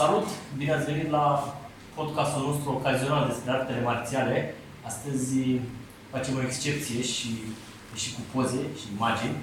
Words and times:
Salut! 0.00 0.26
Bine 0.56 0.72
ați 0.72 0.84
venit 0.84 1.10
la 1.10 1.54
podcastul 1.94 2.42
nostru 2.46 2.70
ocazional 2.70 3.26
despre 3.28 3.50
artele 3.50 3.82
marțiale. 3.82 4.54
Astăzi 4.86 5.34
facem 6.10 6.36
o 6.36 6.42
excepție 6.42 7.02
și, 7.02 7.30
și 7.94 8.14
cu 8.14 8.20
poze 8.32 8.62
și 8.80 8.86
imagini. 8.96 9.36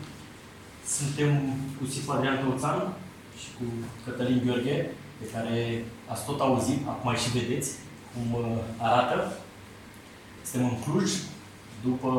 Suntem 0.86 1.32
cu 1.78 1.86
Sifu 1.86 2.12
Adrian 2.12 2.40
Tăuțan 2.40 2.94
și 3.40 3.48
cu 3.58 3.64
Cătălin 4.06 4.42
Gheorghe, 4.46 4.90
pe 5.20 5.26
care 5.34 5.84
ați 6.08 6.26
tot 6.26 6.40
auzit, 6.40 6.88
acum 6.88 7.16
și 7.16 7.38
vedeți 7.38 7.72
cum 8.14 8.34
uh, 8.34 8.58
arată. 8.78 9.38
Suntem 10.44 10.70
în 10.70 10.80
Cluj, 10.84 11.12
după... 11.84 12.10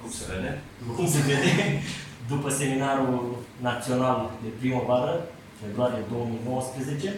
Cum 0.00 0.10
se 0.10 0.24
vede? 0.32 0.60
După 0.78 0.92
cum 0.92 1.08
se 1.08 1.20
vede, 1.26 1.52
după 2.28 2.48
seminarul 2.50 3.36
național 3.60 4.30
de 4.42 4.48
primăvară, 4.58 5.14
februarie 5.62 6.02
2019, 6.10 7.14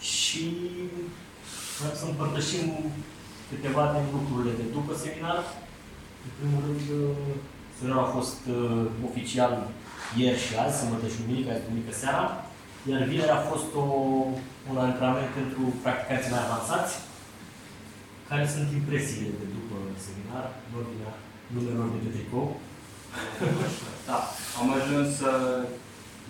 și 0.00 0.44
vrem 1.78 1.94
să 2.00 2.04
împărtășim 2.06 2.66
câteva 3.50 3.84
din 3.94 4.06
lucrurile 4.16 4.54
de 4.60 4.66
după 4.76 4.92
seminar. 5.02 5.40
În 6.26 6.30
primul 6.38 6.60
rând, 6.66 6.84
seminarul 7.76 8.08
a 8.08 8.16
fost 8.18 8.40
uh, 8.46 8.84
oficial 9.08 9.52
ieri 10.20 10.44
și 10.44 10.52
azi, 10.64 10.78
sâmbătă 10.78 11.06
și 11.12 11.20
duminică, 11.20 11.48
azi 11.50 11.66
duminică 11.66 11.92
seara, 12.02 12.24
iar 12.90 13.02
vineri 13.10 13.36
a 13.38 13.46
fost 13.50 13.68
o, 13.82 13.84
un 14.70 14.76
antrenament 14.86 15.30
pentru 15.38 15.62
practicanții 15.84 16.32
mai 16.34 16.44
avansați, 16.44 16.92
care 18.28 18.44
sunt 18.54 18.68
impresiile 18.80 19.32
de 19.40 19.46
după 19.56 19.76
seminar, 20.06 20.44
în 20.66 20.72
ordinea 20.80 21.12
numelor 21.54 21.88
de 21.94 21.98
pe 22.04 22.10
tricou? 22.14 22.46
Da, 24.08 24.18
am 24.60 24.68
ajuns 24.78 25.20
uh, 25.20 25.62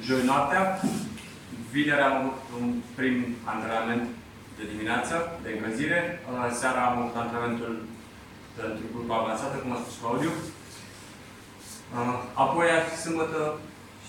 joi 0.06 0.22
noaptea. 0.24 0.80
Vineri 1.70 2.00
am 2.08 2.16
avut 2.16 2.40
un 2.60 2.66
prim 2.94 3.16
antrenament 3.44 4.04
de 4.58 4.64
dimineață, 4.72 5.14
de 5.42 5.48
încălzire. 5.54 6.00
Uh, 6.30 6.50
seara 6.60 6.80
am 6.86 6.98
avut 6.98 7.16
antrenamentul 7.16 7.74
pentru 8.56 8.84
grupa 8.94 9.16
avansată, 9.18 9.56
cum 9.56 9.72
a 9.72 9.78
spus 9.82 9.96
Claudiu. 10.00 10.32
Uh, 11.94 12.18
apoi, 12.44 12.66
sâmbătă 13.02 13.40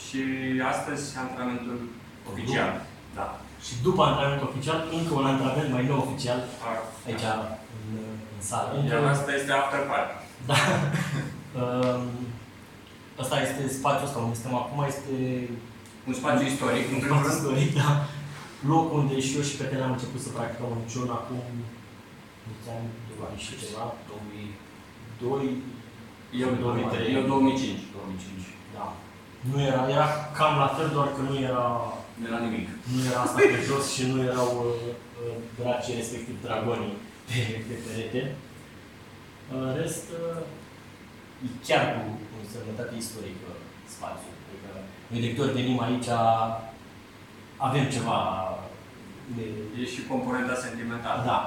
și 0.04 0.22
astăzi, 0.74 1.18
antrenamentul 1.18 1.80
oficial. 2.32 2.72
Da. 3.16 3.28
Și 3.66 3.74
după 3.82 4.02
antrenamentul 4.04 4.50
oficial, 4.52 4.80
încă 4.98 5.14
un 5.14 5.26
antrenament 5.26 5.72
mai 5.72 5.86
nou 5.86 6.00
oficial, 6.06 6.40
aici 7.06 7.26
în, 7.78 7.98
în 8.36 8.42
sală. 8.50 8.84
Iar 8.90 9.04
asta 9.04 9.32
este 9.34 9.52
after 9.52 9.80
party. 9.90 10.14
Da. 10.50 10.58
Um, 13.24 13.30
Asta 13.30 13.38
este 13.48 13.64
spațiul 13.80 14.08
ăsta 14.08 14.20
unde 14.20 14.36
suntem 14.40 14.56
acum, 14.64 14.80
este 14.94 15.16
un 16.08 16.14
spațiu 16.20 16.46
istoric, 16.52 16.86
un 16.96 17.02
spațiu 17.06 17.32
istoric, 17.36 17.70
da. 17.82 17.90
Locul 18.72 18.98
unde 19.02 19.16
și 19.26 19.36
eu 19.38 19.44
și 19.50 19.60
pe 19.60 19.70
care 19.70 19.82
am 19.84 19.96
început 19.96 20.22
să 20.26 20.30
practicăm 20.36 20.70
un 20.78 20.84
ciun 20.92 21.10
acum 21.20 21.42
mulți 22.46 22.68
ani, 22.76 22.90
doi 23.08 23.20
ani 23.28 23.44
și 23.46 23.52
ceva, 23.62 23.86
2002, 25.22 25.64
eu 26.44 26.50
2003, 26.64 27.18
eu 27.18 27.24
2005. 27.32 27.80
2005. 27.96 28.44
Da. 28.76 28.86
Nu 29.50 29.58
era, 29.70 29.82
era 29.96 30.08
cam 30.38 30.54
la 30.64 30.70
fel, 30.76 30.90
doar 30.98 31.10
că 31.16 31.22
nu 31.30 31.36
era 31.50 31.68
nu 32.20 32.24
era 32.30 32.40
nimic. 32.48 32.68
Nu 32.92 33.00
era 33.10 33.20
asta 33.24 33.40
pe 33.54 33.60
jos 33.70 33.86
și 33.96 34.04
nu 34.12 34.18
erau 34.32 34.50
uh, 34.68 34.92
uh 35.22 35.38
dracii, 35.60 36.00
respectiv 36.02 36.36
dragonii 36.46 36.96
pe, 37.28 37.40
pe 37.68 37.76
perete. 37.86 38.22
În 39.54 39.64
rest, 39.80 40.06
uh, 40.22 40.42
e 41.46 41.48
chiar 41.68 41.84
cu 41.94 42.04
însemnătate 42.44 42.94
istorică 43.04 43.50
spațiul. 43.96 44.36
Adică 44.48 44.72
noi 45.10 45.22
de 45.24 45.30
câte 45.30 45.44
ori 45.46 45.58
venim 45.60 45.80
aici, 45.88 46.10
avem 47.68 47.86
ceva 47.96 48.20
de... 49.36 49.46
E 49.82 49.84
și 49.94 50.02
componenta 50.12 50.56
sentimentală. 50.66 51.20
Da. 51.30 51.40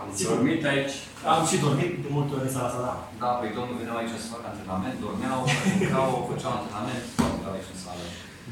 Am 0.00 0.06
Sigur. 0.16 0.32
dormit 0.32 0.62
aici. 0.72 0.96
Am 1.34 1.42
și 1.50 1.56
dormit 1.66 1.92
de 2.04 2.08
multe 2.16 2.32
ori 2.36 2.46
în 2.48 2.54
sala 2.54 2.68
asta, 2.68 2.82
da. 2.88 2.94
Da, 3.22 3.30
păi 3.38 3.56
domnul 3.58 3.78
veneau 3.80 3.98
aici 3.98 4.22
să 4.24 4.32
facă 4.34 4.46
antrenament, 4.48 4.96
dormeau, 5.04 5.40
mâncau, 5.78 6.10
făceau 6.30 6.52
antrenament, 6.54 7.04
toate 7.40 7.56
aici 7.56 7.72
în 7.74 7.80
sală. 7.84 8.04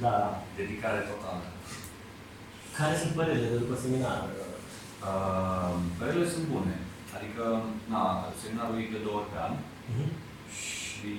Da, 0.05 0.12
da. 0.23 0.31
Dedicare 0.59 1.01
totală. 1.11 1.45
Care 2.79 2.95
sunt 3.01 3.12
părerile 3.19 3.49
de 3.53 3.59
după 3.65 3.77
seminar? 3.85 4.21
Uh, 5.09 5.75
părerile 5.99 6.29
sunt 6.35 6.47
bune. 6.53 6.75
Adică, 7.17 7.45
na, 7.93 8.03
seminarul 8.41 8.77
e 8.83 8.95
de 8.95 9.05
două 9.06 9.19
ori 9.21 9.31
pe 9.33 9.39
an 9.47 9.53
uh-huh. 9.91 10.09
Și 11.04 11.15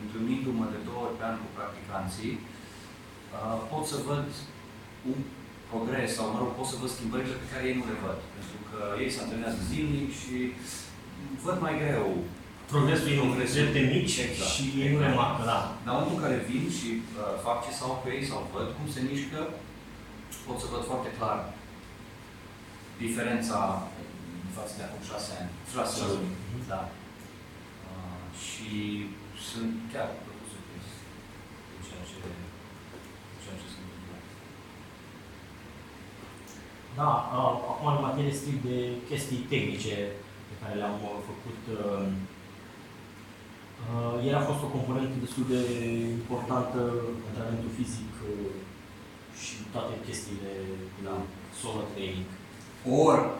întâlnindu-mă 0.00 0.66
de 0.74 0.80
două 0.88 1.00
ori 1.06 1.16
pe 1.18 1.24
an 1.28 1.36
cu 1.42 1.48
practicanții, 1.58 2.34
uh, 2.40 3.58
pot 3.70 3.84
să 3.92 3.96
văd 4.08 4.26
un 5.10 5.18
progres 5.70 6.10
sau, 6.16 6.24
mă 6.32 6.38
rog, 6.40 6.50
pot 6.58 6.68
să 6.70 6.80
văd 6.82 6.90
schimbările 6.96 7.36
pe 7.40 7.50
care 7.50 7.62
ei 7.68 7.78
nu 7.78 7.84
le 7.90 7.96
văd. 8.04 8.18
Pentru 8.36 8.58
că 8.68 8.78
ei 9.02 9.10
se 9.12 9.20
antrenează 9.20 9.60
zilnic 9.70 10.10
și 10.22 10.36
văd 11.46 11.56
mai 11.66 11.74
greu 11.82 12.08
progresul 12.72 13.08
e 13.12 13.22
progresul 13.22 13.76
de 13.78 13.82
mici 13.92 14.16
exact. 14.26 14.52
și 14.54 14.64
ei 14.82 14.92
nu 14.94 15.00
remarcă, 15.08 15.42
da. 15.52 15.60
Dar 15.84 15.92
în 15.92 15.94
momentul 15.94 16.16
în 16.18 16.24
care 16.24 16.46
vin 16.50 16.64
și 16.78 16.88
uh, 16.98 17.02
fac 17.46 17.58
ce 17.64 17.72
sau 17.80 17.90
pe 18.02 18.08
ei 18.16 18.24
sau 18.30 18.38
văd 18.54 18.68
cum 18.76 18.86
se 18.94 19.00
mișcă, 19.08 19.40
pot 20.46 20.58
să 20.62 20.66
văd 20.72 20.82
foarte 20.90 21.10
clar 21.18 21.38
diferența 23.02 23.58
față 24.56 24.72
de 24.78 24.82
acum 24.84 25.02
șase 25.10 25.30
ani, 25.40 25.50
șase 25.72 25.98
luni. 26.10 26.32
Da. 26.72 26.80
Uh, 28.32 28.38
și 28.62 28.72
sunt 29.48 29.74
chiar 29.92 30.08
plăcut 30.24 30.48
surprins 30.52 30.88
de 31.70 31.78
ceea 31.86 32.04
ce, 32.08 32.16
de 32.24 32.32
ceea 33.42 33.56
ce 33.60 33.68
se 33.74 33.80
întâmplă. 33.84 34.16
Da, 36.98 37.10
uh, 37.36 37.54
acum 37.72 37.88
în 37.94 38.06
materie 38.08 38.38
strict 38.40 38.62
de 38.70 38.78
chestii 39.08 39.46
tehnice 39.52 39.96
pe 40.48 40.54
care 40.60 40.74
le-am 40.80 40.98
uh, 41.08 41.16
făcut, 41.28 41.60
uh, 41.78 42.06
uh, 43.90 44.14
el 44.28 44.34
a 44.38 44.48
fost 44.50 44.62
o 44.66 44.74
componentă 44.76 45.16
destul 45.24 45.44
de 45.54 45.62
importantă, 46.20 46.80
antrenamentul 47.28 47.76
fizic 47.78 48.12
uh, 48.32 48.54
și 49.42 49.54
toate 49.74 49.92
chestiile 50.06 50.52
la 51.06 51.14
solo 51.60 51.80
training. 51.92 52.28
Or. 53.02 53.18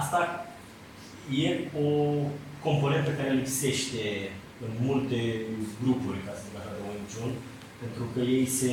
Asta 0.00 0.18
e 1.44 1.48
o 1.86 1.90
componentă 2.66 3.10
care 3.10 3.40
lipsește 3.40 4.02
în 4.64 4.72
multe 4.86 5.20
grupuri, 5.82 6.24
ca 6.26 6.32
să 6.34 6.42
zic 6.44 6.56
așa, 6.58 6.72
de 6.76 6.82
Wing 6.86 7.08
Chun, 7.12 7.32
pentru 7.82 8.04
că 8.12 8.20
ei 8.36 8.46
se 8.60 8.72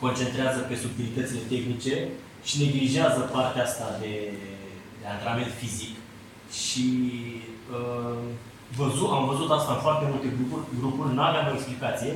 concentrează 0.00 0.60
pe 0.60 0.76
subtilitățile 0.82 1.42
tehnice 1.52 1.94
și 2.48 2.60
neglijează 2.62 3.20
partea 3.20 3.64
asta 3.64 3.86
de, 4.00 4.14
de 5.00 5.06
antrenament 5.12 5.52
fizic. 5.60 5.94
Și 6.62 6.86
uh, 7.76 8.22
văzut, 8.80 9.08
am 9.18 9.24
văzut 9.32 9.50
asta 9.50 9.72
în 9.72 9.80
foarte 9.86 10.04
multe 10.12 10.28
grupuri, 10.36 10.64
grupuri 10.80 11.14
nu 11.14 11.22
aveam 11.22 11.46
o 11.50 11.56
explicație, 11.58 12.12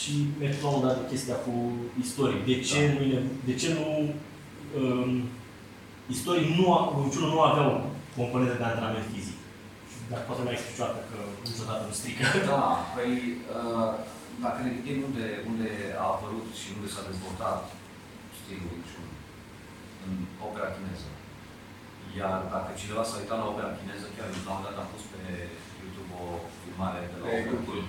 și 0.00 0.12
mergem 0.38 0.82
la 0.82 0.92
de 0.98 1.04
chestia 1.10 1.34
cu 1.46 1.54
istoric. 2.04 2.40
De 2.50 2.60
ce 2.68 2.80
da. 2.86 2.92
nu, 2.92 3.04
de 3.48 3.54
ce 3.60 3.68
nu 3.78 3.86
um, 4.80 5.10
istoric 6.14 6.46
nu, 6.58 6.66
niciunul 7.04 7.30
nu 7.34 7.40
aveau 7.50 7.70
componente 8.18 8.56
de 8.60 8.66
antrenament 8.66 9.06
fizic. 9.12 9.38
Dar 10.10 10.20
poate 10.26 10.42
mai 10.42 10.54
explici 10.56 10.80
o 10.80 10.84
dată 10.84 11.00
că 11.10 11.18
niciodată 11.48 11.82
nu 11.88 11.94
strică. 12.00 12.24
Da, 12.50 12.62
păi 12.94 13.12
uh, 13.56 13.92
dacă 14.44 14.58
ne 14.60 14.74
gândim 14.74 14.98
unde, 15.08 15.26
unde 15.50 15.70
a 16.02 16.06
apărut 16.14 16.48
și 16.60 16.68
unde 16.76 16.88
s-a 16.94 17.08
dezvoltat 17.10 17.60
stilul 18.38 18.68
Wing 18.70 18.86
Chun, 18.90 19.08
în 20.04 20.12
opera 20.46 20.70
chineză. 20.74 21.10
Iar 22.18 22.38
dacă 22.54 22.70
cineva 22.80 23.02
s-a 23.06 23.18
uitat 23.20 23.38
la 23.40 23.50
opera 23.52 23.76
chineză, 23.78 24.06
chiar 24.14 24.28
la 24.30 24.36
un 24.36 24.44
moment 24.48 24.66
dat 24.66 24.78
am 24.82 24.90
pus 24.92 25.04
pe 25.12 25.22
YouTube 25.80 26.12
o 26.22 26.26
filmare 26.60 27.02
de 27.10 27.16
la 27.18 27.24
Pe 27.26 27.30
opera 27.30 27.48
YouTube. 27.48 27.86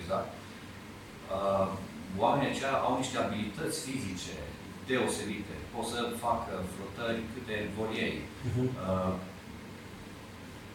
Exact. 0.00 0.28
Uh, 1.34 1.66
oamenii 2.22 2.50
aceia 2.50 2.74
au 2.86 2.92
niște 2.96 3.16
abilități 3.18 3.78
fizice 3.86 4.36
deosebite. 4.90 5.54
Pot 5.74 5.86
să 5.92 6.00
facă 6.24 6.52
flotări 6.74 7.20
câte 7.32 7.56
vor 7.76 7.88
ei. 8.06 8.16
Mhm. 8.48 8.64
Uh, 8.90 9.14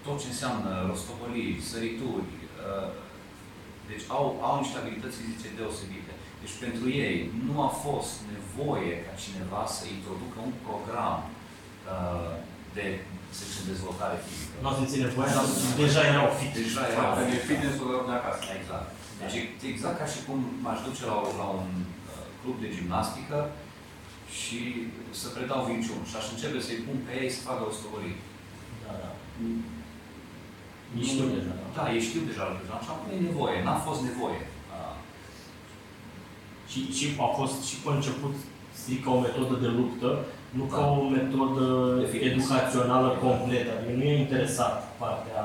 tot 0.05 0.17
ce 0.21 0.27
înseamnă 0.33 0.71
rostogoliri, 0.91 1.67
sărituri, 1.71 2.31
uh, 2.69 2.89
deci 3.89 4.05
au, 4.15 4.25
au 4.47 4.55
niște 4.61 4.77
abilități 4.79 5.19
fizice 5.21 5.49
deosebite. 5.59 6.13
Deci 6.41 6.55
pentru 6.65 6.85
ei 7.05 7.15
nu 7.47 7.55
a 7.67 7.71
fost 7.85 8.13
nevoie 8.33 8.93
ca 9.05 9.13
cineva 9.23 9.61
să 9.75 9.83
introducă 9.95 10.37
un 10.47 10.53
program 10.67 11.17
uh, 11.29 12.33
de, 12.77 12.85
să 13.35 13.41
zicem, 13.47 13.65
dezvoltare 13.73 14.17
fizică. 14.25 14.55
Nu 14.61 14.67
au 14.69 14.75
simțit 14.79 15.01
nevoia, 15.05 15.31
dar 15.37 15.47
deja 15.83 16.01
erau 16.13 16.27
fit. 16.39 16.51
Deja 16.61 16.83
Facă 16.99 17.19
erau 17.19 17.31
de 17.33 17.39
fitness-ul 17.47 17.87
lor 17.93 18.03
de 18.09 18.13
acasă. 18.19 18.41
Exact. 18.59 18.87
Deci 19.19 19.35
exact 19.73 19.97
ca 20.01 20.07
și 20.13 20.19
cum 20.27 20.39
m-aș 20.63 20.79
duce 20.87 21.03
la, 21.11 21.17
la 21.41 21.47
un 21.59 21.69
uh, 21.81 22.25
club 22.39 22.55
de 22.63 22.69
gimnastică 22.75 23.37
și 24.39 24.59
să 25.21 25.27
predau 25.35 25.61
Wing 25.67 25.83
Chun 25.87 26.03
și 26.09 26.15
aș 26.19 26.25
începe 26.33 26.59
să-i 26.67 26.83
pun 26.85 26.97
pe 27.05 27.11
ei 27.21 27.31
să 27.35 27.45
facă 27.47 27.61
rostogoliri. 27.67 28.21
Da, 28.83 28.91
da. 29.03 29.09
Nici 30.95 31.09
știu 31.13 31.27
deja. 31.35 31.53
da. 31.61 31.65
Da, 31.77 31.83
ei 31.95 32.07
știu 32.09 32.21
deja 32.29 32.43
lucrurile 32.49 32.77
așa, 32.79 32.93
nu 33.03 33.09
e 33.17 33.27
nevoie, 33.29 33.57
n-a 33.65 33.77
fost 33.87 34.01
nevoie. 34.09 34.41
Uh, 34.75 34.95
Și, 36.71 36.79
și 36.97 37.05
a 37.25 37.29
fost 37.39 37.57
și 37.69 37.75
pe 37.83 37.89
început 37.97 38.35
strict 38.79 39.03
ca 39.05 39.11
o 39.17 39.19
metodă 39.27 39.55
de 39.65 39.69
luptă, 39.79 40.09
nu 40.57 40.63
ca 40.73 40.79
Da. 40.83 40.87
o 40.99 41.03
metodă 41.17 41.65
De 42.03 42.05
fitness. 42.11 42.33
educațională 42.35 43.09
completă. 43.25 43.69
Adică 43.75 43.93
nu 43.97 44.03
e 44.11 44.23
interesat 44.25 44.75
partea... 45.01 45.41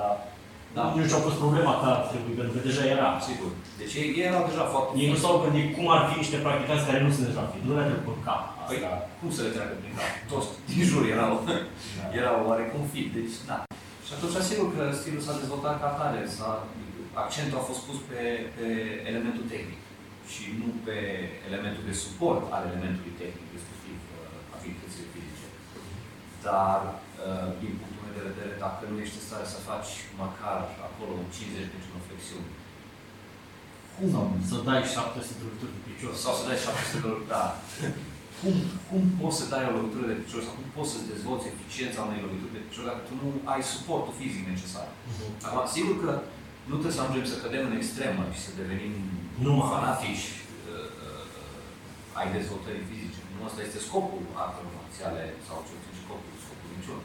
Da. 0.76 0.84
Nu 0.96 1.02
și-au 1.11 1.25
pus 1.26 1.37
problema 1.44 1.73
că 1.81 1.87
ar 1.94 2.00
trebui, 2.11 2.34
pentru 2.38 2.52
că 2.55 2.61
deja 2.69 2.84
era. 2.94 3.08
Sigur. 3.28 3.50
Deci 3.81 3.94
ei, 4.00 4.08
ei 4.19 4.28
erau 4.31 4.44
deja 4.50 4.64
foarte... 4.73 4.90
Ei 5.02 5.11
nu 5.12 5.19
s-au 5.23 5.34
gândit 5.43 5.69
cum 5.76 5.87
ar 5.96 6.02
fi 6.08 6.14
niște 6.23 6.38
practicanți 6.44 6.88
care 6.88 7.00
nu 7.05 7.11
sunt 7.14 7.26
deja 7.31 7.44
fit. 7.52 7.62
Nu 7.69 7.73
le 7.78 7.84
trecut 7.90 8.17
în 8.19 8.25
cap. 8.28 8.43
Păi, 8.69 8.78
Asta. 8.78 8.90
cum 9.20 9.31
să 9.37 9.40
le 9.43 9.55
treacă 9.55 9.75
prin 9.81 9.94
cap? 9.99 10.11
Toți 10.32 10.49
din 10.70 10.82
jur 10.90 11.02
erau, 11.14 11.32
erau 12.20 12.37
oarecum 12.49 12.82
fit, 12.93 13.08
deci 13.19 13.37
da. 13.50 13.58
Și 14.06 14.12
atunci, 14.17 14.37
sigur 14.50 14.69
că 14.76 14.82
stilul 15.00 15.23
s-a 15.25 15.40
dezvoltat 15.40 15.76
ca 15.81 15.88
atare, 15.90 16.20
s-a, 16.37 16.50
accentul 17.22 17.61
a 17.61 17.69
fost 17.70 17.82
pus 17.87 17.99
pe, 18.08 18.20
pe 18.56 18.67
elementul 19.11 19.44
tehnic 19.52 19.81
și 20.32 20.44
nu 20.61 20.69
pe 20.87 20.99
elementul 21.49 21.84
de 21.90 21.94
suport 22.05 22.43
al 22.56 22.62
elementului 22.70 23.19
tehnic, 23.22 23.46
respectiv 23.56 23.96
uh, 24.17 24.55
abilitățile 24.55 25.06
fizice. 25.14 25.49
Dar, 26.46 26.81
uh, 27.26 27.49
din 27.61 27.72
punctul 27.81 27.95
meu 27.95 27.95
de 28.18 28.28
vedere, 28.30 28.52
dacă 28.64 28.82
nu 28.90 28.96
ești 29.04 29.18
în 29.18 29.24
stare 29.28 29.46
să 29.54 29.58
faci 29.70 29.90
măcar 30.22 30.58
acolo 30.88 31.12
un 31.22 31.28
50 31.36 31.72
de 31.74 31.78
genuflexiuni, 31.86 32.50
cum 33.94 34.06
Sau 34.14 34.24
să 34.50 34.56
dai 34.68 34.80
700 34.96 35.38
de 35.38 35.42
lovituri 35.46 35.72
pe 35.76 35.80
picior. 35.88 36.12
sau 36.24 36.32
să 36.38 36.42
dai 36.48 36.58
700 36.64 36.96
de 37.02 37.06
lor, 37.12 37.20
da. 37.34 37.44
Cum, 38.40 38.54
cum 38.88 39.02
poți 39.20 39.38
să 39.40 39.44
dai 39.52 39.64
o 39.70 39.76
lovitură 39.78 40.04
de 40.12 40.16
picior 40.22 40.40
sau 40.46 40.54
cum 40.58 40.68
poți 40.76 40.92
să 40.94 40.98
dezvolți 41.12 41.50
eficiența 41.52 42.00
unei 42.08 42.24
lovituri 42.26 42.56
de 42.56 42.62
picior 42.66 42.84
dacă 42.90 43.02
tu 43.08 43.14
nu 43.22 43.28
ai 43.52 43.62
suportul 43.74 44.14
fizic 44.20 44.42
necesar? 44.52 44.86
Mhm. 45.10 45.28
Acum, 45.46 45.62
sigur 45.76 45.94
că 46.04 46.10
nu 46.69 46.74
trebuie 46.78 46.96
să 46.98 47.02
ajungem 47.02 47.26
să 47.32 47.36
cădem 47.44 47.64
în 47.69 47.74
extremă 47.80 48.22
și 48.34 48.40
să 48.46 48.50
devenim 48.60 48.94
Numai. 49.46 49.69
fanatici 49.74 50.26
uh, 50.36 50.88
uh, 51.06 52.19
ai 52.19 52.26
dezvoltării 52.36 52.88
fizice. 52.90 53.20
Nu 53.34 53.40
ăsta 53.48 53.60
este 53.62 53.78
scopul 53.88 54.22
artelor 54.44 54.72
marțiale 54.80 55.22
sau 55.46 55.56
ce 55.66 55.72
puțin 55.78 55.94
scopul, 56.04 56.32
scopul 56.44 56.69
niciun. 56.78 56.98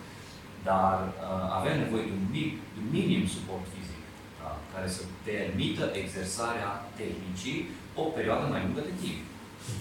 Dar 0.69 0.95
uh, 1.07 1.57
avem 1.59 1.75
nevoie 1.83 2.03
de 2.09 2.13
un, 2.19 2.25
mic, 2.35 2.51
de 2.73 2.79
un 2.83 2.89
minim 2.97 3.23
suport 3.35 3.65
fizic 3.73 4.03
da, 4.39 4.49
care 4.73 4.87
să 4.95 5.01
permită 5.27 5.83
exersarea 6.01 6.71
tehnicii 6.99 7.59
o 8.01 8.03
perioadă 8.17 8.45
mai 8.47 8.63
lungă 8.65 8.81
de 8.89 8.95
timp. 9.01 9.21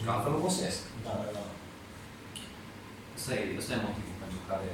Că 0.05 0.11
altfel 0.11 0.35
obosesc. 0.41 0.81
Da, 1.05 1.13
da, 1.21 1.29
da. 1.37 1.45
Ăsta 3.17 3.33
e, 3.39 3.43
ăsta 3.61 3.73
e 3.75 3.87
motivul 3.89 4.17
pentru 4.25 4.41
care, 4.51 4.71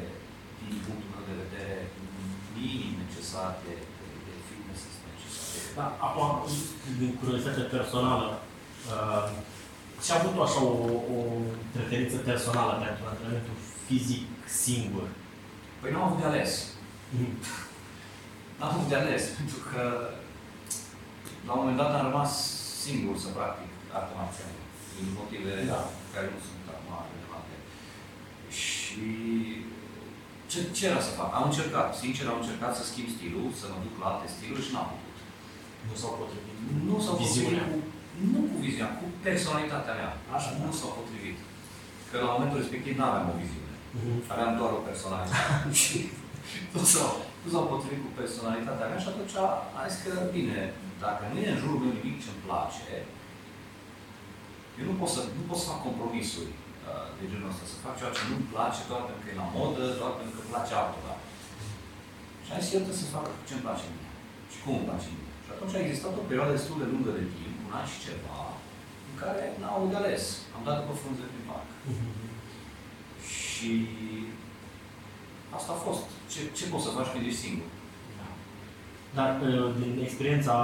din 0.61 0.77
punctul 0.85 1.11
meu 1.15 1.25
de 1.31 1.41
vedere, 1.45 1.77
un 2.03 2.11
minim 2.57 2.93
necesar 3.05 3.51
de, 3.65 3.75
de, 3.99 4.09
de 4.27 4.35
fitness 4.49 4.81
este 4.91 5.05
necesar. 5.13 5.45
Da, 5.79 5.87
acum, 6.07 6.29
din 7.01 7.13
curiozitate 7.21 7.65
personală, 7.77 8.29
uh, 8.95 9.27
și 10.05 10.11
am 10.13 10.21
avut 10.21 10.43
așa 10.47 10.61
o, 10.73 10.77
o 11.17 11.19
preferință 11.75 12.17
personală 12.31 12.73
pentru 12.85 13.03
antrenamentul 13.07 13.57
fizic 13.87 14.27
singur. 14.67 15.07
Păi 15.81 15.91
nu 15.93 15.99
am 15.99 16.07
avut 16.09 16.21
de 16.23 16.29
ales. 16.33 16.51
Mhm. 17.17 17.33
N-am 18.59 18.73
avut 18.75 18.89
de 18.93 18.99
ales, 19.03 19.23
pentru 19.39 19.59
că 19.71 19.83
la 21.47 21.53
un 21.53 21.59
moment 21.61 21.79
dat 21.83 21.91
am 21.95 22.07
rămas 22.09 22.33
singur 22.85 23.15
să 23.25 23.29
practic 23.39 23.71
arte 23.99 24.13
marțiale, 24.21 24.59
din 24.97 25.07
motive 25.21 25.53
Da. 25.73 25.81
care 26.15 26.27
nu 26.35 26.41
sunt 26.49 26.65
acum 26.75 26.93
relevante. 27.13 27.55
Și 28.61 29.07
ce, 30.51 30.59
ce 30.77 30.83
era 30.91 31.01
să 31.09 31.13
fac? 31.21 31.31
Am 31.39 31.45
încercat, 31.51 31.89
sincer, 32.03 32.25
am 32.29 32.41
încercat 32.43 32.73
să 32.79 32.83
schimb 32.85 33.09
stilul, 33.17 33.47
să 33.61 33.65
mă 33.73 33.79
duc 33.87 33.95
la 34.03 34.07
alte 34.13 34.27
stiluri 34.37 34.65
și 34.67 34.73
n-am 34.75 34.89
putut. 34.93 35.17
Nu 35.89 35.95
s-au 36.01 36.13
potrivit. 36.21 36.57
Nu 36.89 36.97
s-au 37.05 37.15
Viziunea. 37.23 37.67
potrivit 37.67 37.71
cu, 37.73 37.79
nu 38.33 38.39
cu 38.51 38.57
viziunea, 38.65 38.93
cu 38.99 39.05
personalitatea 39.27 39.95
mea. 40.01 40.13
Așa, 40.37 40.51
nu 40.65 40.71
s-au 40.79 40.91
potrivit. 40.99 41.39
Că 42.09 42.15
la 42.25 42.33
momentul 42.35 42.61
respectiv 42.63 42.93
nu 42.99 43.05
aveam 43.09 43.33
o 43.33 43.37
viziune. 43.43 43.66
Mhm. 43.97 44.19
Aveam 44.33 44.53
doar 44.61 44.73
o 44.79 44.87
personalitate. 44.89 45.73
și 45.83 45.97
nu 46.75 46.83
s-au, 46.93 47.13
nu 47.43 47.49
s-au 47.53 47.65
potrivit 47.73 48.01
cu 48.05 48.11
personalitatea 48.21 48.89
mea 48.91 49.01
și 49.05 49.11
atunci 49.13 49.35
am 49.79 49.87
zis 49.89 49.99
că, 50.05 50.13
bine, 50.37 50.59
dacă 51.05 51.23
nu 51.31 51.37
e 51.39 51.53
în 51.53 51.61
jurul 51.63 51.83
meu 51.83 51.93
nimic 51.95 52.17
ce-mi 52.25 52.45
place, 52.47 52.93
eu 54.79 54.85
nu 54.91 54.97
pot 55.01 55.11
să, 55.15 55.21
nu 55.39 55.43
pot 55.49 55.59
să 55.61 55.69
fac 55.71 55.81
compromisuri 55.89 56.53
uh, 56.89 57.07
de 57.19 57.25
genul 57.31 57.51
ăsta, 57.53 57.65
să 57.73 57.85
fac 57.87 57.95
ceva 57.99 58.17
ce 58.17 58.23
nu-mi 58.31 58.51
place 58.55 58.81
doar 58.91 59.03
pentru 59.09 59.23
că 59.23 59.29
e 59.31 59.43
la 59.43 59.49
modă, 59.59 59.83
doar 60.01 60.13
pentru 60.21 60.35
că 60.35 60.41
îmi 60.43 60.53
place 60.55 60.73
altora. 60.75 61.15
Și 62.45 62.51
am 62.51 62.61
zis, 62.63 62.71
eu 62.77 62.83
trebuie 62.85 63.05
să 63.05 63.15
fac 63.17 63.27
ce-mi 63.47 63.65
place 63.67 63.87
mie 63.95 64.11
și 64.53 64.59
cum 64.63 64.75
îmi 64.77 64.89
place 64.89 65.09
mie. 65.17 65.31
Și 65.45 65.51
atunci 65.55 65.75
a 65.77 65.85
existat 65.85 66.13
o 66.21 66.29
perioadă 66.29 66.53
destul 66.55 66.77
de 66.83 66.91
lungă 66.93 67.11
de 67.19 67.25
timp, 67.35 67.57
un 67.67 67.73
an 67.79 67.87
și 67.93 68.05
ceva, 68.07 68.41
în 69.09 69.15
care 69.23 69.43
n-am 69.61 69.75
avut 69.77 69.91
de 69.93 69.99
ales. 70.01 70.25
Am 70.57 70.63
dat 70.69 70.77
după 70.81 70.95
frunze 71.01 71.25
prin 71.33 71.45
parc. 71.51 71.69
Mhm. 73.57 73.65
Și 73.65 73.69
asta 75.57 75.71
a 75.75 75.83
fost. 75.87 76.05
Ce, 76.33 76.41
ce 76.57 76.65
poți 76.73 76.85
să 76.87 76.91
faci 76.97 77.11
când 77.13 77.25
ești 77.27 77.45
singur? 77.47 77.69
Da. 78.19 78.27
Dar 79.19 79.31
uh, 79.49 79.69
din 79.83 79.93
experiența 80.07 80.55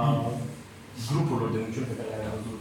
grupurilor 1.10 1.50
de 1.54 1.58
munciuni 1.62 1.90
pe 1.90 1.98
care 2.00 2.10
le-am 2.22 2.36
văzut, 2.38 2.60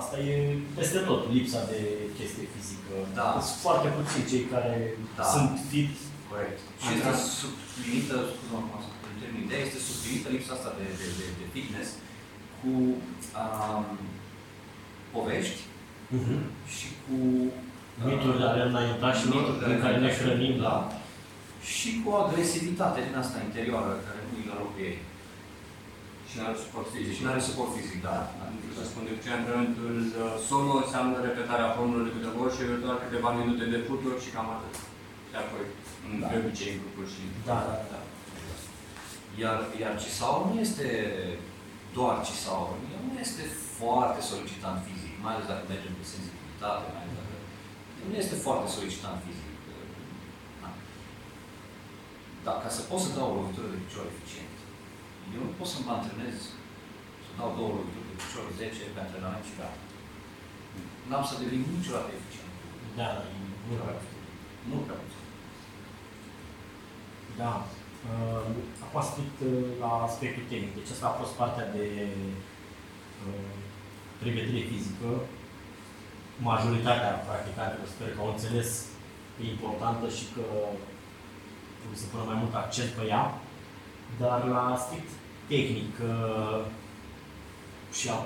asta 0.00 0.16
e 0.30 0.34
peste 0.78 0.98
tot, 1.08 1.20
lipsa 1.36 1.60
de 1.72 1.80
chestie 2.18 2.46
fizică. 2.54 2.94
Da. 3.18 3.28
Sunt 3.48 3.60
foarte 3.66 3.88
puțini 3.98 4.28
cei 4.32 4.44
care 4.54 4.74
Da. 5.20 5.24
sunt 5.34 5.52
fit. 5.72 5.92
Corect. 6.32 6.58
Și 6.82 6.88
Antrenat. 6.88 7.14
este 7.18 7.28
suplinită, 7.42 8.16
scuză-mă 8.32 8.60
cum 8.64 8.74
am 8.78 8.82
spus 8.86 8.96
în 9.12 9.18
termen, 9.22 9.42
ideea 9.46 9.62
este 9.66 9.78
suplinită 9.88 10.26
lipsa 10.34 10.52
asta 10.56 10.70
de, 10.78 10.86
de, 11.00 11.06
de, 11.18 11.26
de 11.40 11.46
fitness 11.54 11.88
cu 12.60 12.70
um, 13.42 13.84
povești 15.14 15.60
Mhm. 16.20 16.38
și 16.74 16.86
cu 17.04 17.16
Mituri 18.06 18.42
ale 18.50 18.62
înaintașilor 18.70 19.40
mituri 19.40 19.58
de 19.60 19.64
în 19.74 19.80
care 19.84 19.96
ne 19.96 19.98
înaintași, 19.98 20.22
hrănim, 20.22 20.54
da. 20.66 20.74
da. 20.74 20.78
Și 21.72 21.88
cu 22.00 22.06
o 22.12 22.16
agresivitate 22.24 22.98
din 23.06 23.16
asta 23.22 23.38
interioară 23.48 23.92
care 24.06 24.20
nu 24.28 24.34
e 24.42 24.50
la 24.52 24.60
locul 24.62 24.82
ei. 24.88 24.98
Și 26.28 26.34
nu 26.38 26.44
are 26.48 26.56
suport 26.64 26.88
fizic. 26.94 27.14
Și 27.16 27.24
nu 27.24 27.30
are 27.32 27.42
suport 27.48 27.70
fizic, 27.78 27.98
da. 28.08 28.18
Adică 28.44 28.68
să 28.78 28.82
spun 28.90 29.02
de 29.08 29.14
ce 29.22 29.28
antrenamentul 29.30 29.94
uh, 30.06 30.34
solo 30.48 30.72
înseamnă 30.84 31.16
repetarea 31.28 31.74
formulului 31.76 32.08
de 32.08 32.14
câteva 32.16 32.38
ori 32.44 32.54
și 32.56 32.66
eventual 32.68 32.96
câteva 33.04 33.28
minute 33.40 33.64
de 33.74 33.80
futuri 33.88 34.22
și 34.24 34.34
cam 34.34 34.48
atât. 34.56 34.74
Și 35.30 35.36
apoi, 35.42 35.64
în 36.06 36.12
Da. 36.20 36.26
de 36.30 36.36
obicei, 36.42 36.72
în 36.74 36.80
grupuri 36.82 37.12
și... 37.14 37.22
Da, 37.50 37.58
da, 37.68 37.76
da. 37.92 38.00
Iar, 39.42 39.58
iar 39.82 39.92
Cisaur 40.02 40.42
nu 40.50 40.56
este 40.66 40.86
doar 41.96 42.16
Cisaur. 42.26 42.70
El 42.94 43.02
nu 43.08 43.16
este 43.26 43.44
foarte 43.78 44.20
solicitant 44.30 44.78
fizic, 44.86 45.14
mai 45.24 45.32
ales 45.34 45.46
dacă 45.52 45.64
mergem 45.72 45.94
pe 45.98 46.04
sensibilitate, 46.14 46.84
mai 46.94 47.02
ales 47.02 47.14
dacă... 47.17 47.17
El 47.17 47.17
nu 48.06 48.14
este 48.22 48.36
foarte 48.44 48.66
solicitant 48.76 49.18
fizic. 49.24 49.52
Da. 50.62 50.70
Dar 52.44 52.56
ca 52.62 52.70
să 52.76 52.82
pot 52.90 53.00
să 53.04 53.10
dau 53.16 53.26
o 53.30 53.36
lovitură 53.38 53.68
de 53.70 53.78
picior 53.84 54.06
eficient, 54.12 54.56
eu 55.34 55.42
nu 55.46 55.52
pot 55.58 55.68
să 55.72 55.78
mă 55.78 55.92
antrenez 55.98 56.36
să 57.24 57.30
dau 57.38 57.50
două 57.58 57.70
lovituri 57.76 58.08
de 58.10 58.16
picior 58.22 58.44
10 58.60 58.94
pe 58.94 59.00
antrenament 59.02 59.44
și 59.48 59.58
gata. 59.60 59.80
N-am 61.08 61.24
să 61.28 61.34
devin 61.42 61.62
niciodată 61.78 62.10
eficient. 62.18 62.54
Da, 62.98 63.08
da, 63.16 63.22
e 63.32 63.38
Nu 63.40 63.66
mult 63.68 63.80
prea 63.80 63.86
prea 63.86 63.98
puțin. 64.00 64.20
Nu 64.68 64.76
prea 64.86 64.98
puțin. 65.02 65.24
Da. 67.40 67.52
Uh, 68.10 68.46
acum 68.84 69.00
strict 69.10 69.38
uh, 69.48 69.52
la 69.82 69.90
aspectul 70.08 70.44
tehnic. 70.50 70.72
Deci 70.78 70.94
asta 70.94 71.06
a 71.08 71.18
fost 71.20 71.32
partea 71.42 71.66
de 71.76 71.86
uh, 73.26 73.52
pregătire 74.20 74.62
fizică. 74.72 75.10
Majoritatea 76.42 77.22
practicanților 77.28 77.88
sper 77.94 78.08
că 78.12 78.20
au 78.20 78.30
înțeles 78.32 78.70
că 79.34 79.38
e 79.42 79.56
importantă 79.56 80.06
și 80.18 80.24
că 80.34 80.44
trebuie 81.78 82.02
să 82.02 82.10
pună 82.10 82.24
mai 82.26 82.40
mult 82.42 82.54
accent 82.54 82.90
pe 82.94 83.04
ea. 83.12 83.24
Dar 84.22 84.38
la 84.54 84.64
strict 84.84 85.12
tehnic 85.50 85.92
uh, 86.12 86.60
și 87.98 88.06
a 88.08 88.18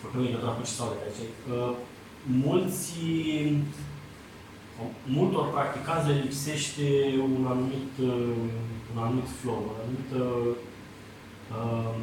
făcând 0.00 0.24
legătura 0.24 0.52
cu 0.56 0.62
ce 0.66 0.76
s-au 0.76 0.90
de 0.92 1.02
aici, 1.04 1.22
uh, 1.28 1.74
mulți 2.44 2.92
multor 5.04 5.50
practicanți 5.50 6.08
le 6.08 6.20
lipsește 6.24 6.88
un 7.36 7.46
anumit, 7.46 7.92
uh, 8.00 8.36
un 8.92 9.02
anumit 9.02 9.28
flow, 9.40 9.62
o 9.68 9.72
anumită 9.82 10.22
uh, 11.54 11.94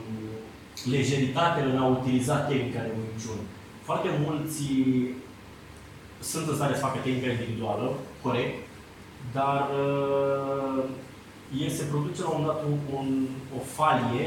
lejeritate 0.91 1.61
în 1.61 1.77
a 1.77 1.85
utiliza 1.85 2.35
tehnica 2.35 2.81
de 2.81 2.91
Wing 2.97 3.39
Foarte 3.81 4.09
mulți 4.25 4.63
sunt 6.31 6.47
în 6.47 6.55
stare 6.55 6.73
să 6.73 6.79
facă 6.79 6.97
tehnica 7.03 7.31
individuală, 7.31 7.93
corect, 8.21 8.55
dar 9.33 9.69
uh, 9.83 10.83
el 11.63 11.69
se 11.69 11.83
produce 11.83 12.21
la 12.21 12.29
un 12.29 12.41
moment 12.41 12.53
dat 12.53 12.63
un, 12.69 12.77
un, 12.97 13.27
o 13.57 13.59
falie 13.77 14.25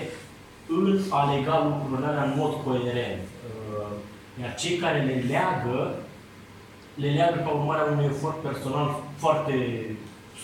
în 0.69 1.01
a 1.11 1.33
lega 1.33 1.65
lucrurile 1.65 2.07
alea 2.07 2.25
în 2.25 2.35
mod 2.37 2.53
coerent. 2.65 3.23
Uh, 3.49 3.93
iar 4.41 4.55
cei 4.55 4.77
care 4.77 5.01
le 5.03 5.25
leagă 5.29 5.95
le 6.95 7.11
leagă 7.11 7.39
ca 7.41 7.49
urmare 7.49 7.81
a 7.81 7.91
unui 7.93 8.05
efort 8.05 8.43
personal 8.43 9.03
foarte 9.17 9.57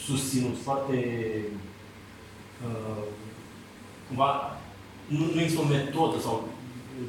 susținut, 0.05 0.57
foarte 0.63 0.97
uh, 2.67 3.03
cumva, 4.09 4.57
nu, 5.07 5.25
nu 5.35 5.41
există 5.41 5.61
o 5.63 5.67
metodă 5.67 6.21
sau 6.21 6.49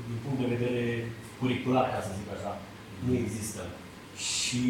din 0.07 0.17
punct 0.23 0.39
de 0.39 0.55
vedere 0.55 1.12
curricular, 1.39 1.85
ca 1.89 2.01
să 2.01 2.09
zic 2.17 2.27
așa, 2.38 2.57
nu 3.05 3.13
există. 3.15 3.62
Și 4.17 4.63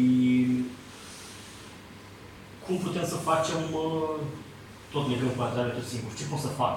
cum 2.64 2.76
putem 2.86 3.06
să 3.12 3.26
facem 3.30 3.60
uh, 3.82 4.16
tot 4.92 5.04
legăm 5.08 5.30
cu 5.36 5.42
antrenamentul 5.42 5.90
singur? 5.92 6.10
Ce 6.18 6.30
pot 6.30 6.40
să 6.46 6.58
fac? 6.60 6.76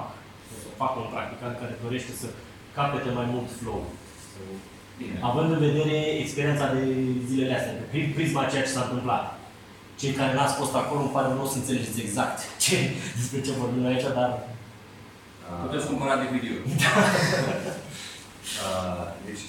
Să 0.64 0.70
fac 0.82 0.92
un 1.02 1.08
practicant 1.14 1.56
care 1.60 1.84
dorește 1.86 2.12
să 2.22 2.28
capete 2.78 3.10
mai 3.20 3.28
mult 3.34 3.48
flow, 3.60 3.82
să 4.32 4.40
Bine. 5.00 5.18
Având 5.30 5.50
în 5.52 5.62
vedere 5.68 5.98
experiența 6.24 6.74
de 6.74 6.84
zilele 7.28 7.56
astea, 7.56 7.74
prin 7.92 8.12
prisma 8.16 8.52
ceea 8.52 8.66
ce 8.66 8.76
s-a 8.76 8.86
întâmplat. 8.88 9.26
Cei 10.00 10.12
care 10.20 10.34
n-ați 10.34 10.60
fost 10.62 10.76
acolo, 10.76 11.00
îmi 11.02 11.16
pare 11.16 11.28
nu 11.34 11.44
o 11.44 11.48
să 11.52 11.58
înțelegeți 11.58 12.02
exact 12.02 12.38
ce, 12.64 12.78
despre 13.18 13.42
ce 13.42 13.60
vorbim 13.62 13.86
aici, 13.86 14.08
dar... 14.20 14.32
Uh, 15.50 15.66
Puteți 15.66 15.88
cumpăra 15.88 16.16
de 16.22 16.28
video. 16.36 16.56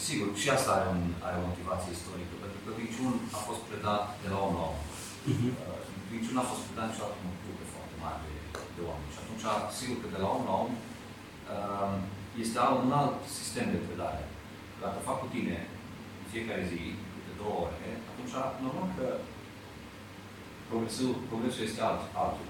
uh, 0.08 0.14
deci, 0.14 0.16
sigur, 0.16 0.28
și 0.42 0.48
asta 0.56 0.70
are, 0.78 0.88
un, 0.94 1.02
are 1.28 1.36
o 1.40 1.48
motivație 1.50 1.90
istorică, 1.96 2.34
pentru 2.44 2.60
că 2.64 2.70
Viciun 2.80 3.14
a 3.38 3.40
fost 3.48 3.62
predat 3.68 4.04
de 4.22 4.28
la 4.32 4.38
om 4.46 4.52
la 4.58 4.64
om. 4.72 4.78
Uh-huh. 5.30 5.52
Uh, 5.68 5.80
Viciun 6.12 6.36
a 6.42 6.50
fost 6.50 6.62
predat 6.66 6.86
niciodată 6.88 7.18
în 7.24 7.30
grupe 7.44 7.64
foarte 7.74 7.96
mare 8.04 8.20
de, 8.26 8.36
de 8.76 8.82
oameni. 8.88 9.12
Și 9.14 9.20
atunci, 9.22 9.46
sigur 9.80 9.96
că 10.00 10.08
de 10.14 10.20
la 10.24 10.28
om 10.36 10.42
la 10.50 10.54
om 10.64 10.72
uh, 10.76 11.94
este 12.42 12.58
un 12.82 12.90
alt 13.00 13.18
sistem 13.38 13.66
de 13.74 13.80
predare 13.86 14.24
dacă 14.84 14.98
fac 15.08 15.16
cu 15.22 15.28
tine 15.34 15.56
în 16.20 16.26
fiecare 16.32 16.64
zi, 16.72 16.82
de 17.26 17.32
două 17.40 17.56
ore, 17.64 17.90
atunci 18.10 18.34
normal 18.64 18.88
că 18.98 19.06
progresul, 20.68 21.12
progresul 21.30 21.62
este 21.68 21.80
alt, 21.88 22.02
altul. 22.22 22.46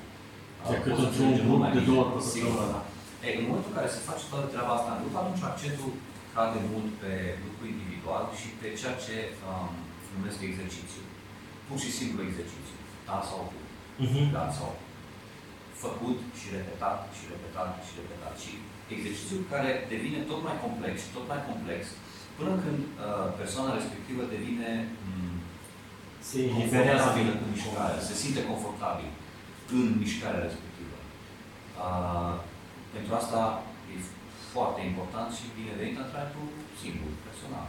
Decât 0.74 0.96
într-un 1.06 1.32
grup 1.46 1.62
de 1.76 1.82
două 1.88 2.00
ori 2.02 2.12
pe 2.14 2.20
săptămână. 2.26 2.68
Da. 2.74 2.82
Ei, 3.26 3.34
în 3.38 3.44
momentul 3.48 3.70
în 3.72 3.78
care 3.78 3.88
se 3.94 4.06
face 4.10 4.24
toată 4.32 4.48
treaba 4.52 4.72
asta 4.74 4.90
în 4.92 5.00
grup, 5.02 5.14
atunci 5.16 5.42
accentul 5.50 5.92
cade 6.38 6.60
mult 6.72 6.90
pe 7.02 7.12
lucru 7.44 7.64
individual 7.74 8.24
și 8.40 8.48
pe 8.60 8.68
ceea 8.80 8.96
ce 9.04 9.16
um, 9.48 9.72
numesc 10.14 10.38
exercițiu. 10.50 11.04
Pur 11.68 11.78
și 11.84 11.96
simplu 11.98 12.20
exercițiu. 12.28 12.76
Da 13.08 13.18
sau 13.28 13.40
nu. 13.52 13.62
Uh-huh. 14.02 14.26
Da 14.38 14.46
sau 14.58 14.72
Făcut 15.86 16.18
și 16.38 16.46
repetat 16.56 16.98
și 17.16 17.24
repetat 17.34 17.70
și 17.86 17.92
repetat. 18.00 18.34
Și 18.42 18.52
exercițiul 18.94 19.42
care 19.52 19.70
devine 19.92 20.20
tot 20.30 20.40
mai 20.48 20.56
complex 20.64 20.94
și 21.04 21.14
tot 21.16 21.26
mai 21.32 21.40
complex 21.50 21.80
până 22.38 22.52
când 22.62 22.80
uh, 22.86 23.26
persoana 23.40 23.76
respectivă 23.78 24.22
devine 24.34 24.70
mm, 25.06 25.36
se 26.28 26.38
eliberează 26.50 27.08
din 27.18 27.28
mișcare, 27.52 27.96
se 28.08 28.14
simte 28.22 28.42
confortabil 28.50 29.10
în 29.76 29.86
mișcarea 30.02 30.44
respectivă. 30.46 30.98
Uh, 31.86 32.34
pentru 32.94 33.12
asta 33.20 33.40
e 33.56 33.77
foarte 34.58 34.80
important 34.90 35.28
și 35.36 35.54
binevenit 35.58 35.96
antrenamentul 35.98 36.46
singur, 36.80 37.10
personal. 37.26 37.68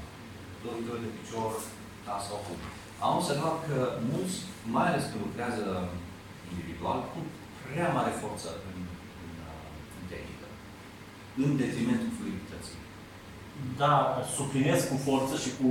Doritori 0.66 1.04
de 1.06 1.12
picior, 1.18 1.52
da 2.08 2.16
sau 2.28 2.38
cum. 2.46 2.60
Am 3.06 3.14
observat 3.20 3.58
că 3.68 3.78
mulți, 4.12 4.38
mai 4.76 4.86
ales 4.88 5.04
când 5.10 5.24
lucrează 5.28 5.66
individual, 6.52 7.00
cu 7.12 7.20
prea 7.64 7.90
mare 7.98 8.14
forță 8.22 8.50
în, 8.70 8.78
în, 9.24 9.32
în 9.98 10.04
tehnică, 10.12 10.48
în 11.44 11.50
detrimentul 11.62 12.12
fluidității 12.18 12.80
da, 13.78 13.94
suplinez 14.36 14.80
cu 14.90 14.98
forță 15.08 15.36
și 15.44 15.52
cu 15.60 15.70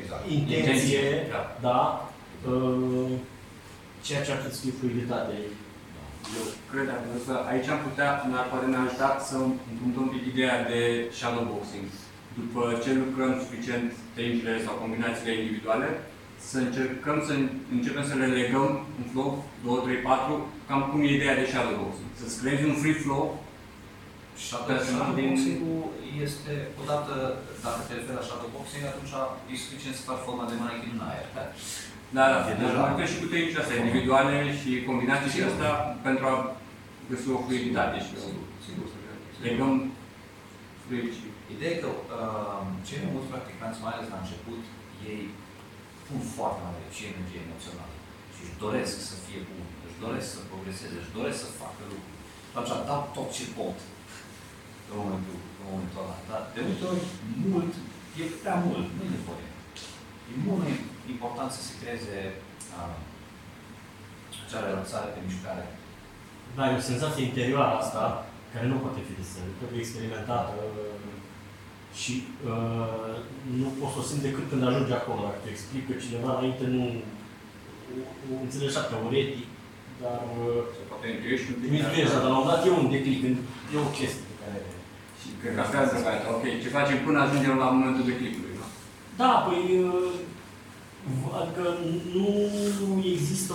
exact. 0.00 0.22
intenție, 0.28 0.58
intenție 0.58 1.26
da, 1.34 1.42
da 1.66 1.80
uh, 2.50 3.10
ceea 4.06 4.22
ce 4.24 4.30
ar 4.30 4.38
trebui 4.38 4.56
să 4.56 4.62
fie 4.64 4.78
fluiditate. 4.78 5.34
Eu 6.36 6.44
cred 6.70 6.86
că 7.26 7.34
aici 7.50 7.68
am 7.74 7.80
putea, 7.88 8.10
ne-ar 8.30 8.46
poate 8.50 8.66
ne 8.66 8.78
ajuta 8.80 9.08
să 9.28 9.34
împrumutăm 9.70 10.02
un 10.06 10.12
pic 10.14 10.24
ideea 10.32 10.56
de 10.70 10.80
shadowboxing. 11.16 11.86
După 12.38 12.62
ce 12.82 12.90
lucrăm 13.04 13.32
suficient 13.44 13.88
tehnicile 14.16 14.64
sau 14.64 14.74
combinațiile 14.82 15.38
individuale, 15.40 15.88
să 16.48 16.56
încercăm 16.58 17.18
să 17.26 17.32
începem 17.76 18.04
să 18.10 18.14
le 18.22 18.28
legăm 18.40 18.68
în 18.98 19.04
flow 19.12 19.30
2, 19.64 19.80
3, 19.84 19.96
4, 19.96 20.46
cam 20.68 20.82
cum 20.90 21.00
e 21.00 21.16
ideea 21.18 21.36
de 21.40 21.50
shadowboxing. 21.52 22.08
Să-ți 22.20 22.38
creezi 22.40 22.64
un 22.70 22.76
free 22.82 22.98
flow 23.04 23.24
Shadowboxing-ul 24.46 25.82
este, 26.26 26.52
odată, 26.82 27.14
dacă 27.64 27.80
te 27.86 27.92
referi 27.94 28.18
la 28.20 28.26
shadowboxing, 28.28 28.84
atunci 28.90 29.14
e 29.50 29.64
suficient 29.64 29.96
să 29.98 30.06
faci 30.08 30.24
forma 30.26 30.44
de 30.50 30.56
manichin 30.62 30.94
în 30.96 31.06
aer. 31.10 31.26
Da, 32.16 32.24
da, 32.32 32.38
da. 32.78 32.84
Deci, 32.98 33.12
și 33.12 33.20
cu 33.22 33.26
tehnici 33.32 33.60
astea 33.60 33.80
individuale 33.82 34.34
și 34.60 34.70
combinații 34.88 35.34
și 35.34 35.48
asta 35.50 35.68
pentru 36.06 36.24
a 36.32 36.34
găsi 37.10 37.26
o 37.34 37.44
fluiditate 37.46 37.96
și 38.04 38.12
sigur, 38.64 38.86
legăm 39.46 39.72
fluid 40.84 41.12
și... 41.18 41.26
Ideea 41.54 41.74
e 41.74 41.82
că 41.84 41.90
uh, 41.94 42.62
cei 42.86 43.00
mai 43.02 43.12
mulți 43.14 43.32
practicanți, 43.32 43.82
mai 43.84 43.94
ales 43.94 44.08
la 44.12 44.20
început, 44.20 44.62
ei 45.10 45.22
pun 46.06 46.20
foarte 46.36 46.60
mare 46.64 46.80
și 46.96 47.10
energie 47.12 47.44
emoțională 47.46 47.94
și 48.34 48.40
își 48.44 48.58
doresc 48.64 48.94
să 49.10 49.14
fie 49.26 49.40
bun, 49.50 49.66
își 49.86 49.98
doresc 50.04 50.26
să 50.34 50.48
progreseze, 50.50 50.96
își 50.98 51.16
doresc 51.18 51.38
să 51.44 51.58
facă 51.62 51.80
lucruri. 51.90 52.16
Atunci 52.56 52.86
dau 52.90 53.02
tot 53.16 53.28
ce 53.36 53.44
pot 53.58 53.76
în 54.90 54.96
momentul, 55.02 55.38
în 55.60 55.64
momentul 55.70 55.98
ăla. 56.02 56.16
Dar 56.30 56.42
de 56.54 56.60
multe 56.66 56.84
ori, 56.92 57.04
mult, 57.52 57.72
e 58.20 58.24
prea 58.42 58.56
mult, 58.66 58.86
nu 58.96 59.02
e 59.06 59.10
nevoie. 59.16 59.47
E 60.30 60.34
mult 60.46 60.58
mai 60.62 60.74
important 61.14 61.50
să 61.56 61.60
se 61.66 61.72
creeze 61.80 62.16
uh, 62.76 62.94
acea 64.42 64.66
relaxare 64.68 65.08
pe 65.12 65.20
mișcare. 65.26 65.64
Da, 66.56 66.62
e 66.64 66.80
o 66.80 66.90
senzație 66.90 67.28
interioară 67.30 67.74
asta, 67.76 68.02
care 68.52 68.66
nu 68.72 68.82
poate 68.84 69.00
fi 69.06 69.18
desărit, 69.20 69.58
trebuie 69.58 69.82
experimentată 69.82 70.54
și 72.00 72.14
uh, 72.52 73.14
nu 73.60 73.68
poți 73.78 73.92
să 73.94 73.98
o 74.00 74.06
simți 74.08 74.26
decât 74.28 74.46
când 74.48 74.62
ajungi 74.64 74.98
acolo. 74.98 75.20
Dacă 75.26 75.40
te 75.42 75.50
explică 75.52 75.92
cineva 76.04 76.30
înainte, 76.34 76.64
nu 76.74 76.84
o 78.32 78.34
înțelegi 78.44 78.70
așa 78.70 78.88
teoretic, 78.90 79.48
dar... 80.02 80.18
Uh, 80.40 80.62
poate 80.90 81.06
intuiești 81.14 81.48
un 81.50 81.56
pic. 81.60 81.68
Intuiești, 81.80 82.14
dar 82.14 82.22
la 82.24 82.30
un 82.30 82.36
moment 82.38 82.50
dat 82.52 82.62
e 82.66 82.80
un 82.80 82.88
declic, 82.94 83.20
e 83.72 83.86
o 83.86 83.94
chestie 83.98 84.24
pe 84.28 84.34
care 84.42 84.58
și 85.20 85.28
cred 85.40 85.52
că 85.54 85.60
asta 85.62 85.78
e 86.14 86.32
ok, 86.36 86.44
ce 86.62 86.76
facem 86.78 86.98
până 87.06 87.18
ajungem 87.20 87.54
la 87.62 87.68
momentul 87.74 88.04
de 88.08 88.16
clipului, 88.18 88.47
nu? 88.47 88.47
Da, 89.20 89.32
păi, 89.46 89.62
uh, 89.78 90.10
adică 91.40 91.64
nu 92.14 92.28
există, 93.14 93.54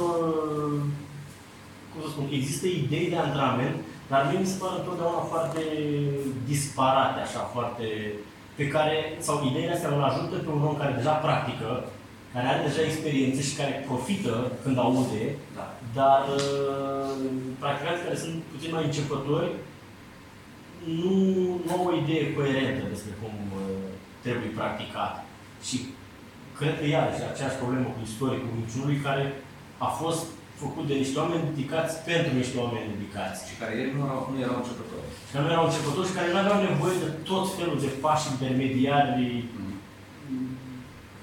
cum 1.89 1.99
să 2.03 2.09
spun, 2.09 2.27
există 2.31 2.65
idei 2.67 3.09
de 3.09 3.17
antrenament, 3.17 3.75
dar 4.09 4.21
mie 4.29 4.39
mi 4.39 4.51
se 4.51 4.61
pare 4.61 4.75
întotdeauna 4.79 5.23
foarte 5.33 5.63
disparate, 6.51 7.19
așa, 7.21 7.41
foarte, 7.55 7.85
pe 8.55 8.67
care, 8.67 8.97
sau 9.19 9.35
ideile 9.49 9.73
astea 9.73 9.89
îl 9.93 10.03
ajută 10.03 10.35
pe 10.35 10.49
un 10.49 10.63
om 10.69 10.77
care 10.77 10.93
deja 10.99 11.15
practică, 11.27 11.69
care 12.33 12.47
are 12.47 12.67
deja 12.67 12.81
experiență 12.85 13.41
și 13.41 13.55
care 13.55 13.83
profită 13.87 14.51
când 14.63 14.77
aude, 14.77 15.23
da. 15.57 15.65
dar 15.99 16.21
uh, 16.39 17.13
practicanții 17.59 18.05
care 18.05 18.23
sunt 18.23 18.35
puțin 18.51 18.71
mai 18.73 18.85
începători, 18.85 19.51
nu, 21.01 21.15
nu 21.65 21.71
au 21.77 21.85
o 21.87 21.95
idee 22.03 22.33
coerentă 22.33 22.83
despre 22.93 23.13
cum 23.21 23.33
uh, 23.55 23.85
trebuie 24.21 24.57
practicat. 24.59 25.13
Și 25.67 25.77
cred 26.57 26.73
că 26.79 26.85
iarăși 26.85 27.23
aceeași 27.31 27.61
problemă 27.61 27.87
cu 27.91 27.99
istoricul 28.09 28.57
minciunului 28.59 29.03
care 29.07 29.23
a 29.87 29.89
fost 30.01 30.23
făcut 30.63 30.85
de 30.87 30.95
niște 31.01 31.17
oameni 31.21 31.47
dedicați 31.49 31.93
pentru 32.09 32.31
niște 32.41 32.57
oameni 32.63 32.93
dedicați. 32.93 33.39
Și 33.47 33.53
care 33.61 33.73
ei 33.81 33.93
nu 33.93 33.99
erau, 34.07 34.19
nu 34.33 34.37
erau 34.45 34.57
începători. 34.59 35.07
Și 35.25 35.31
care 35.33 35.43
nu 35.45 35.53
erau 35.55 35.65
începători 35.67 36.09
și 36.09 36.17
care 36.17 36.27
nu 36.29 36.39
aveau 36.41 36.59
nevoie 36.61 36.95
de 37.03 37.09
tot 37.29 37.45
felul 37.57 37.77
de 37.85 37.91
pași 38.03 38.29
intermediari. 38.33 39.11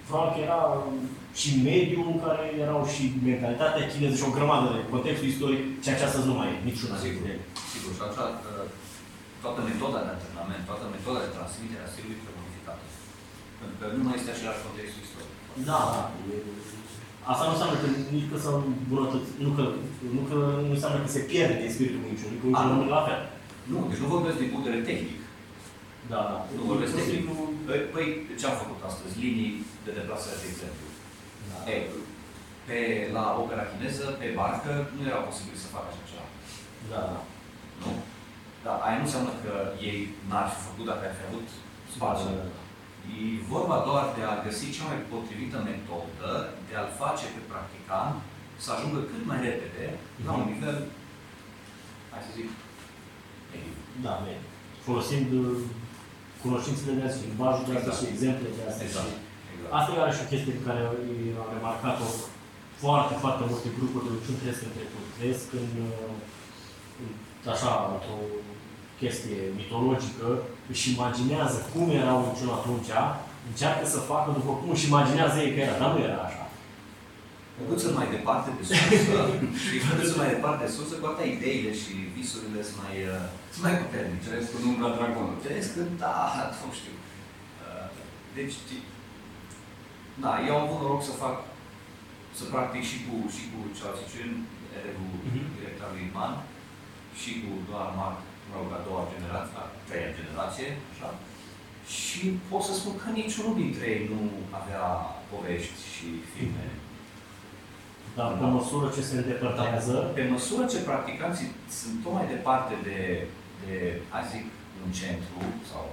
Probabil 0.06 0.32
că 0.34 0.40
era 0.46 0.60
și 1.40 1.48
mediul 1.70 2.06
în 2.12 2.18
care 2.26 2.44
erau 2.64 2.80
și 2.92 3.02
mentalitatea 3.30 3.88
chineză 3.90 4.16
și 4.18 4.28
o 4.28 4.36
grămadă 4.36 4.66
de 4.76 4.90
contextul 4.92 5.30
istoric, 5.32 5.62
ceea 5.84 5.98
ce 5.98 6.06
astăzi 6.06 6.28
nu 6.30 6.34
mai 6.38 6.48
e 6.54 6.66
niciuna 6.70 6.96
Sigur. 6.96 7.12
dintre 7.12 7.30
ele. 7.34 7.44
Sigur, 7.72 7.92
și 7.96 8.02
așa, 8.08 8.24
uh, 8.30 8.66
toată 9.42 9.60
metoda 9.68 9.98
de 10.04 10.10
antrenament, 10.14 10.62
toată 10.70 10.84
metoda 10.94 11.18
de 11.24 11.34
transmitere 11.36 11.82
a 11.84 11.90
stilului 11.92 12.20
trebuie 12.20 12.29
modificată. 12.29 12.29
Pentru 13.60 13.76
că 13.80 13.84
nu 13.98 14.02
mai 14.06 14.16
este 14.20 14.30
același 14.34 14.62
contextul 14.66 15.02
istoric. 15.06 15.32
Da, 15.70 15.78
da. 15.94 16.02
e- 16.32 16.48
Asta 17.32 17.44
nu 17.46 17.54
înseamnă 17.54 17.76
că 17.82 17.86
nici 18.16 18.28
că 18.30 18.36
s-au 18.44 18.56
îmbunătățit, 18.70 19.36
nu 19.46 19.50
că, 19.58 19.64
nu 20.16 20.22
că 20.30 20.38
nu 20.66 20.70
înseamnă 20.76 20.98
că 21.04 21.08
se 21.16 21.22
pierde 21.30 21.54
din 21.62 21.74
spiritul 21.76 22.02
minciunii, 22.08 22.38
că 22.40 22.44
Ah, 22.44 22.48
minciunii 22.50 22.70
nu. 22.70 22.74
rămân 22.74 22.90
la 22.98 23.02
fel. 23.08 23.20
Nu, 23.70 23.78
deci 23.90 24.02
nu 24.04 24.12
vorbesc 24.14 24.36
din 24.42 24.50
punct 24.52 24.64
de 24.66 24.72
vedere 24.72 24.88
tehnic. 24.90 25.18
Da, 26.12 26.20
da. 26.30 26.36
Nu 26.56 26.62
vorbesc 26.70 26.90
Pur 26.92 27.00
și 27.00 27.06
tehnic. 27.06 27.16
simplu- 27.18 27.48
Păi, 27.68 27.80
Păi, 27.94 28.06
ce 28.38 28.44
am 28.46 28.56
făcut 28.62 28.78
astăzi? 28.90 29.14
Linii 29.24 29.52
de 29.86 29.90
deplasare, 29.98 30.38
de 30.42 30.48
exemplu. 30.52 30.84
Da. 31.50 31.56
Ei, 31.74 31.82
pe, 32.66 32.76
la 33.16 33.24
opera 33.42 33.64
chineză, 33.70 34.04
pe 34.20 34.28
barcă, 34.38 34.72
nu 34.96 35.02
era 35.10 35.20
posibil 35.28 35.56
să 35.62 35.72
facă 35.74 35.88
așa 35.90 36.04
ceva. 36.10 36.26
Da, 36.92 37.00
da. 37.12 37.20
Nu? 37.82 37.90
Dar 38.64 38.76
aia 38.86 38.98
nu 39.00 39.06
înseamnă 39.08 39.32
că 39.44 39.52
ei 39.88 39.98
n-ar 40.28 40.46
fi 40.52 40.58
făcut 40.68 40.86
dacă 40.90 41.02
ar 41.06 41.14
fi 41.18 41.24
avut 41.28 41.46
spațiu. 41.96 42.28
E 43.18 43.22
vorba 43.54 43.76
doar 43.88 44.04
de 44.16 44.22
a 44.32 44.34
găsi 44.46 44.74
cea 44.76 44.86
mai 44.90 45.00
potrivită 45.12 45.58
metodă 45.70 46.30
de 46.66 46.74
a-l 46.76 46.90
face 47.02 47.26
pe 47.34 47.42
practicant 47.52 48.14
să 48.64 48.68
ajungă 48.72 49.00
cât 49.10 49.22
mai 49.30 49.40
repede 49.46 49.84
la 50.26 50.32
un 50.38 50.46
nivel, 50.52 50.78
hai 52.10 52.26
să 52.26 52.32
zic, 52.38 52.48
mediu. 53.50 53.74
Da, 54.04 54.12
bine. 54.22 54.40
Folosind 54.86 55.28
uh, 55.40 55.58
cunoștințele 56.44 56.92
de 56.98 57.04
azi, 57.06 57.24
limbajul 57.26 57.66
de 57.68 57.74
astăzi 57.78 57.98
și 58.00 58.10
exemple 58.12 58.48
de 58.56 58.62
astăzi. 58.70 58.86
Exact. 58.88 59.12
Și 59.44 59.50
exact. 59.54 59.72
Asta 59.76 59.90
e 59.90 59.98
iarăși 60.00 60.22
o 60.24 60.30
chestie 60.30 60.56
pe 60.56 60.66
care 60.68 60.80
am 61.42 61.48
remarcat-o 61.56 62.08
foarte, 62.82 63.14
foarte 63.22 63.42
multe 63.50 63.68
grupuri 63.76 64.06
de 64.06 64.10
Luciun 64.14 64.36
trăiesc 64.40 64.62
în 64.68 64.74
trecut. 64.78 65.04
Trăiesc 65.16 65.46
în, 65.60 65.70
uh, 65.88 66.14
în 67.44 67.48
așa, 67.54 67.72
într-o 67.94 68.18
chestie 69.00 69.40
mitologică, 69.58 70.28
își 70.72 70.86
imaginează 70.94 71.58
cum 71.72 71.86
erau 72.02 72.18
Luciun 72.24 72.50
atunci, 72.58 72.92
încearcă 73.50 73.84
să 73.94 74.08
facă 74.12 74.28
după 74.38 74.52
cum 74.58 74.68
își 74.74 74.88
imaginează 74.90 75.36
ei 75.44 75.52
că 75.54 75.60
era, 75.60 75.76
dar 75.82 75.90
nu 75.94 76.00
era 76.08 76.20
așa. 76.28 76.44
Puțin 77.72 77.92
mai 78.00 78.08
departe 78.16 78.48
de 78.58 78.62
sursă, 78.70 79.18
și 79.64 79.76
puțin 79.98 80.16
mai 80.22 80.32
departe 80.34 80.60
de 80.64 80.70
sursă, 80.76 80.94
cu 80.96 81.06
atâta 81.08 81.24
ideile 81.34 81.72
și 81.82 81.92
visurile 82.16 82.60
sunt 82.68 82.78
mai, 82.84 82.96
uh, 83.14 83.24
sunt 83.52 83.62
mai 83.66 83.76
puternice. 83.82 84.26
Trăiesc 84.26 84.50
în 84.58 84.64
umbra 84.72 84.88
dragonului. 84.96 85.42
Trăiesc 85.44 85.72
în, 85.82 85.88
da, 86.04 86.16
nu 86.64 86.70
știu. 86.78 86.94
Uh, 87.64 87.86
Deci, 88.36 88.54
da, 90.24 90.32
eu 90.46 90.52
am 90.56 90.64
avut 90.66 90.78
noroc 90.80 91.02
să 91.10 91.14
fac, 91.24 91.36
să 92.38 92.42
practic 92.52 92.82
și 92.90 92.98
cu, 93.06 93.14
și 93.34 93.42
cu 93.50 93.58
Charles 93.78 94.04
Cin, 94.12 94.30
elevul 94.78 95.10
Mhm. 95.28 95.44
direct 95.56 95.78
al 95.84 95.90
lui 95.94 96.04
Iman, 96.10 96.32
și 97.20 97.30
cu 97.42 97.50
doar 97.68 97.88
Marc, 98.00 98.18
mă 98.50 98.56
rog, 98.58 98.68
a 98.78 98.80
doua 98.88 99.10
generație, 99.14 99.56
a 99.62 99.64
treia 99.88 100.16
generație, 100.18 100.68
așa. 100.92 101.08
Și 101.96 102.22
pot 102.50 102.62
să 102.68 102.72
spun 102.74 102.94
că 103.02 103.08
niciunul 103.10 103.54
dintre 103.62 103.84
ei 103.94 104.04
nu 104.12 104.20
avea 104.58 104.84
povești 105.30 105.80
și 105.94 106.06
filme. 106.32 106.66
Dar 108.16 108.28
pe 108.40 108.46
măsură 108.58 108.86
ce 108.96 109.02
se 109.08 109.16
îndepărtează, 109.16 109.94
Pe 110.16 110.22
măsură 110.34 110.62
ce 110.72 110.78
practicanții 110.90 111.48
sunt 111.78 111.96
tot 112.02 112.12
mai 112.16 112.26
departe 112.34 112.74
de, 112.88 112.98
de 113.64 113.76
hai 114.10 114.26
să 114.26 114.32
zic, 114.34 114.44
un 114.84 114.92
centru 115.00 115.38
sau 115.70 115.84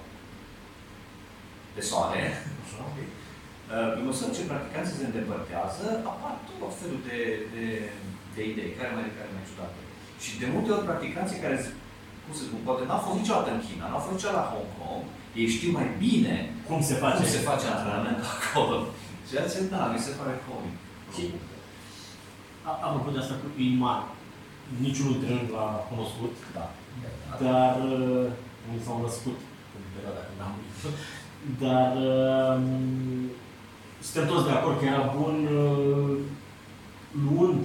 de 1.76 1.82
soare, 1.90 2.24
așa, 2.64 2.84
Uh, 3.76 3.90
Pe 3.96 4.02
măsură 4.10 4.30
ce 4.34 4.50
practicanții 4.52 5.00
se 5.00 5.08
îndepărtează, 5.10 5.86
apar 6.12 6.34
tot 6.62 6.74
felul 6.80 7.02
de, 7.10 7.20
de, 7.54 7.66
de 8.36 8.42
idei, 8.52 8.78
care 8.78 8.92
mai 8.96 9.16
care 9.18 9.30
mai 9.36 9.48
ciudate. 9.50 9.80
Și 10.24 10.32
de 10.42 10.48
multe 10.54 10.70
ori 10.76 10.88
practicanții 10.90 11.44
care, 11.44 11.56
zic, 11.64 11.76
cum 12.28 12.36
să 12.40 12.44
spun, 12.48 12.60
poate 12.68 12.84
n-au 12.86 13.02
fost 13.06 13.18
niciodată 13.22 13.50
în 13.54 13.62
China, 13.68 13.86
n-au 13.88 14.02
fost 14.04 14.16
niciodată 14.18 14.42
la 14.42 14.50
Hong 14.54 14.70
Kong, 14.80 15.04
ei 15.40 15.48
știu 15.56 15.72
mai 15.78 15.88
bine 16.06 16.36
cum 16.68 16.80
se 16.90 16.96
face? 17.04 17.20
cum 17.22 17.34
se 17.36 17.48
face 17.50 17.66
antrenamentul 17.68 18.28
acolo. 18.38 18.76
Ceea 19.30 19.48
ce, 19.52 19.58
da, 19.74 19.82
mi 19.94 20.04
se 20.06 20.12
pare 20.20 20.34
comic. 20.48 20.76
Și, 21.16 21.24
a- 22.70 22.80
apropo 22.88 23.10
de 23.14 23.20
asta 23.22 23.36
cu 23.42 23.48
Iman, 23.70 24.02
niciunul 24.86 25.14
dintre 25.14 25.32
noi 25.34 25.46
nu 25.48 25.54
l-a 25.58 25.70
cunoscut, 25.90 26.34
Da. 26.58 26.66
dar 27.46 27.74
uh, 27.92 28.26
unii 28.68 28.84
s-au 28.86 28.98
născut 29.06 29.38
în 29.76 29.82
perioada 29.94 30.22
când 30.28 30.40
am 30.46 30.52
murit. 30.56 30.76
Dar 31.64 31.92
uh, 32.12 32.56
suntem 34.06 34.26
toți 34.32 34.48
de 34.48 34.54
acord 34.56 34.76
că 34.80 34.86
era 34.86 35.04
bun 35.20 35.36
uh, 35.62 36.16
luând 37.26 37.62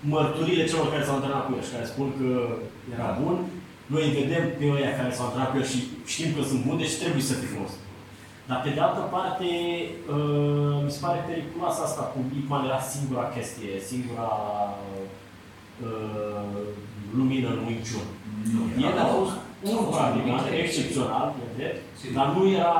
mărturile 0.00 0.64
celor 0.66 0.90
care 0.90 1.04
s-au 1.04 1.14
antrenat 1.14 1.46
cu 1.46 1.52
el 1.56 1.62
și 1.66 1.74
care 1.74 1.92
spun 1.92 2.08
că 2.18 2.28
era 2.94 3.06
Da. 3.10 3.18
bun, 3.22 3.36
noi 3.92 4.02
îi 4.06 4.16
vedem 4.20 4.44
pe 4.58 4.66
ăia 4.76 4.92
care 4.98 5.10
s-au 5.12 5.26
antrenat 5.26 5.50
cu 5.50 5.56
el 5.60 5.66
și 5.72 5.78
știm 6.12 6.30
că 6.34 6.42
sunt 6.50 6.64
buni, 6.66 6.82
deci 6.82 7.00
trebuie 7.02 7.22
să 7.30 7.34
fie 7.38 7.52
frumos. 7.52 7.72
Dar 8.48 8.60
pe 8.64 8.70
de 8.76 8.80
altă 8.86 9.02
parte, 9.16 9.48
uh, 10.16 10.76
mi 10.84 10.94
se 10.94 11.02
pare 11.04 11.28
periculoasă 11.30 11.80
asta 11.82 12.02
cu 12.12 12.18
Ipman 12.38 12.64
era 12.68 12.80
singura 12.94 13.24
chestie, 13.34 13.72
singura 13.90 14.30
uh, 15.86 16.62
lumină 17.18 17.48
în 17.54 17.60
Wing 17.66 17.82
Chun. 17.88 18.06
Nu, 18.52 18.60
El 18.88 18.98
a 19.04 19.06
fost 19.16 19.34
un 19.68 19.76
fost 19.76 19.96
practicant 19.98 20.42
un 20.48 20.54
excepțional, 20.62 21.26
e 21.42 21.44
drept, 21.56 21.78
Sigur. 21.98 22.14
dar 22.16 22.26
nu 22.34 22.42
era, 22.58 22.74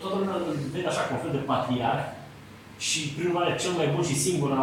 toată 0.00 0.16
lumea 0.18 0.36
îl 0.38 0.56
vede 0.74 0.88
așa 0.90 1.02
ca 1.06 1.12
un 1.14 1.22
fel 1.24 1.34
de 1.38 1.46
patriarh 1.50 2.04
și 2.86 3.00
prin 3.14 3.28
urmare 3.30 3.52
cel 3.62 3.72
mai 3.78 3.88
bun 3.94 4.04
și 4.10 4.22
singura 4.26 4.62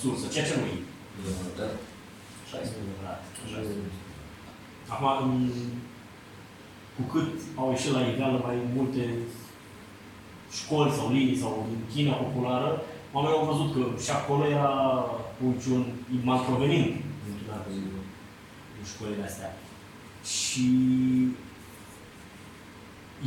sursă, 0.00 0.24
ceea 0.32 0.46
ce 0.48 0.54
nu 0.58 0.66
e. 0.74 0.78
Da. 1.58 1.66
Așa 2.44 2.56
este. 2.62 2.76
Nu 2.80 2.84
e 2.84 2.92
adevărat. 2.92 3.22
Așa 3.44 3.58
este. 3.62 3.74
Acum, 4.92 5.08
în- 5.28 5.78
cu 6.96 7.02
cât 7.12 7.32
au 7.56 7.70
ieșit 7.70 7.92
la 7.92 8.00
iveală 8.00 8.40
mai 8.46 8.56
multe 8.76 9.02
școli 10.58 10.90
sau 10.92 11.10
linii 11.12 11.36
sau 11.42 11.66
în 11.70 11.94
China 11.94 12.12
populară, 12.12 12.82
oamenii 13.12 13.38
au 13.38 13.44
văzut 13.52 13.72
că 13.74 14.02
și 14.02 14.10
acolo 14.10 14.44
era 14.46 15.04
un 15.74 15.84
iman 16.22 16.44
provenind 16.44 16.84
dintr-una 17.24 17.58
din, 17.68 17.82
din 18.74 18.84
școlile 18.94 19.24
astea. 19.24 19.56
Și 20.24 20.66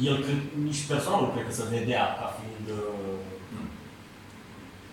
el 0.03 0.15
cred, 0.23 0.41
nici 0.63 0.82
personal 0.91 1.21
nu 1.21 1.27
cred 1.27 1.45
că 1.45 1.51
se 1.53 1.67
vedea 1.69 2.03
ca 2.19 2.36
fiind 2.39 2.77
uh, 2.79 3.17
Nu. 3.53 3.62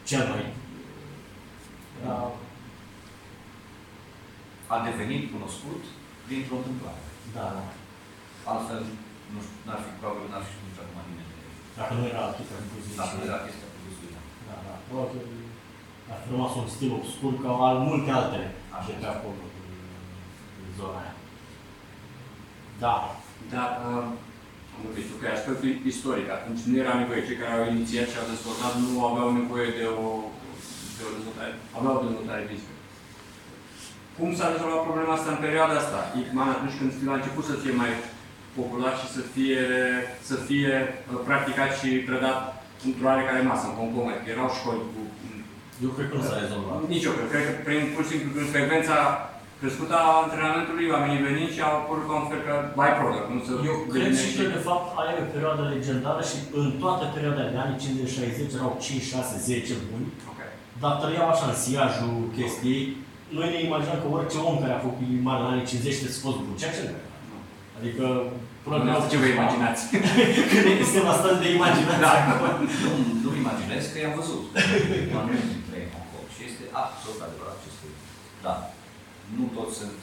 cel 0.04 0.28
mai... 0.28 0.44
Era, 2.04 2.30
A 4.74 4.76
devenit 4.88 5.22
cunoscut 5.34 5.82
dintr-o 6.30 6.56
întâmplare. 6.60 7.02
da, 7.36 7.46
Altfel, 8.50 8.82
nu 9.32 9.38
știu, 9.44 9.58
n-ar 9.66 9.80
fi, 9.84 9.90
probabil 10.00 10.26
n-ar 10.32 10.44
fi 10.46 10.52
știut 10.56 10.78
acum 10.84 10.98
nimeni. 11.08 11.30
de- 11.38 11.48
dacă 11.78 11.92
nu 11.98 12.04
era 12.12 12.22
chestia 12.36 12.56
cu 12.70 12.76
Dacă 13.00 13.14
nu 13.18 13.24
era 13.30 13.38
chestia 13.46 13.68
cu 13.72 13.78
Bruce 13.82 14.08
Da, 14.48 14.56
da. 14.66 14.74
Probabil 14.88 15.22
ar 16.12 16.18
fi 16.22 16.26
rămas 16.34 16.52
un 16.60 16.68
stil 16.74 16.90
obscur 17.00 17.32
ca 17.44 17.50
al 17.68 17.76
multe 17.88 18.10
altele 18.18 18.48
Așa 18.76 18.86
de 18.88 18.92
pe 18.92 18.98
este. 19.02 19.10
acolo, 19.14 19.42
din, 19.54 19.68
din 20.58 20.70
zona 20.78 20.98
aia. 21.02 21.14
Da. 22.84 22.94
Dar, 23.54 23.70
uh, 23.88 24.04
am 24.74 24.78
vorbit 24.84 25.06
tu 25.08 25.14
că 25.18 25.24
e 25.26 25.36
aspectul 25.38 25.68
istoric. 25.92 26.28
Atunci 26.38 26.62
nu 26.68 26.74
era 26.82 26.92
nevoie. 27.00 27.26
Cei 27.26 27.40
care 27.42 27.52
au 27.56 27.66
inițiat 27.74 28.08
și 28.10 28.18
au 28.20 28.30
dezvoltat 28.32 28.72
nu 28.84 28.92
aveau 29.10 29.28
nevoie 29.40 29.68
de 29.78 29.84
o, 30.04 30.06
de 30.96 31.02
o 31.08 31.10
dezvoltare, 31.16 31.52
aveau 31.78 31.94
o 31.98 32.04
dezvoltare 32.06 32.42
fizică. 32.50 32.69
Cum 34.20 34.30
s-a 34.38 34.48
rezolvat 34.54 34.82
problema 34.88 35.12
asta 35.16 35.30
în 35.32 35.40
perioada 35.46 35.74
asta? 35.82 36.00
Ipman 36.22 36.50
atunci 36.56 36.76
când 36.78 36.90
a 37.12 37.18
început 37.20 37.44
să 37.50 37.54
fie 37.62 37.74
mai 37.82 37.92
popular 38.58 38.94
și 39.00 39.08
să 39.16 39.22
fie, 39.34 39.62
să 40.30 40.36
fie 40.48 40.72
uh, 40.86 41.18
practicat 41.28 41.70
și 41.78 41.88
predat 42.08 42.38
într-o 42.86 43.06
oarecare 43.10 43.40
masă, 43.50 43.64
în 43.66 43.76
Hong 43.78 43.90
Kong, 43.94 44.08
adică 44.10 44.28
erau 44.30 44.48
școli 44.58 44.84
cu 44.92 45.00
Eu 45.86 45.90
cred 45.96 46.06
că 46.10 46.14
nu 46.18 46.24
s-a 46.28 46.40
rezolvat. 46.42 46.76
nici 46.94 47.06
eu, 47.08 47.14
cred 47.30 47.42
că 47.46 47.52
prin, 47.66 47.82
pur 47.94 48.02
și 48.04 48.10
simplu 48.12 48.28
prin 48.36 48.48
frecvența 48.54 48.96
crescută 49.60 49.94
a 49.98 50.10
antrenamentului, 50.24 50.92
oamenii 50.94 51.24
venind 51.28 51.50
și 51.54 51.60
au 51.66 51.74
apărut 51.78 52.06
ca 52.08 52.14
un 52.22 52.28
fel 52.30 52.42
ca 52.48 52.54
byproduct, 52.78 53.26
nu 53.34 53.40
să 53.46 53.52
Eu 53.70 53.76
cred 53.92 54.12
și 54.22 54.28
că, 54.36 54.44
de 54.56 54.60
fapt, 54.68 54.84
aia 55.00 55.12
e 55.18 55.26
o 55.26 55.32
perioadă 55.36 55.62
legendară 55.74 56.22
și 56.30 56.36
în 56.60 56.68
toată 56.82 57.04
perioada 57.16 57.42
de 57.52 57.58
anii 57.64 57.82
50-60 58.50 58.58
erau 58.58 58.72
5, 58.84 59.02
6, 59.02 59.34
10 59.48 59.72
buni, 59.88 60.06
Ok. 60.30 60.40
dar 60.82 60.92
trăiau 61.02 61.26
așa 61.30 61.46
în 61.52 61.58
siajul 61.66 62.16
chestiei. 62.38 62.84
Noi 63.38 63.48
ne 63.54 63.60
imaginăm 63.68 63.98
că 64.02 64.08
orice 64.16 64.38
om 64.48 64.56
care 64.62 64.74
a 64.74 64.86
făcut 64.86 65.06
mare 65.28 65.40
în 65.42 65.50
anii 65.52 65.70
50 65.70 65.98
trebuie 65.98 66.16
să 66.18 66.26
fost 66.26 66.38
bun, 66.44 66.56
ceea 66.60 66.74
ce 66.76 66.82
nu 66.84 66.92
era. 66.94 67.08
Adică, 67.78 68.04
Nu 68.86 68.94
știu 68.98 69.12
ce 69.12 69.22
vă 69.22 69.28
imaginați. 69.36 69.82
Când 70.50 70.66
este 70.84 70.98
la 71.08 71.14
stadiu 71.18 71.42
de 71.44 71.50
imaginație. 71.58 72.04
Da. 72.06 72.12
Nu, 72.84 72.92
nu 73.24 73.30
imaginez 73.42 73.82
că 73.90 73.96
i-am 73.98 74.16
văzut. 74.20 74.42
Oameni 75.16 75.50
dintre 75.52 75.74
ei 75.80 75.86
în 75.88 75.92
Hong 75.94 76.08
Kong. 76.12 76.26
Și 76.28 76.34
Și 76.34 76.42
este 76.48 76.64
absolut 76.82 77.20
adevărat 77.26 77.56
ce 77.62 77.68
spui. 77.76 77.94
Da. 78.46 78.54
Nu 79.36 79.44
toți 79.56 79.74
sunt... 79.80 80.00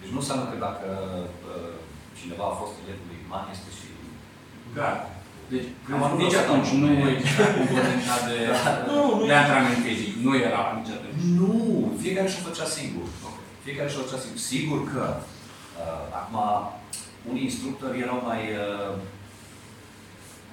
Deci 0.00 0.12
nu 0.14 0.20
înseamnă 0.22 0.44
că 0.50 0.56
dacă 0.66 0.88
uh, 1.50 1.74
cineva 2.18 2.44
a 2.48 2.58
fost 2.60 2.74
elevul 2.82 3.06
lui 3.10 3.22
Iman, 3.24 3.46
este 3.54 3.70
și... 3.78 3.88
Da. 4.78 4.90
Deci, 5.52 5.68
Cam 5.88 6.02
anul 6.04 6.18
nici 6.22 6.38
ăsta, 6.38 6.42
atunci 6.44 6.70
nu? 6.80 6.86
nu 7.00 7.08
exista 7.14 7.44
componenta 7.58 8.16
de, 8.28 8.36
Nu, 8.88 8.98
nu 9.18 9.24
de 9.30 9.34
antrenament 9.40 9.80
fizic. 9.86 10.12
Nu 10.26 10.32
era 10.46 10.60
nici 10.78 10.92
atunci. 10.96 10.99
Nu! 11.38 11.92
Fiecare 12.02 12.28
și-o 12.28 12.48
făcea 12.48 12.64
singur. 12.78 13.06
Fiecare 13.64 13.88
și-o 13.88 14.02
făcea 14.04 14.20
singur. 14.22 14.38
Sigur 14.52 14.80
că 14.92 15.04
uh, 15.16 16.02
acum 16.20 16.36
unii 17.30 17.44
instructori 17.50 18.00
erau 18.06 18.18
mai... 18.30 18.40
Uh, 18.66 18.94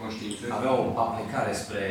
Conștiință. 0.02 0.44
aveau 0.60 0.78
o 0.96 1.00
aplicare 1.06 1.52
spre 1.64 1.84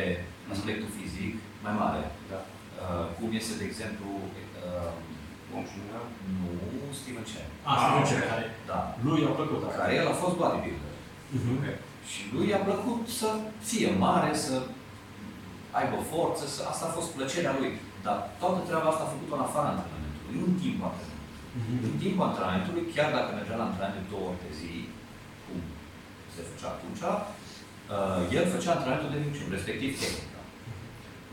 aspectul 0.53 0.89
fizic 0.99 1.33
mai 1.65 1.73
mare. 1.81 2.01
Da. 2.31 2.39
Uh, 2.83 3.05
cum 3.17 3.29
este, 3.39 3.53
de 3.61 3.65
exemplu, 3.71 4.07
uh, 4.67 5.55
Om 5.55 5.63
și 5.69 5.75
nu 5.79 5.85
era. 5.93 6.03
nu 6.85 6.95
Steven 6.99 7.25
Chen, 7.31 7.47
Asta 7.73 7.87
Ah, 7.95 8.01
e 8.01 8.07
ce 8.09 8.15
ok. 8.19 8.25
care 8.31 8.45
da, 8.71 8.79
lui 9.07 9.21
a 9.29 9.31
plăcut 9.39 9.61
asta. 9.63 9.79
care 9.81 9.93
el 10.01 10.07
a 10.13 10.15
fost 10.23 10.35
bodybuilder. 10.41 10.93
Mhm. 11.35 11.49
Ok. 11.57 11.65
Și 12.11 12.21
lui 12.35 12.47
i-a 12.51 12.61
plăcut 12.69 13.01
să 13.19 13.29
fie 13.69 13.89
mare, 14.05 14.31
să 14.45 14.55
aibă 15.79 15.97
forță, 16.13 16.43
să... 16.55 16.61
asta 16.71 16.85
a 16.87 16.95
fost 16.97 17.09
plăcerea 17.15 17.53
lui. 17.59 17.71
Dar 18.05 18.17
toată 18.41 18.59
treaba 18.67 18.87
asta 18.89 19.03
a 19.05 19.13
făcut-o 19.15 19.35
în 19.37 19.47
afara 19.47 19.69
antrenamentului, 19.73 20.35
nu 20.39 20.45
în 20.51 20.57
timpul 20.63 20.87
antrenamentului. 20.89 21.15
Mhm. 21.59 21.83
În 21.89 21.95
timpul 22.03 22.27
antrenamentului, 22.29 22.83
chiar 22.95 23.09
dacă 23.17 23.29
mergea 23.31 23.57
la 23.59 23.67
antrenament 23.67 24.07
două 24.13 24.25
ori 24.29 24.41
pe 24.43 24.51
zi, 24.59 24.73
cum 25.45 25.57
se 26.33 26.41
făcea 26.49 26.69
atunci, 26.75 27.03
uh, 27.09 28.21
el 28.37 28.45
făcea 28.55 28.71
antrenamentul 28.73 29.13
de 29.13 29.23
minciun, 29.23 29.49
respectiv 29.57 29.91
tehnica. 30.01 30.41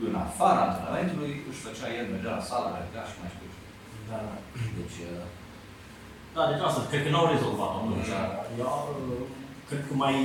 În 0.07 0.13
afara 0.25 0.61
antrenamentului 0.65 1.33
își 1.49 1.63
făcea 1.67 1.87
el, 1.97 2.05
mergea 2.13 2.33
la 2.37 2.47
sală, 2.49 2.67
mergea 2.69 3.03
și 3.09 3.19
mai 3.21 3.31
știu 3.33 3.47
ce. 3.53 3.59
Da, 4.09 4.17
da. 4.27 4.35
Deci, 4.79 4.99
uh, 5.09 5.25
Da, 6.35 6.41
deci 6.49 6.63
asta, 6.67 6.81
cred 6.91 7.03
că 7.03 7.09
n-au 7.11 7.27
rezolvat 7.33 7.71
atunci. 7.77 8.09
Da. 8.15 8.23
Eu, 8.63 8.73
uh, 8.91 9.23
cred 9.69 9.81
că 9.87 9.93
mai 10.03 10.15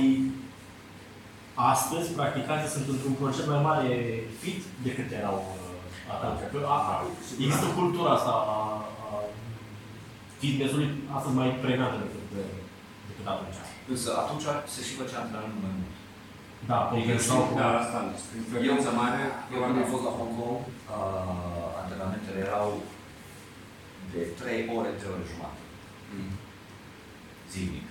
astăzi 1.73 2.07
practicanții 2.19 2.73
sunt 2.75 2.87
într-un 2.93 3.15
procent 3.21 3.47
mai 3.53 3.61
mare 3.69 3.89
fit 4.43 4.61
decât 4.87 5.07
erau 5.19 5.37
uh, 5.47 6.13
atunci. 6.13 6.41
Că 6.51 6.57
a, 6.75 6.77
a, 6.91 6.95
există 7.45 7.67
cultura 7.79 8.11
asta 8.15 8.33
a, 8.55 8.57
a 9.05 9.09
fitness-ului 10.41 10.89
astăzi 11.17 11.35
mai 11.39 11.49
pregnantă 11.63 11.97
decât, 12.03 12.23
decât 13.09 13.25
atunci. 13.33 13.57
însă 13.93 14.09
atunci 14.23 14.45
se 14.73 14.81
și 14.87 14.93
făcea 14.99 15.17
antrenamentul 15.21 15.63
mai 15.65 15.75
mult. 15.79 15.95
Da, 16.71 16.77
compensau 16.91 17.39
cu... 17.47 17.53
Da, 17.61 17.67
asta 17.81 17.95
am 18.01 18.07
zis. 18.13 18.23
Prin 18.29 18.43
frecvență 18.51 18.89
mare, 19.01 19.21
Eu 19.53 19.59
când 19.65 19.79
am 19.81 19.89
fost 19.93 20.05
la 20.07 20.13
Hong 20.19 20.33
Kong, 20.39 20.61
uh, 20.95 21.65
antrenamentele 21.81 22.39
erau 22.47 22.67
de 24.13 24.21
3 24.41 24.71
ore, 24.77 24.89
3 25.01 25.13
ore 25.15 25.25
jumătate, 25.31 25.59
Mm. 26.15 26.33
zilnic. 27.51 27.87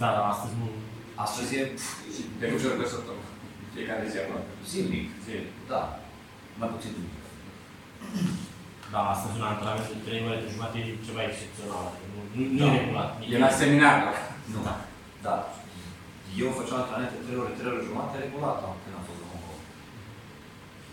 Da, 0.00 0.06
dar 0.16 0.24
astăzi 0.32 0.54
nu... 0.60 0.68
Astăzi 1.24 1.50
e 1.58 1.62
pf, 1.76 1.86
Și 2.14 2.22
de 2.40 2.46
multe 2.50 2.66
ori 2.70 2.80
pe 2.82 2.86
săptămână. 2.94 3.28
Fiecare 3.74 4.04
zi 4.12 4.18
aproape. 4.22 4.50
zilnic, 4.70 5.06
Zilnic. 5.24 5.52
da, 5.72 5.82
mai 6.60 6.68
puțin 6.74 6.90
zilnic. 6.96 7.22
Da, 8.92 9.00
astăzi 9.14 9.34
un 9.40 9.46
antrenament 9.52 9.88
de 9.92 9.98
3 10.06 10.26
ore 10.28 10.38
de 10.42 10.52
jumătate 10.54 10.76
e 10.80 11.06
ceva 11.08 11.22
excepțional. 11.28 11.84
adică 11.88 12.04
Nu, 12.12 12.20
nu, 12.36 12.42
nu 12.56 12.58
Da. 12.60 12.66
e 12.74 12.78
regulat. 12.80 13.10
E 13.34 13.36
la 13.46 13.50
seminar, 13.60 13.96
da. 14.06 14.12
Nu, 14.52 14.58
Da. 14.68 14.74
da. 15.26 15.36
Eu 16.42 16.48
făceam 16.58 16.78
antrenamente 16.80 17.16
3 17.26 17.36
ore, 17.42 17.52
3 17.58 17.70
ore 17.72 17.88
jumătate 17.90 18.16
regulat 18.24 18.58
am- 18.66 18.78
când 18.82 18.94
am 18.98 19.04
fost 19.08 19.20
la 19.22 19.28
Hong 19.32 19.42
Kong. 19.46 19.60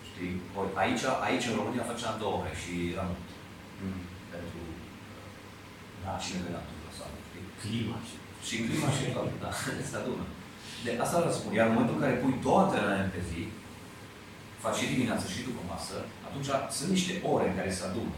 Știi? 0.09 0.33
Ori 0.59 0.71
aici, 0.83 1.03
aici 1.27 1.45
în 1.49 1.57
România 1.59 1.89
făceam 1.91 2.15
2 2.21 2.33
ore 2.39 2.51
și 2.61 2.73
eram 2.93 3.09
Mm. 3.83 4.01
pentru 4.33 4.59
Da, 6.03 6.11
și 6.21 6.25
cine 6.27 6.45
venea 6.47 6.63
tot 6.67 6.79
la 6.87 6.91
sală, 6.99 7.17
știi? 7.27 7.45
clima 7.61 7.97
și... 8.07 8.15
Și 8.45 8.53
în 8.57 8.63
clima 8.67 8.89
și 8.95 9.03
toate, 9.15 9.33
da, 9.43 9.51
se 9.91 9.97
adună. 10.01 10.25
De 10.83 10.91
asta 11.03 11.17
vă 11.25 11.31
spun, 11.37 11.51
iar 11.53 11.67
în 11.67 11.73
momentul 11.75 11.97
în 11.97 12.03
care 12.05 12.21
pui 12.21 12.43
două 12.45 12.59
antrenamente 12.61 13.11
pe 13.15 13.21
zi, 13.29 13.41
faci 14.63 14.77
și 14.79 14.91
dimineața 14.93 15.27
și 15.33 15.47
după 15.47 15.61
masă, 15.71 15.97
atunci 16.27 16.49
sunt 16.77 16.89
niște 16.97 17.13
ore 17.33 17.45
în 17.49 17.57
care 17.59 17.71
se 17.77 17.83
adună. 17.89 18.17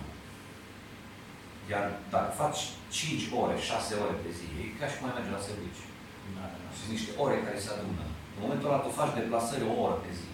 Iar 1.74 1.86
dacă 2.14 2.30
faci 2.42 2.62
5 2.98 3.34
ore, 3.42 3.56
6 3.58 4.02
ore 4.04 4.16
pe 4.24 4.32
zi, 4.38 4.46
e 4.62 4.64
ca 4.80 4.86
și 4.90 4.98
cum 4.98 5.08
ai 5.08 5.16
merge 5.18 5.32
la 5.38 5.46
serviciu. 5.50 5.88
Da, 6.36 6.46
da, 6.54 6.68
Și 6.74 6.80
sunt 6.82 6.94
niște 6.98 7.12
ore 7.24 7.38
care 7.46 7.58
se 7.64 7.72
adună. 7.76 8.06
În 8.36 8.42
momentul 8.44 8.68
ăla 8.70 8.84
tu 8.84 8.90
faci 9.00 9.16
deplasări 9.20 9.70
o 9.72 9.76
oră 9.86 9.98
pe 10.04 10.12
zi. 10.20 10.30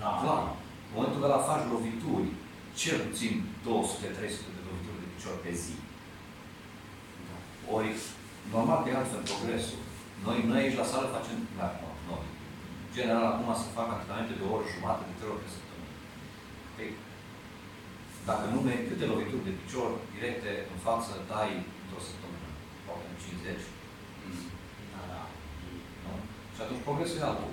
da. 0.00 0.10
Clar. 0.22 0.44
În 0.88 0.92
momentul 0.96 1.26
ăla 1.26 1.46
faci 1.48 1.64
lovituri, 1.74 2.28
cel 2.80 2.98
puțin 3.06 3.32
200-300 3.66 4.48
de 4.56 4.62
lovituri 4.68 5.02
de 5.02 5.08
picior 5.12 5.36
pe 5.44 5.52
zi. 5.62 5.74
Ori, 7.76 7.90
normal 8.54 8.78
că 8.80 8.88
e 8.88 9.00
altfel 9.00 9.22
progresul. 9.30 9.80
Noi, 10.26 10.38
noi 10.48 10.60
aici 10.62 10.80
la 10.80 10.90
sală 10.92 11.06
facem, 11.16 11.38
da, 11.58 11.66
nu, 11.80 11.88
noi, 12.08 12.24
în 12.86 12.92
general 12.96 13.24
acum 13.28 13.48
se 13.62 13.76
fac 13.78 13.88
antrenamente 13.90 14.34
de 14.38 14.44
o 14.46 14.52
oră 14.54 14.66
jumătate, 14.74 15.02
de 15.08 15.14
trei 15.18 15.32
ori 15.32 15.44
pe 15.44 15.54
săptămână. 15.56 15.94
Păi, 16.76 16.88
dacă 18.28 18.44
nu 18.52 18.58
mergi 18.60 18.88
câte 18.88 19.10
lovituri 19.12 19.46
de 19.48 19.56
picior 19.60 19.88
directe 20.14 20.50
în 20.72 20.78
față 20.86 21.12
dai 21.32 21.52
într-o 21.82 22.06
săptămână, 22.08 22.48
poate 22.86 23.04
în 23.12 23.18
50, 23.24 23.60
Mm. 24.26 24.46
Da, 24.92 25.02
da. 25.12 25.22
nu? 26.04 26.12
Și 26.54 26.60
atunci 26.62 26.84
progresul 26.86 27.20
e 27.20 27.28
altul. 27.30 27.52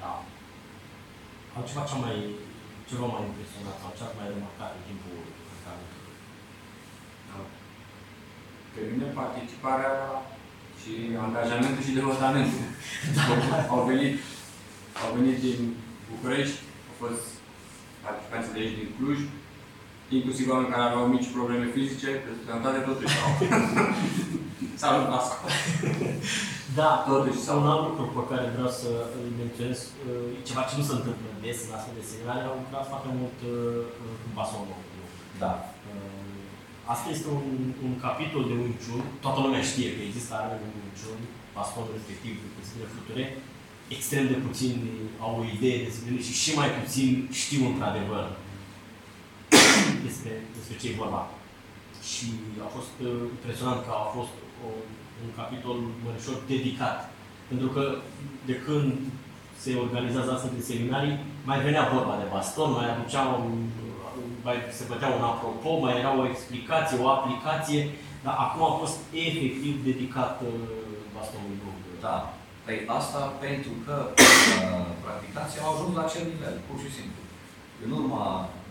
Da. 0.00 0.12
Altceva 1.56 1.82
ce 1.90 1.96
mai, 2.04 2.18
ceva 2.88 3.06
mai 3.12 3.24
impresionat 3.28 3.76
sau 3.82 3.90
ce 3.96 4.02
ați 4.04 4.18
mai 4.18 4.30
remarcat 4.32 4.70
în 4.76 4.82
timpul 4.88 5.18
antrenamentului? 5.52 6.16
Da. 7.28 7.38
Pe 8.74 8.80
mine 8.90 9.08
participarea 9.20 9.94
și 10.80 10.92
angajamentul 11.26 11.82
și 11.86 11.98
devotamentul. 12.00 12.64
au 13.74 13.80
venit, 13.90 14.14
au 15.02 15.10
venit 15.16 15.36
din 15.46 15.60
București, 16.10 16.58
au 16.88 16.94
fost 17.02 17.24
participanți 18.04 18.52
de 18.52 18.58
aici 18.60 18.78
din 18.80 18.90
Cluj, 18.96 19.18
inclusiv 20.18 20.44
oameni 20.50 20.72
care 20.72 20.84
aveau 20.86 21.06
mici 21.14 21.34
probleme 21.36 21.66
fizice, 21.76 22.08
reprezentate 22.10 22.78
totuși 22.88 23.16
au. 23.24 23.32
Salut, 24.82 25.06
Vasco! 25.12 25.46
Da, 26.80 26.90
Totuși, 27.08 27.44
sau- 27.46 27.60
un 27.60 27.68
alt 27.72 27.82
lucru 27.88 28.04
pe 28.18 28.24
care 28.30 28.54
vreau 28.54 28.70
să 28.80 28.90
îl 29.16 29.24
menționez, 29.42 29.78
uh, 29.84 30.36
e 30.36 30.48
ceva 30.48 30.62
ce 30.68 30.74
nu 30.78 30.84
se 30.88 30.96
întâmplă 30.98 31.26
des 31.44 31.58
în 31.66 31.72
astfel 31.76 31.94
de 32.00 32.08
seminare, 32.10 32.42
au 32.44 32.56
lucrat 32.62 32.86
foarte 32.92 33.10
mult 33.20 33.38
uh, 33.54 33.84
cu 33.98 34.04
basonul. 34.36 34.78
Da. 35.42 35.52
Uh, 35.90 36.23
Asta 36.92 37.08
este 37.10 37.28
un, 37.38 37.48
un 37.86 37.94
capitol 38.06 38.42
de 38.50 38.56
unciun, 38.66 39.02
toată 39.24 39.38
lumea 39.40 39.62
știe 39.70 39.88
că 39.94 40.00
există 40.02 40.32
arme 40.34 40.56
de 40.62 40.68
unciun, 40.88 41.18
bastonul 41.54 41.96
respectiv, 41.98 42.34
de 42.80 42.86
fluture, 42.92 43.24
extrem 43.96 44.24
de 44.32 44.38
puțini 44.46 44.80
au 45.24 45.32
o 45.40 45.48
idee 45.56 45.84
despre 45.86 46.06
ele 46.10 46.22
și 46.28 46.34
și 46.42 46.50
mai 46.60 46.70
puțin 46.78 47.08
știu 47.42 47.62
într-adevăr 47.66 48.24
despre, 50.06 50.32
despre 50.56 50.76
ce 50.80 50.86
e 50.88 51.02
vorba. 51.02 51.22
Și 52.10 52.26
a 52.66 52.68
fost 52.76 52.94
uh, 53.08 53.24
impresionant 53.36 53.80
că 53.84 53.92
a 53.94 54.06
fost 54.16 54.34
o, 54.66 54.68
un 55.24 55.30
capitol 55.40 55.76
mărișor 56.04 56.36
dedicat. 56.52 56.98
Pentru 57.50 57.68
că 57.74 57.84
de 58.50 58.56
când 58.64 58.92
se 59.62 59.70
organizează 59.84 60.30
astfel 60.32 60.52
de 60.56 60.68
seminarii, 60.70 61.18
mai 61.50 61.58
venea 61.66 61.90
vorba 61.94 62.14
de 62.22 62.30
baston, 62.32 62.70
mai 62.72 62.90
aduceau, 62.90 63.28
mai 64.44 64.56
se 64.78 64.84
bătea 64.90 65.10
un 65.18 65.24
apropo, 65.32 65.70
mai 65.84 65.98
era 66.00 66.12
o 66.20 66.28
explicație, 66.32 66.96
o 67.04 67.08
aplicație, 67.16 67.80
dar 68.24 68.34
acum 68.44 68.62
a 68.66 68.72
fost 68.82 68.96
efectiv 69.26 69.74
dedicat 69.90 70.34
uh, 70.48 70.52
bastonului 71.14 71.58
lung. 71.62 71.78
Da. 72.06 72.16
Păi 72.64 72.76
asta 72.98 73.20
pentru 73.44 73.72
că 73.84 73.94
uh, 74.08 74.88
practicanții 75.04 75.62
au 75.62 75.70
ajuns 75.72 75.92
la 75.98 76.04
acel 76.06 76.24
nivel, 76.32 76.54
pur 76.68 76.78
și 76.84 76.90
simplu. 76.98 77.20
În 77.84 77.90
urma 77.98 78.24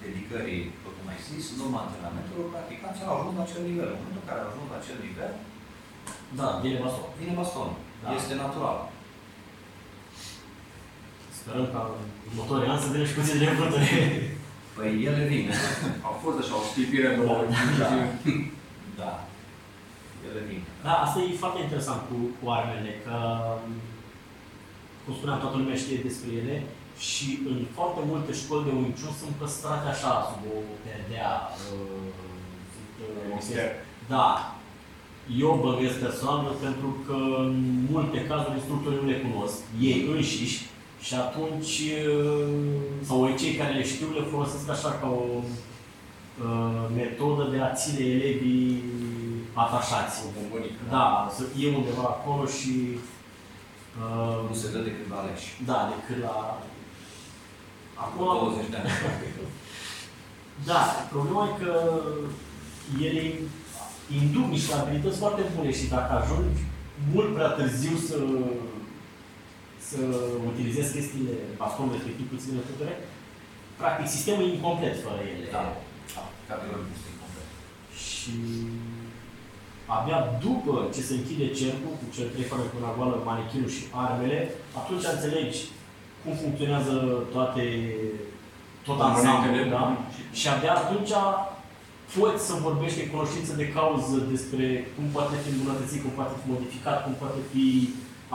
dedicării, 0.04 0.64
după 0.76 0.90
cum 0.96 1.06
ai 1.14 1.22
zis, 1.30 1.44
în 1.54 1.60
urma 1.66 1.80
antrenamentelor, 1.86 2.46
practicanții 2.56 3.08
au 3.10 3.16
ajuns 3.18 3.36
la 3.40 3.46
acel 3.48 3.64
nivel. 3.70 3.90
În 3.94 4.00
momentul 4.00 4.24
în 4.24 4.30
care 4.30 4.40
au 4.42 4.50
ajuns 4.52 4.68
la 4.74 4.78
acel 4.82 4.98
nivel, 5.08 5.32
Da, 6.40 6.48
vine 6.64 6.78
baston. 6.84 7.10
vine 7.20 7.34
baston. 7.40 7.70
Da. 8.04 8.08
Este 8.20 8.34
natural. 8.44 8.78
Sperăm 11.40 11.68
ca 11.74 11.82
în 11.98 12.04
următorii 12.30 12.70
ani 12.72 12.82
să 12.84 12.90
vedem 12.92 13.08
și 13.10 13.18
puțin 13.20 13.38
de 13.42 13.48
fluturi. 13.56 13.90
Păi 14.76 14.92
ele 15.10 15.24
vin. 15.32 15.46
Au 16.08 16.16
fost 16.24 16.38
așa 16.40 16.54
o 16.62 16.64
stipire 16.72 17.08
de 17.08 17.16
Da, 17.16 17.32
o 17.32 17.36
da. 17.82 17.90
da. 19.02 19.12
Ele 20.28 20.42
vin. 20.50 20.62
Da, 20.86 20.94
asta 21.06 21.18
e 21.20 21.44
foarte 21.44 21.60
interesant 21.62 22.02
cu, 22.10 22.16
cu 22.40 22.46
armele, 22.58 22.92
că, 23.06 23.16
cum 25.04 25.14
spuneam, 25.16 25.40
toată 25.40 25.58
lumea 25.58 25.84
știe 25.84 26.08
despre 26.08 26.30
ele 26.42 26.56
și 27.08 27.28
în 27.52 27.60
foarte 27.78 28.02
multe 28.12 28.32
școli 28.42 28.66
de 28.68 28.72
Wing 28.80 28.94
Chun 29.00 29.14
sunt 29.22 29.36
păstrate 29.44 29.88
așa, 29.90 30.14
sub 30.30 30.42
o 30.56 30.58
perdea. 30.86 31.32
Uh, 31.74 32.08
sunt, 32.74 32.94
uh, 33.04 33.36
Mister. 33.36 33.70
Da. 34.14 34.28
Eu 35.46 35.60
bănuiesc 35.64 35.98
personal 36.06 36.56
pentru 36.66 36.90
că 37.06 37.18
în 37.46 37.56
multe 37.92 38.20
cazuri 38.30 38.58
instructorii 38.60 39.00
nu 39.02 39.08
le 39.10 39.24
cunosc, 39.26 39.58
ei 39.90 39.98
înșiși, 40.14 40.60
Și 41.06 41.14
atunci, 41.14 41.76
uh, 42.18 42.48
sau 43.08 43.36
cei 43.40 43.54
care 43.56 43.74
le 43.74 43.86
știu, 43.86 44.08
le 44.14 44.30
folosesc 44.32 44.70
așa 44.70 44.92
ca 45.02 45.08
o 45.08 45.26
uh, 45.40 46.84
metodă 46.96 47.44
de 47.52 47.60
a 47.62 47.74
ține 47.74 48.06
elevii 48.06 48.84
atașați. 49.54 50.16
O 50.26 50.28
bombonică. 50.36 50.82
Da, 50.90 51.32
să 51.38 51.44
fie 51.44 51.76
undeva 51.78 52.06
acolo 52.10 52.46
și 52.58 52.74
uh, 54.02 54.38
Nu 54.50 54.56
se 54.56 54.72
dă 54.72 54.78
decât 54.78 55.10
la 55.10 55.18
aleși. 55.20 55.50
da, 55.70 55.94
decât 55.94 56.24
la... 56.24 56.62
Acum, 58.04 58.26
20 58.26 58.70
de 58.70 58.78
ani. 58.78 58.90
da, 60.70 60.82
problema 61.12 61.44
e 61.50 61.64
că 61.64 61.74
ele 63.06 63.24
induc 64.20 64.48
niște 64.50 64.74
abilități 64.74 65.18
foarte 65.24 65.44
bune 65.56 65.72
și 65.80 65.86
dacă 65.96 66.12
ajungi 66.14 66.62
mult 67.14 67.34
prea 67.34 67.48
târziu 67.48 67.96
să, 68.08 68.18
să 69.90 70.02
utilizezi 70.50 70.94
chestiile, 70.96 71.36
bastonul 71.60 71.96
respectiv 71.96 72.26
cu 72.30 72.38
ține 72.42 72.70
putere, 72.70 72.96
practic 73.80 74.08
sistemul 74.16 74.46
e 74.46 74.54
incomplet 74.58 74.96
fără 75.06 75.22
ele. 75.34 75.48
Da. 75.56 75.64
Da, 76.16 76.24
categoric 76.50 76.90
este 76.96 77.10
incomplet. 77.14 77.48
Și 78.06 78.34
abia 79.96 80.20
după 80.46 80.74
ce 80.94 81.02
se 81.08 81.14
închide 81.16 81.48
cercul 81.60 81.94
cu 82.00 82.06
cele 82.16 82.30
trei 82.34 82.50
fără 82.52 82.64
până 82.74 82.90
goală, 82.98 83.16
manichinul 83.30 83.72
și 83.76 83.84
armele, 84.06 84.40
atunci 84.80 85.06
înțelegi 85.14 85.60
cum 86.22 86.34
funcționează 86.44 86.96
toate, 87.36 87.64
tot 88.88 89.00
ansamblul, 89.00 89.42
Componentele. 89.42 89.76
da? 89.76 89.86
Și 90.40 90.46
abia 90.54 90.74
atunci 90.84 91.14
poți 92.16 92.46
să 92.48 92.64
vorbești 92.68 93.00
de 93.02 93.12
cunoștință 93.14 93.52
de 93.62 93.72
cauză 93.78 94.18
despre 94.34 94.66
cum 94.96 95.06
poate 95.16 95.36
fi 95.44 95.50
îmbunătățit, 95.52 96.02
cum 96.04 96.14
poate 96.20 96.36
fi 96.42 96.52
modificat, 96.54 96.98
cum 97.04 97.14
poate 97.22 97.42
fi 97.52 97.66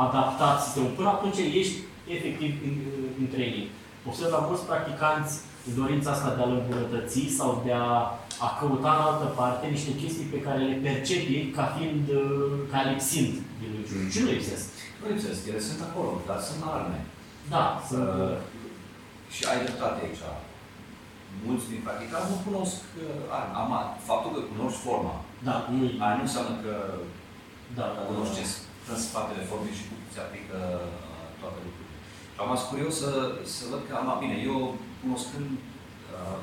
adaptat 0.05 0.57
sistemul. 0.65 0.97
Până 0.99 1.09
atunci 1.09 1.39
ești 1.61 1.77
efectiv 2.17 2.51
în, 2.69 2.75
în 3.21 3.27
training. 3.35 3.69
Observ 4.09 4.33
la 4.37 4.47
mulți 4.49 4.69
practicanți 4.71 5.35
dorința 5.81 6.11
asta 6.11 6.35
de 6.37 6.43
a-l 6.43 6.55
îmbunătăți 6.61 7.23
sau 7.39 7.51
de 7.67 7.73
a, 7.73 7.89
a 8.47 8.49
căuta 8.59 8.93
în 8.97 9.03
altă 9.09 9.27
parte 9.41 9.65
niște 9.67 9.93
chestii 10.01 10.33
pe 10.35 10.41
care 10.47 10.61
le 10.71 10.77
percepi 10.87 11.53
ca 11.57 11.65
fiind, 11.75 12.07
uh, 12.23 12.53
ca 12.71 12.79
lipsind 12.89 13.33
din 13.61 13.71
lui. 13.75 13.85
Mm. 13.93 14.11
Și 14.13 14.19
nu 14.23 14.29
lipsesc. 14.37 14.67
Nu 15.01 15.05
lipsesc, 15.13 15.41
ele 15.51 15.61
sunt 15.69 15.81
acolo, 15.89 16.11
dar 16.29 16.39
sunt 16.49 16.61
arme. 16.75 17.01
Da, 17.53 17.65
sunt, 17.89 18.09
Uh, 18.09 18.37
și 19.35 19.43
ai 19.51 19.59
dreptate 19.65 19.99
aici. 20.05 20.23
Mulți 21.47 21.69
din 21.73 21.81
practicanți 21.87 22.31
nu 22.33 22.39
cunosc 22.49 22.81
uh, 22.97 23.37
arme. 23.37 23.55
Am, 23.63 23.71
faptul 24.11 24.31
că 24.35 24.41
cunoști 24.53 24.85
forma, 24.87 25.15
da, 25.47 25.55
nu 25.73 25.81
aia 26.05 26.17
nu 26.19 26.27
înseamnă 26.27 26.55
că 26.65 26.75
da, 27.79 27.87
da, 27.97 28.01
cunoști 28.11 28.35
da. 28.35 28.39
ce 28.39 28.45
stă 28.53 28.68
în 28.95 29.01
spatele 29.07 29.49
formei 29.51 29.79
și 29.79 29.89
cum 29.89 30.01
se 30.15 30.21
aplică 30.23 30.59
uh, 30.73 31.27
toate 31.41 31.59
lucrurile. 31.67 31.97
Și 32.33 32.39
am 32.41 32.49
fost 32.53 32.67
curios 32.71 32.95
să, 33.03 33.13
să 33.57 33.63
văd 33.71 33.83
că, 33.85 33.93
am 33.97 34.23
bine, 34.25 34.37
eu 34.51 34.59
cunoscând 35.01 35.51
uh, 36.17 36.41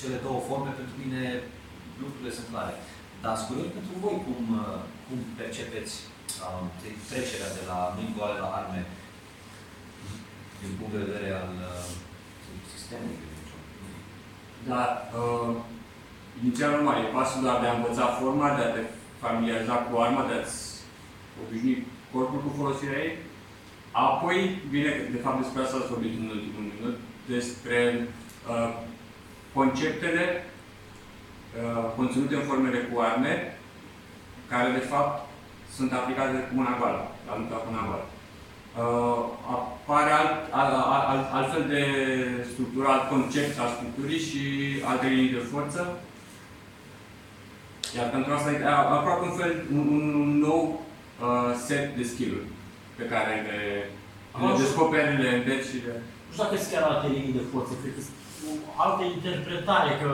cele 0.00 0.16
două 0.26 0.40
forme, 0.48 0.70
pentru 0.80 0.94
mine 1.02 1.22
lucrurile 2.02 2.36
sunt 2.38 2.48
clare. 2.52 2.74
Dar 3.22 3.32
sunt 3.36 3.48
curios 3.50 3.68
pentru 3.76 3.92
voi 4.04 4.16
cum, 4.26 4.40
uh, 4.62 4.80
cum 5.06 5.18
percepeți 5.40 5.94
uh, 6.44 6.64
trecerea 7.10 7.50
de 7.58 7.62
la 7.70 7.78
mâini 7.94 8.16
goale 8.16 8.38
la 8.44 8.50
arme 8.58 8.82
din 10.60 10.72
punct 10.78 10.92
de 10.94 11.04
vedere 11.06 11.28
al 11.42 11.52
uh, 11.70 11.86
sistemului. 12.72 13.18
de 13.20 13.26
exemplu. 13.42 13.70
Dar 14.70 14.88
uh, 15.20 15.50
inițial 16.42 16.70
normal, 16.74 16.96
e 16.98 17.14
pasul 17.16 17.40
doar 17.44 17.58
de 17.60 17.68
a 17.68 17.76
învăța 17.78 18.06
forma, 18.18 18.48
de 18.56 18.62
a 18.64 18.72
te 18.74 18.82
familiariza 19.24 19.76
cu 19.86 19.92
arma, 20.04 20.22
de 20.28 20.34
a-ți 20.38 20.71
obișnui 21.42 21.86
corpul 22.12 22.40
cu 22.44 22.54
folosirea 22.58 23.02
ei. 23.06 23.16
Apoi 23.90 24.36
vine, 24.70 24.92
de 25.14 25.18
fapt 25.24 25.40
despre 25.42 25.62
asta 25.62 25.76
ați 25.80 25.92
vorbit 25.94 26.14
în 26.20 26.28
ultimul 26.36 26.64
minut, 26.72 26.96
despre 27.34 28.08
uh, 28.50 28.70
conceptele 29.52 30.24
uh, 30.44 31.84
conținute 31.96 32.34
în 32.34 32.42
formele 32.50 32.78
cu 32.78 33.00
arme, 33.00 33.34
care 34.48 34.68
de 34.70 34.84
fapt 34.92 35.28
sunt 35.76 35.92
aplicate 35.92 36.36
cu 36.48 36.54
mâna 36.54 36.76
goală, 36.78 37.02
la 37.26 37.36
lupta 37.38 37.54
cu 37.54 37.68
mâna 37.70 37.86
goală. 37.88 38.06
Uh, 38.80 39.24
apare 39.54 40.10
alt, 40.10 40.34
al, 40.50 40.70
al, 40.94 41.02
al, 41.12 41.20
altfel 41.32 41.64
de 41.68 41.82
structură, 42.52 42.86
alt 42.88 43.08
concept 43.08 43.58
al 43.58 43.70
structurii 43.76 44.26
și 44.28 44.42
alte 44.90 45.06
linii 45.06 45.36
de 45.36 45.48
forță. 45.52 45.80
Iar 47.96 48.10
pentru 48.10 48.32
asta 48.32 48.50
e 48.52 48.64
a- 48.66 48.90
aproape 48.96 49.24
un 49.24 49.36
fel, 49.40 49.52
un, 49.72 49.86
un, 49.96 50.14
un 50.14 50.38
nou 50.38 50.82
uh, 51.26 51.50
set 51.66 51.84
de 51.98 52.04
skill-uri 52.10 52.48
pe 52.98 53.04
care 53.12 53.32
le, 53.48 53.58
le 54.40 54.46
Am 54.48 54.58
descoperi, 54.62 55.20
le 55.24 55.30
înveți 55.38 55.68
și 55.70 55.78
le... 55.86 55.92
Nu 56.26 56.30
știu 56.32 56.42
dacă 56.44 56.56
sunt 56.60 56.70
chiar 56.72 56.84
alte 56.92 57.08
linii 57.16 57.38
de 57.38 57.44
forță, 57.52 57.72
cred 57.80 57.92
că 57.96 58.00
sunt 58.06 58.58
o 58.68 58.70
altă 58.84 59.02
interpretare, 59.16 59.90
că 60.00 60.08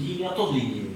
linia 0.00 0.30
tot 0.40 0.50
linie 0.58 0.84
e. 0.88 0.92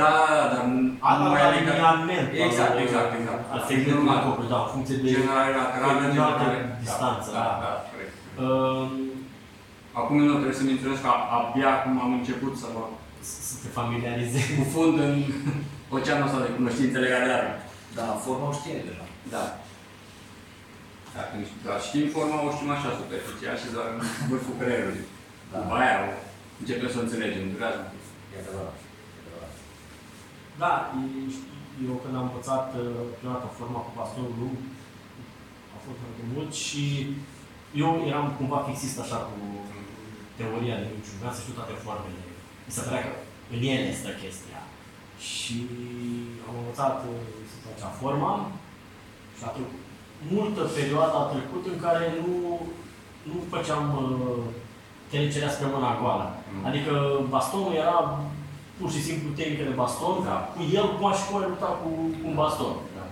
Da, 0.00 0.08
da, 0.18 0.34
da, 0.40 0.46
dar 0.52 0.62
nu 0.70 0.78
Alt 1.08 1.18
nu 1.22 1.28
mai 1.34 1.42
adică... 1.48 1.70
alineament. 1.72 2.28
Exact, 2.46 2.74
al- 2.76 2.82
exact, 2.84 3.10
exact. 3.20 3.42
Al 3.54 3.60
segmentului 3.68 4.04
Normal. 4.08 4.24
corpului, 4.24 4.50
da, 4.54 4.58
în 4.64 4.70
funcție 4.74 4.96
de... 5.02 5.08
Generare 5.16 5.50
laterală, 5.60 5.92
de 6.00 6.06
altă 6.28 6.44
generare... 6.46 6.58
distanță, 6.84 7.28
Da, 7.38 7.44
da. 7.48 7.54
da, 7.64 7.72
corect. 7.90 8.14
Um, 8.44 8.90
Acum 10.00 10.16
eu 10.30 10.36
trebuie 10.40 10.60
să 10.60 10.64
menționez 10.70 10.98
că 11.04 11.10
abia 11.38 11.68
acum 11.76 11.94
am 12.06 12.12
început 12.20 12.52
să 12.62 12.66
mă 12.74 12.82
să 13.30 13.38
să 13.48 13.54
te 13.62 13.68
familiarizezi. 13.78 14.50
cufund 14.60 14.94
în 15.06 15.14
oceanul 15.96 16.26
ăsta 16.28 16.38
de 16.46 16.56
cunoștințe 16.58 16.96
legate 17.04 17.26
de 17.30 17.34
arme. 17.38 17.54
Da, 17.96 18.04
forma 18.24 18.46
o 18.52 18.58
știe 18.60 18.78
deja. 18.88 19.06
Da. 19.34 19.44
Dacă 21.14 21.32
doar 21.64 21.78
știm 21.88 22.06
forma, 22.16 22.36
o 22.46 22.50
știm 22.56 22.70
așa 22.76 22.90
superficial 23.00 23.56
și 23.62 23.74
doar 23.74 23.86
în 23.94 24.00
vârful 24.30 24.58
creierului. 24.60 25.04
Da. 25.50 25.56
După 25.60 25.74
aia 25.80 25.96
o 26.06 26.10
începem 26.60 26.90
să 26.92 26.98
o 26.98 27.04
înțelegem, 27.04 27.52
durează 27.54 27.78
un 27.82 27.88
pic. 27.92 28.04
E 28.32 28.36
adevărat. 28.42 28.76
E 29.14 29.18
adevărat. 29.22 29.54
Da, 30.62 30.72
e- 30.98 31.48
eu 31.88 31.94
când 32.02 32.14
am 32.16 32.28
învățat 32.28 32.66
uh, 32.80 32.82
prima 33.18 33.34
dată 33.36 33.48
forma 33.58 33.80
cu 33.86 33.92
bastonul 33.98 34.34
lung, 34.40 34.56
a 35.74 35.76
fost 35.84 35.98
foarte 36.02 36.24
mult 36.32 36.50
și 36.64 36.84
eu 37.82 37.90
eram 38.10 38.26
cumva 38.38 38.66
fixist 38.68 38.98
așa 39.00 39.18
cu 39.28 39.38
teoria 40.38 40.76
de 40.82 40.88
niciun, 40.96 41.16
vreau 41.20 41.34
să 41.36 41.42
știu 41.42 41.58
toate 41.58 41.74
formele. 41.84 42.22
Mi 42.66 42.74
se 42.74 42.84
părea 42.86 43.02
că 43.06 43.12
în 43.54 43.60
ele 43.72 43.90
stă 44.00 44.10
chestia. 44.22 44.60
Și 45.28 45.56
am 46.46 46.54
învățat 46.60 46.94
uh, 47.70 47.76
să 47.78 47.84
facea 47.84 47.98
forma 48.00 48.32
și 49.36 49.44
a 49.46 49.50
trecut 49.56 49.80
multă 50.36 50.62
perioadă 50.78 51.14
a 51.18 51.30
trecut 51.34 51.64
în 51.72 51.78
care 51.86 52.04
nu, 52.20 52.34
nu 53.28 53.36
făceam 53.52 53.84
uh, 54.02 54.42
trecerea 55.10 55.54
spre 55.54 55.66
mâna 55.74 55.98
goală. 56.00 56.26
Mm. 56.32 56.66
Adică 56.68 56.92
bastonul 57.34 57.74
era 57.82 57.98
pur 58.78 58.90
și 58.94 59.06
simplu 59.08 59.28
tehnică 59.38 59.64
de 59.66 59.78
baston, 59.82 60.16
Da. 60.30 60.38
cu 60.54 60.60
el 60.78 60.86
cum 60.94 61.06
aș 61.10 61.18
fi 61.26 61.32
lupta 61.32 61.70
cu, 61.80 61.88
cu 62.20 62.26
un 62.30 62.36
baston. 62.40 62.74
Da. 62.96 63.04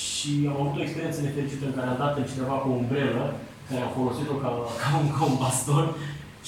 Și 0.00 0.30
am 0.50 0.56
avut 0.60 0.76
o 0.78 0.84
experiență 0.84 1.20
nefericită 1.20 1.64
în 1.66 1.76
care 1.76 1.88
am 1.90 2.02
dat 2.04 2.14
în 2.20 2.26
cineva 2.32 2.56
cu 2.62 2.68
o 2.68 2.78
umbrelă, 2.82 3.24
care 3.68 3.80
am 3.82 3.92
folosit-o 3.98 4.36
ca, 4.42 4.50
ca, 4.82 4.88
un, 5.00 5.08
ca 5.16 5.22
un 5.30 5.36
baston, 5.44 5.86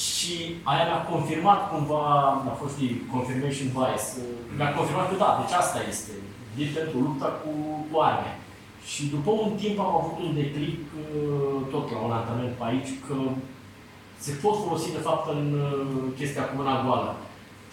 și 0.06 0.34
aia 0.70 0.84
mi-a 0.88 1.02
confirmat 1.12 1.60
cumva, 1.70 2.04
a 2.52 2.54
fost 2.60 2.74
știi, 2.76 2.94
confirmation 3.14 3.68
bias, 3.76 4.04
mi-a 4.56 4.70
confirmat 4.78 5.06
că 5.10 5.16
da, 5.24 5.30
deci 5.40 5.54
asta 5.62 5.78
este, 5.92 6.12
e 6.62 6.64
pentru 6.78 6.98
lupta 7.06 7.28
cu, 7.40 7.50
cu 7.90 7.96
arme. 8.08 8.32
Și 8.90 9.02
după 9.14 9.30
un 9.30 9.52
timp 9.62 9.78
am 9.78 9.94
avut 10.00 10.16
un 10.24 10.34
declic, 10.40 10.78
uh, 10.78 11.58
tot 11.72 11.90
la 11.92 11.98
un 12.06 12.12
antrenament 12.18 12.54
pe 12.56 12.64
aici, 12.66 12.92
că 13.06 13.14
se 14.24 14.32
pot 14.42 14.56
folosi 14.64 14.96
de 14.96 15.06
fapt 15.08 15.24
în 15.36 15.44
uh, 15.52 16.02
chestia 16.18 16.44
cu 16.46 16.56
mâna 16.56 16.82
goală. 16.84 17.12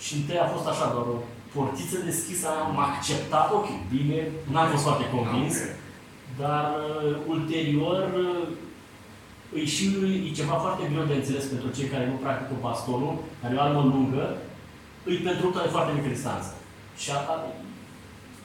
Și 0.03 0.11
întâi 0.15 0.43
a 0.43 0.53
fost 0.53 0.67
așa, 0.67 0.85
doar 0.93 1.05
o 1.15 1.17
portiță 1.55 1.97
deschisă, 2.09 2.47
am 2.65 2.77
acceptat, 2.87 3.47
ok, 3.59 3.67
bine, 3.93 4.19
n-am 4.51 4.67
fost 4.73 4.83
foarte 4.83 5.05
convins, 5.15 5.55
Ok. 5.61 5.69
dar 6.41 6.65
uh, 6.85 7.15
ulterior 7.33 8.01
uh, 8.25 9.61
e 9.61 9.65
și 9.65 9.83
e 10.27 10.37
ceva 10.39 10.55
foarte 10.65 10.89
greu 10.91 11.05
de 11.05 11.13
înțeles 11.13 11.45
pentru 11.53 11.69
cei 11.75 11.91
care 11.93 12.05
nu 12.11 12.23
practică 12.23 12.53
bastonul, 12.61 13.15
care 13.41 13.53
e 13.53 13.57
o 13.57 13.61
armă 13.61 13.81
lungă, 13.93 14.25
e 15.07 15.27
pentru 15.27 15.45
lupta 15.45 15.61
de 15.63 15.75
foarte 15.75 15.91
mică 15.95 16.09
distanță. 16.15 16.51
Și 17.01 17.11
a, 17.11 17.17
a, 17.33 17.35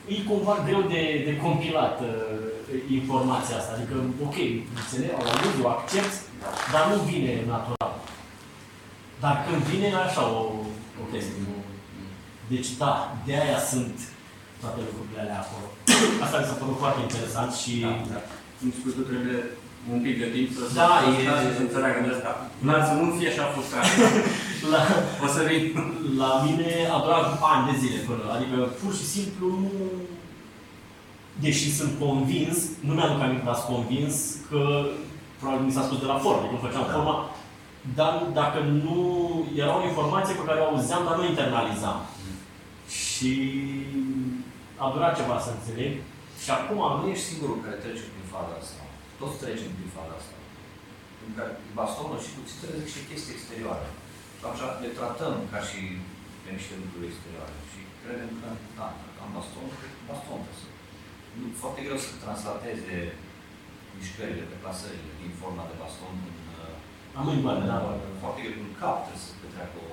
e 0.08 0.14
cumva 0.28 0.54
greu 0.66 0.82
de, 0.92 1.02
de 1.26 1.36
compilat 1.36 2.00
uh, 2.00 2.08
informația 2.98 3.56
asta. 3.56 3.72
Adică, 3.76 3.94
ok, 4.26 4.36
înțeleg, 4.80 5.10
o 5.18 5.22
aud, 5.32 5.64
o 5.64 5.68
accept, 5.76 6.14
dar 6.72 6.84
nu 6.90 6.96
vine 7.10 7.32
natural. 7.54 7.94
Dar 9.22 9.34
când 9.46 9.62
vine, 9.70 9.86
e 9.86 9.94
așa 10.08 10.22
o, 10.38 10.40
o 11.02 11.04
chestie. 11.12 11.42
Deci, 12.52 12.70
da, 12.82 12.92
de 13.26 13.32
aia 13.42 13.60
sunt 13.72 13.96
toate 14.60 14.80
lucrurile 14.86 15.20
alea 15.22 15.40
acolo. 15.44 15.66
Asta 16.24 16.36
mi 16.38 16.48
s-a 16.48 16.60
părut 16.62 16.78
foarte 16.84 17.00
interesant 17.06 17.50
și... 17.60 17.72
Da, 17.86 17.92
da. 18.12 18.20
Cum 18.58 18.68
spui 18.78 18.92
tu, 18.96 19.02
trebuie 19.10 19.38
un 19.92 19.98
pic 20.04 20.16
de 20.22 20.28
timp 20.34 20.48
să 20.56 20.62
Da, 20.80 20.90
să, 21.02 21.08
e- 21.10 21.44
să, 21.44 21.50
să 21.58 21.62
înțeleagă 21.66 21.98
de 22.06 22.12
asta. 22.16 22.32
Dar 22.66 22.80
să 22.88 22.92
nu 23.00 23.06
fie 23.16 23.28
așa 23.32 23.44
frustrat. 23.52 23.86
La, 24.72 24.80
o 25.24 25.26
să 25.34 25.40
vin. 25.48 25.62
la 26.22 26.42
mine 26.46 26.70
a 26.94 26.98
durat 27.04 27.26
ani 27.52 27.68
de 27.70 27.78
zile 27.78 27.98
până, 28.08 28.24
adică 28.36 28.56
pur 28.80 28.92
și 28.94 29.06
simplu 29.16 29.46
nu... 29.46 29.70
Deși 31.44 31.76
sunt 31.78 31.92
convins, 31.98 32.56
nu 32.86 32.92
mi-aduc 32.94 33.20
aminte, 33.22 33.44
dar 33.44 33.54
sunt 33.60 33.74
convins 33.76 34.14
că 34.48 34.62
probabil 35.38 35.64
mi 35.66 35.76
s-a 35.76 35.86
spus 35.86 35.98
de 35.98 36.10
la 36.12 36.18
formă, 36.24 36.46
când 36.48 36.64
făceam 36.66 36.86
Da. 36.86 36.92
forma, 36.94 37.16
dar 37.98 38.12
dacă 38.40 38.58
nu, 38.84 38.98
era 39.62 39.72
o 39.78 39.86
informație 39.90 40.34
pe 40.34 40.46
care 40.48 40.58
o 40.60 40.66
auzeam, 40.68 41.02
dar 41.04 41.16
nu 41.16 41.24
internalizam. 41.26 41.98
Și 43.00 43.32
a 44.84 44.86
durat 44.94 45.12
ceva 45.20 45.36
să 45.44 45.50
înțeleg. 45.52 45.92
Și 46.42 46.50
acum 46.58 46.80
Nu 46.98 47.06
ești 47.12 47.28
singurul 47.30 47.58
care 47.64 47.76
trece 47.84 48.04
prin 48.12 48.26
faza 48.34 48.54
asta. 48.62 48.82
Toți 49.20 49.40
trecem 49.42 49.70
prin 49.76 49.90
faza 49.98 50.14
asta. 50.20 50.36
În 51.26 51.32
care 51.38 51.52
bastonul 51.78 52.18
și 52.24 52.34
cuțitele 52.36 52.74
zic 52.80 52.88
și 52.94 53.06
chestii 53.08 53.34
exterioare. 53.36 53.86
Și 54.40 54.46
așa 54.52 54.68
le 54.82 54.90
tratăm 54.98 55.34
ca 55.52 55.60
și 55.68 55.80
pe 56.42 56.48
niște 56.58 56.74
lucruri 56.82 57.10
exterioare. 57.10 57.56
Și 57.70 57.80
credem 58.02 58.30
că, 58.40 58.48
da, 58.78 58.86
dacă 59.04 59.18
am 59.24 59.32
baston, 59.36 59.66
cred 59.78 59.92
că 59.96 60.02
baston 60.10 60.40
trebuie 60.44 60.62
să... 60.62 60.68
Nu, 61.38 61.46
foarte 61.62 61.80
greu 61.86 61.98
să 62.06 62.10
translateze 62.24 62.98
mișcările, 63.98 64.44
deplasările 64.52 65.12
din 65.22 65.32
forma 65.40 65.64
de 65.70 65.76
baston 65.82 66.14
în, 66.30 66.38
uh, 66.60 66.74
am 67.16 67.24
mâini 67.26 67.44
da. 67.72 67.78
foarte 68.22 68.40
greu 68.44 68.60
în 68.68 68.74
cap 68.82 68.96
trebuie 69.04 69.26
să 69.26 69.40
petreacă 69.42 69.78
o, 69.90 69.92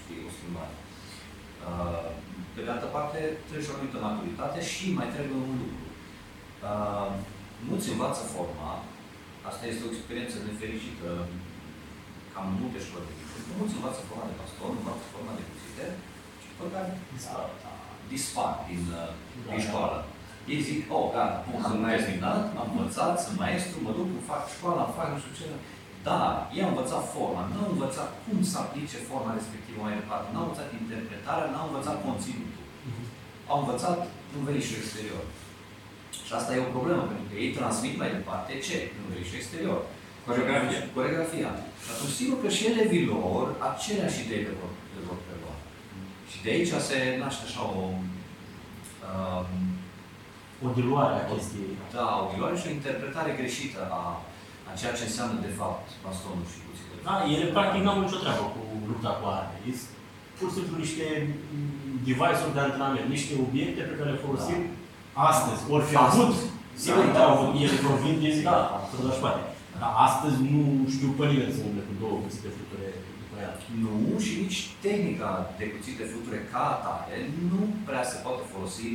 știi, 0.00 0.26
o 0.28 0.30
schimbare. 0.36 0.74
Uh, 1.68 2.06
Pe 2.54 2.60
de 2.64 2.70
altă 2.72 2.88
parte, 2.96 3.18
trebuie 3.46 3.64
și 3.64 3.72
o 3.72 3.74
anumită 3.76 3.98
maturitate 4.00 4.58
și 4.72 4.84
mai 4.98 5.08
trebuie 5.14 5.38
un 5.46 5.54
lucru. 5.62 5.82
Uh, 6.68 7.10
Nu-ți 7.68 7.92
învață 7.94 8.22
forma, 8.34 8.70
asta 9.50 9.64
este 9.66 9.82
o 9.84 9.92
experiență 9.94 10.36
nefericită, 10.38 11.08
cam 12.32 12.46
în 12.50 12.56
multe 12.62 12.78
școli 12.86 13.06
de 13.08 13.14
liceu. 13.18 13.56
Nu-ți 13.58 13.76
învață 13.78 14.00
forma 14.08 14.26
de 14.30 14.36
pastor, 14.40 14.70
învață 14.80 15.04
forma 15.12 15.32
de 15.38 15.44
cuțite 15.50 15.86
și 16.40 16.46
după 16.50 16.64
care 16.74 16.90
Dispar. 17.16 17.46
da, 17.64 17.72
dispar 18.12 18.52
din, 18.68 18.82
uh, 19.00 19.10
din 19.32 19.42
Da, 19.58 19.64
școală. 19.66 19.98
Ei 20.52 20.60
zic, 20.68 20.78
oh, 20.96 21.06
gata, 21.14 21.38
bun, 21.46 21.60
Am 21.64 21.70
sunt 21.70 21.82
terminat, 21.92 22.42
am 22.60 22.68
învățat, 22.72 23.14
sunt 23.24 23.36
maestru, 23.44 23.76
mă 23.86 23.92
duc, 23.98 24.08
îmi 24.16 24.28
fac 24.32 24.42
școala, 24.54 24.82
îmi 24.84 24.96
fac 24.98 25.08
nu 25.12 25.18
știu 25.22 25.34
ce. 25.40 25.46
Dar 26.08 26.28
ei 26.56 26.64
au 26.64 26.72
învățat 26.72 27.02
forma, 27.14 27.42
nu 27.52 27.58
au 27.64 27.70
învățat 27.74 28.10
cum 28.24 28.38
să 28.50 28.56
aplice 28.58 28.98
forma 29.08 29.38
respectivă 29.38 29.80
mai 29.82 29.98
departe, 30.00 30.26
nu 30.28 30.38
au 30.38 30.46
învățat 30.46 30.68
interpretarea, 30.82 31.50
nu 31.52 31.58
au 31.60 31.68
învățat 31.70 31.96
conținutul. 32.06 32.64
Mhm. 32.88 33.04
Au 33.50 33.58
învățat 33.62 33.98
un 34.36 34.42
verișul 34.48 34.78
exterior. 34.82 35.24
Și 36.26 36.32
asta 36.34 36.50
e 36.52 36.66
o 36.66 36.74
problemă, 36.76 37.02
pentru 37.10 37.26
că 37.28 37.34
ei 37.42 37.56
transmit 37.58 37.94
mai 38.00 38.10
departe 38.16 38.52
ce? 38.66 38.76
Un 39.00 39.06
verișul 39.12 39.38
exterior. 39.40 39.80
Coreografie. 40.26 40.78
Coreografia. 40.96 41.50
Și 41.84 41.88
atunci, 41.94 42.14
sigur 42.20 42.36
că 42.42 42.48
și 42.56 42.62
elevii 42.72 43.06
lor 43.14 43.44
aceleași 43.70 44.18
idei 44.24 44.42
le 44.48 44.54
vor, 44.60 44.72
le 44.96 45.00
vor 45.08 45.18
prelua. 45.26 45.54
Și 46.30 46.36
de 46.44 46.50
aici 46.54 46.72
se 46.88 46.98
naște 47.22 47.42
așa 47.48 47.62
o, 47.80 47.82
um, 49.08 49.50
O 50.64 50.68
diluare 50.78 51.14
a 51.20 51.24
chestiei. 51.32 51.72
da, 51.96 52.06
o 52.24 52.26
iloare 52.36 52.56
și 52.60 52.66
o 52.68 52.76
interpretare 52.78 53.30
greșită 53.40 53.80
a, 54.00 54.02
a 54.68 54.70
ceea 54.80 54.94
ce 54.98 55.04
înseamnă 55.08 55.36
de 55.46 55.52
fapt 55.60 55.86
bastonul 56.04 56.46
și 56.52 56.58
cuțitul. 56.66 56.98
Da, 57.08 57.14
ele 57.34 57.46
practic 57.56 57.80
n-au 57.84 57.98
nicio 58.04 58.20
treabă 58.24 58.44
cu 58.54 58.60
lupta 58.90 59.12
cu 59.18 59.24
arme. 59.38 59.56
Este 59.72 59.88
pur 60.36 60.48
și 60.50 60.56
simplu 60.58 60.74
niște 60.84 61.06
mm, 61.52 61.94
device-uri 62.08 62.54
de 62.56 62.60
antrenament, 62.66 63.08
niște 63.16 63.32
obiecte 63.46 63.82
pe 63.88 63.94
care 63.98 64.10
le 64.14 64.24
folosim 64.26 64.60
astăzi. 65.30 65.60
Ori 65.74 65.84
fi 65.90 65.96
avut, 66.08 66.34
sigur 66.84 67.04
Da, 67.06 67.12
că 67.14 67.18
da. 67.18 67.24
au 67.28 67.32
avut, 67.36 67.52
ele 67.66 67.78
provin 67.86 68.14
din, 68.22 68.32
Sigur. 68.36 68.50
da, 68.50 68.60
să 68.88 68.94
dați 69.06 69.22
poate. 69.24 69.40
Dar 69.82 69.92
astăzi 70.08 70.38
nu 70.52 70.62
știu 70.94 71.10
pe 71.18 71.24
nimeni 71.32 71.56
să 71.56 71.60
umble 71.68 71.84
cu 71.88 71.94
două 72.02 72.16
cuțite 72.24 72.48
fluture 72.56 72.88
după 73.22 73.36
ea. 73.44 73.52
Nu, 73.82 73.92
și 74.24 74.32
nici 74.42 74.58
tehnica 74.86 75.30
de 75.58 75.64
cuțite 75.74 76.02
fluture 76.12 76.40
ca 76.52 76.62
atare 76.74 77.16
nu 77.50 77.60
prea 77.88 78.04
se 78.10 78.16
poate 78.24 78.42
folosi 78.54 78.88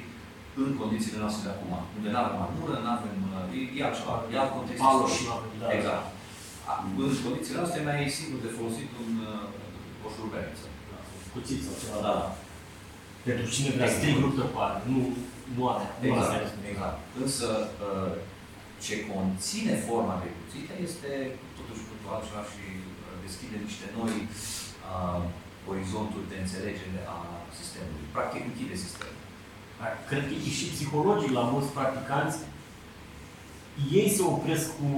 în 0.64 0.70
condițiile 0.82 1.22
noastre 1.24 1.42
de 1.46 1.52
acum. 1.54 1.72
Unde 1.98 2.10
nu 2.14 2.20
avem 2.24 2.40
armură, 2.46 2.76
nu 2.86 2.92
avem, 2.98 3.16
e, 3.58 3.60
e 3.78 3.86
altceva, 3.88 4.14
e 4.34 4.36
alt 4.42 4.52
context 4.58 4.82
Palos 4.84 4.98
istoric. 5.00 5.16
și 5.18 5.26
nu 5.28 5.34
avem, 5.38 5.54
da. 5.62 5.68
Exact. 5.78 6.06
A- 6.72 6.80
În 7.06 7.14
condițiile 7.28 7.60
noastre 7.62 7.78
e 7.82 7.88
mai 7.90 8.16
sigur 8.20 8.38
de 8.46 8.52
folosit 8.60 8.90
un, 9.04 9.12
uh, 9.32 10.06
o 10.06 10.08
șurubelniță. 10.14 10.66
Da, 10.92 10.98
Cuțit 11.34 11.60
sau 11.66 11.76
ceva, 11.82 11.98
Da. 12.08 12.14
da. 12.22 12.28
Pentru 13.28 13.46
cine 13.54 13.70
vrea 13.78 13.90
strict 13.96 14.20
luptă 14.26 14.44
cu 14.52 14.58
arme, 14.66 14.82
nu, 14.92 15.00
nu 15.56 15.62
are. 15.74 15.86
Nu 16.02 16.14
asta 16.22 16.36
Exact, 16.36 16.46
este. 16.48 16.60
exact. 16.74 16.98
Însă, 17.24 17.48
uh, 17.88 18.12
ce 18.86 18.96
conține 19.12 19.76
forma 19.88 20.16
de 20.24 20.30
cuțite 20.38 20.74
este 20.88 21.12
totuși 21.58 21.84
cu 21.88 21.94
totul 21.96 22.16
altceva 22.16 22.44
și 22.52 22.64
uh, 22.76 23.14
deschide 23.26 23.58
niște 23.68 23.88
noi 23.98 24.14
uh, 24.26 25.22
orizonturi 25.72 26.30
de 26.32 26.38
înțelegere 26.44 27.02
a 27.18 27.20
sistemului. 27.60 28.06
Practic 28.16 28.42
închide 28.46 28.76
sistemul. 28.86 29.24
Dar 29.80 29.92
Cred 30.10 30.24
că 30.30 30.34
e 30.48 30.52
și 30.60 30.72
psihologic 30.74 31.32
la 31.40 31.44
mulți 31.52 31.74
practicanți. 31.78 32.38
Ei 34.00 34.10
se 34.16 34.24
opresc 34.34 34.68
cu, 34.80 34.90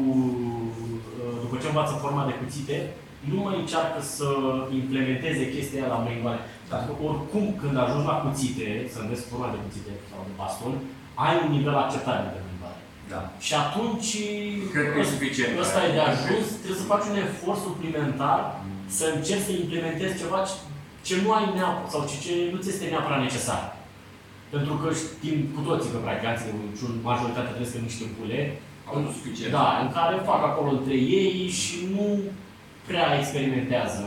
uh, 1.22 1.36
după 1.44 1.56
ce 1.62 1.68
învață 1.68 1.94
forma 2.04 2.24
de 2.30 2.40
cuțite, 2.42 2.78
nu 3.32 3.40
mai 3.46 3.56
încearcă 3.60 4.00
să 4.18 4.30
implementeze 4.82 5.52
chestia 5.54 5.80
aia 5.80 5.94
la 5.96 6.04
mâingoare. 6.06 6.42
Pentru 6.72 6.92
că 6.96 7.02
oricum, 7.12 7.46
când 7.62 7.76
ajungi 7.78 8.10
la 8.12 8.22
cuțite, 8.26 8.68
să 8.94 8.98
înveți 9.00 9.28
forma 9.32 9.50
de 9.54 9.64
cuțite 9.66 9.92
sau 10.10 10.20
de 10.28 10.34
baston, 10.40 10.74
ai 11.26 11.36
un 11.44 11.52
nivel 11.58 11.76
acceptabil 11.84 12.28
de 12.28 12.30
mâingoare. 12.32 12.49
Da. 13.14 13.22
Și 13.46 13.54
atunci, 13.64 14.10
Cred 14.76 14.88
că 14.94 15.00
e 15.00 15.14
suficient. 15.16 15.52
ăsta 15.66 15.80
e 15.86 15.96
de 15.98 16.04
ajuns, 16.12 16.46
trebuie 16.62 16.82
să 16.84 16.92
faci 16.94 17.06
un 17.12 17.18
efort 17.28 17.60
suplimentar 17.68 18.40
să 18.98 19.06
încerci 19.16 19.48
să 19.48 19.52
implementezi 19.54 20.20
ceva 20.22 20.40
ce, 20.48 20.54
ce 21.08 21.14
nu 21.24 21.30
ai 21.38 21.46
neapărat, 21.58 21.92
sau 21.94 22.02
ce, 22.10 22.16
ce 22.26 22.34
nu 22.52 22.58
ți 22.62 22.70
este 22.74 22.86
neapărat 22.94 23.22
necesar. 23.28 23.62
Pentru 24.54 24.74
că 24.82 24.88
știm 25.02 25.38
cu 25.56 25.60
toții 25.68 25.92
că 25.94 25.98
practicanții, 26.06 26.50
și 26.78 26.86
majoritatea 27.10 27.54
trăiesc 27.54 27.76
în 27.80 27.86
niște 27.90 28.06
cule, 28.18 28.40
Au 28.90 28.96
nu 29.04 29.10
suficient. 29.18 29.52
da, 29.60 29.68
în 29.84 29.90
care 29.98 30.16
fac 30.32 30.42
acolo 30.50 30.70
între 30.78 30.96
ei 31.24 31.38
și 31.62 31.76
nu 31.96 32.08
prea 32.90 33.08
experimentează 33.20 34.04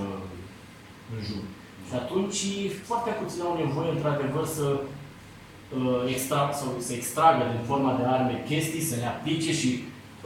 în 1.15 1.21
jur. 1.29 1.45
Și 1.89 1.95
atunci 2.03 2.41
foarte 2.89 3.11
puțin 3.21 3.41
au 3.49 3.55
nevoie, 3.63 3.91
într-adevăr, 3.91 4.45
să 4.59 4.67
uh, 4.73 4.81
extrag, 6.07 6.49
sau 6.55 6.69
să 6.79 6.93
extragă 6.93 7.43
din 7.53 7.65
forma 7.67 7.93
de 7.99 8.05
arme 8.05 8.45
chestii, 8.49 8.89
să 8.91 8.95
le 9.01 9.07
aplice 9.07 9.53
și 9.61 9.71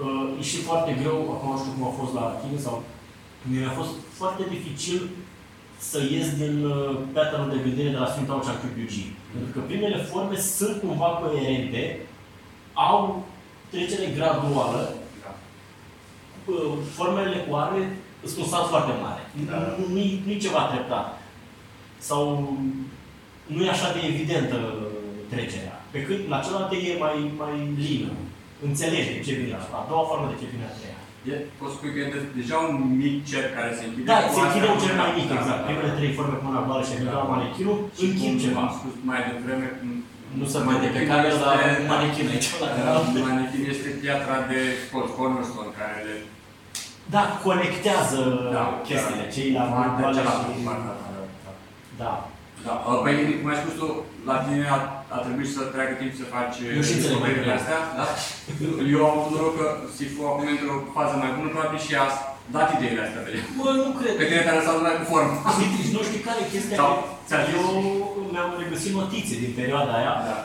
uh, 0.03 0.39
e 0.39 0.43
și 0.43 0.57
foarte 0.57 0.97
greu, 1.01 1.17
acum 1.35 1.51
nu 1.53 1.59
știu 1.59 1.73
cum 1.77 1.87
a 1.87 1.95
fost 2.01 2.15
la 2.15 2.25
tine 2.43 2.59
sau 2.61 2.83
mi-a 3.51 3.71
fost 3.71 3.93
foarte 4.19 4.43
dificil 4.55 5.01
să 5.79 5.99
ies 6.11 6.37
din 6.43 6.65
uh, 6.65 6.99
pattern 7.13 7.51
de 7.51 7.63
gândire 7.65 7.91
de 7.91 7.97
la 7.97 8.13
Sfânta 8.13 8.37
Ocea 8.37 8.61
QPG. 8.63 8.95
Pentru 9.33 9.51
că 9.53 9.61
primele 9.67 9.97
forme 9.97 10.37
sunt 10.39 10.81
cumva 10.81 11.07
coerente, 11.07 12.01
au 12.73 13.25
trecere 13.71 14.07
graduală, 14.17 14.95
Da. 15.23 15.35
uh, 16.53 16.73
formele 16.97 17.37
cu 17.37 17.55
arme 17.55 17.97
sunt 18.25 18.45
un 18.45 18.51
salt 18.51 18.69
foarte 18.69 18.93
mare. 19.03 19.23
Da. 19.51 19.57
Nu, 19.79 19.95
nu, 19.95 20.03
nu 20.25 20.31
e 20.31 20.45
ceva 20.47 20.63
treptat. 20.63 21.21
Sau 21.99 22.53
nu 23.47 23.65
e 23.65 23.71
așa 23.71 23.93
de 23.93 24.07
evidentă 24.07 24.57
trecerea. 25.33 25.77
Pe 25.95 26.01
cât 26.07 26.21
la 26.33 26.39
celelalte 26.45 26.77
e 26.91 27.03
mai, 27.05 27.17
mai 27.43 27.55
lină. 27.85 28.11
Înțelegi 28.69 29.13
de 29.17 29.21
ce 29.27 29.33
vine 29.41 29.55
a 29.79 29.83
doua 29.91 30.05
formă 30.11 30.27
de 30.33 30.37
ce 30.41 30.47
vine 30.53 30.67
a 30.69 30.73
treia. 30.77 30.99
E, 31.31 31.35
poți 31.61 31.75
spui 31.77 31.91
că 31.95 31.99
e 32.05 32.13
de, 32.15 32.21
deja 32.41 32.57
un 32.71 32.77
mic 33.03 33.17
cerc 33.31 33.49
care 33.59 33.71
se 33.79 33.85
închide. 33.87 34.09
Da, 34.13 34.19
cu 34.27 34.31
se 34.37 34.41
închide 34.45 34.67
astea. 34.69 34.75
un 34.77 34.81
cer 34.85 34.95
mai 35.03 35.11
mic, 35.19 35.27
Da, 35.31 35.37
exact. 35.39 35.61
da, 35.63 35.67
Primele 35.69 35.93
da. 35.93 35.99
trei 35.99 36.13
forme 36.19 36.35
cu 36.39 36.45
mâna 36.49 36.63
goală 36.67 36.83
și 36.89 36.95
Da. 36.99 37.13
da. 37.17 37.21
manechinul, 37.35 37.79
Și 37.99 38.05
închid 38.09 38.33
cum 38.33 38.43
ceva. 38.45 38.61
am 38.67 38.71
spus 38.79 38.95
mai 39.11 39.21
devreme, 39.31 39.67
Nu 40.41 40.47
se 40.53 40.59
vede 40.69 40.89
pe 40.99 41.03
care 41.11 41.27
la 41.45 41.53
este- 41.57 41.87
manechin 41.93 42.27
aici. 42.33 42.49
Da, 42.87 42.95
Manechin 43.29 43.63
este 43.75 43.89
piatra 44.03 44.37
de 44.51 44.59
Scott 44.85 45.09
Cornerstone 45.17 45.73
care 45.81 45.99
le 46.09 46.15
Da, 47.15 47.23
conectează 47.47 48.21
chestiile, 48.89 49.25
cei 49.35 49.49
la 49.59 49.63
mâna 49.71 49.87
Partea 49.87 50.01
goală 50.01 50.17
cealaltă, 50.19 50.49
și... 50.59 50.65
partea 50.69 50.95
cealaltă. 51.03 51.51
Da. 52.03 52.13
Da, 52.67 52.75
uh, 52.91 52.99
păi, 53.05 53.15
cum 53.41 53.49
ai 53.53 53.61
spus 53.63 53.75
tu, 53.81 53.89
la 54.29 54.37
tine 54.45 54.57
a, 55.13 55.15
a 55.15 55.19
trebuit 55.25 55.51
să 55.57 55.61
treacă 55.75 55.93
timp 56.01 56.13
să 56.21 56.25
faci 56.35 56.57
Eu 56.79 56.83
și 56.87 56.95
înțeleg 56.95 57.21
mai 57.25 57.33
descoperirile 57.33 57.55
bine. 57.55 57.59
astea, 57.61 57.81
da? 57.99 58.07
Eu 58.95 59.01
am 59.09 59.15
avut 59.19 59.33
noroc 59.35 59.55
că 59.61 59.67
Sifu 59.97 60.21
acum 60.31 60.47
într-o 60.55 60.77
fază 60.97 61.15
mai 61.23 61.31
bună, 61.37 61.49
probabil 61.55 61.81
și 61.87 61.93
a 62.05 62.07
dat 62.57 62.69
ideile 62.77 63.03
astea 63.05 63.23
de 63.27 63.31
Bă, 63.59 63.69
nu 63.85 63.91
cred. 63.99 64.15
Pe 64.21 64.27
tine 64.29 64.43
te-a 64.47 64.59
lăsat 64.59 64.75
numai 64.77 64.99
cu 65.01 65.07
formă. 65.13 65.35
Deci 65.77 65.95
nu 65.97 66.03
știi 66.09 66.27
care 66.27 66.39
e 66.43 66.53
chestia? 66.55 66.77
Sau 66.81 66.93
ți-a 67.27 67.41
zis? 67.45 67.55
Eu 67.59 67.69
mi-am 68.33 68.51
regăsit 68.63 68.93
notițe 69.01 69.35
din 69.43 69.53
perioada 69.61 69.93
aia. 69.99 70.15
Da. 70.29 70.37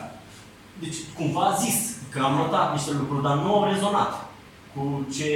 Deci 0.82 0.98
cumva 1.18 1.44
a 1.48 1.58
zis 1.64 1.78
că 2.12 2.18
am 2.28 2.34
notat 2.42 2.66
niște 2.76 2.92
lucruri, 3.00 3.26
dar 3.26 3.36
nu 3.42 3.50
au 3.56 3.64
rezonat 3.72 4.12
cu 4.72 4.82
ce... 5.14 5.28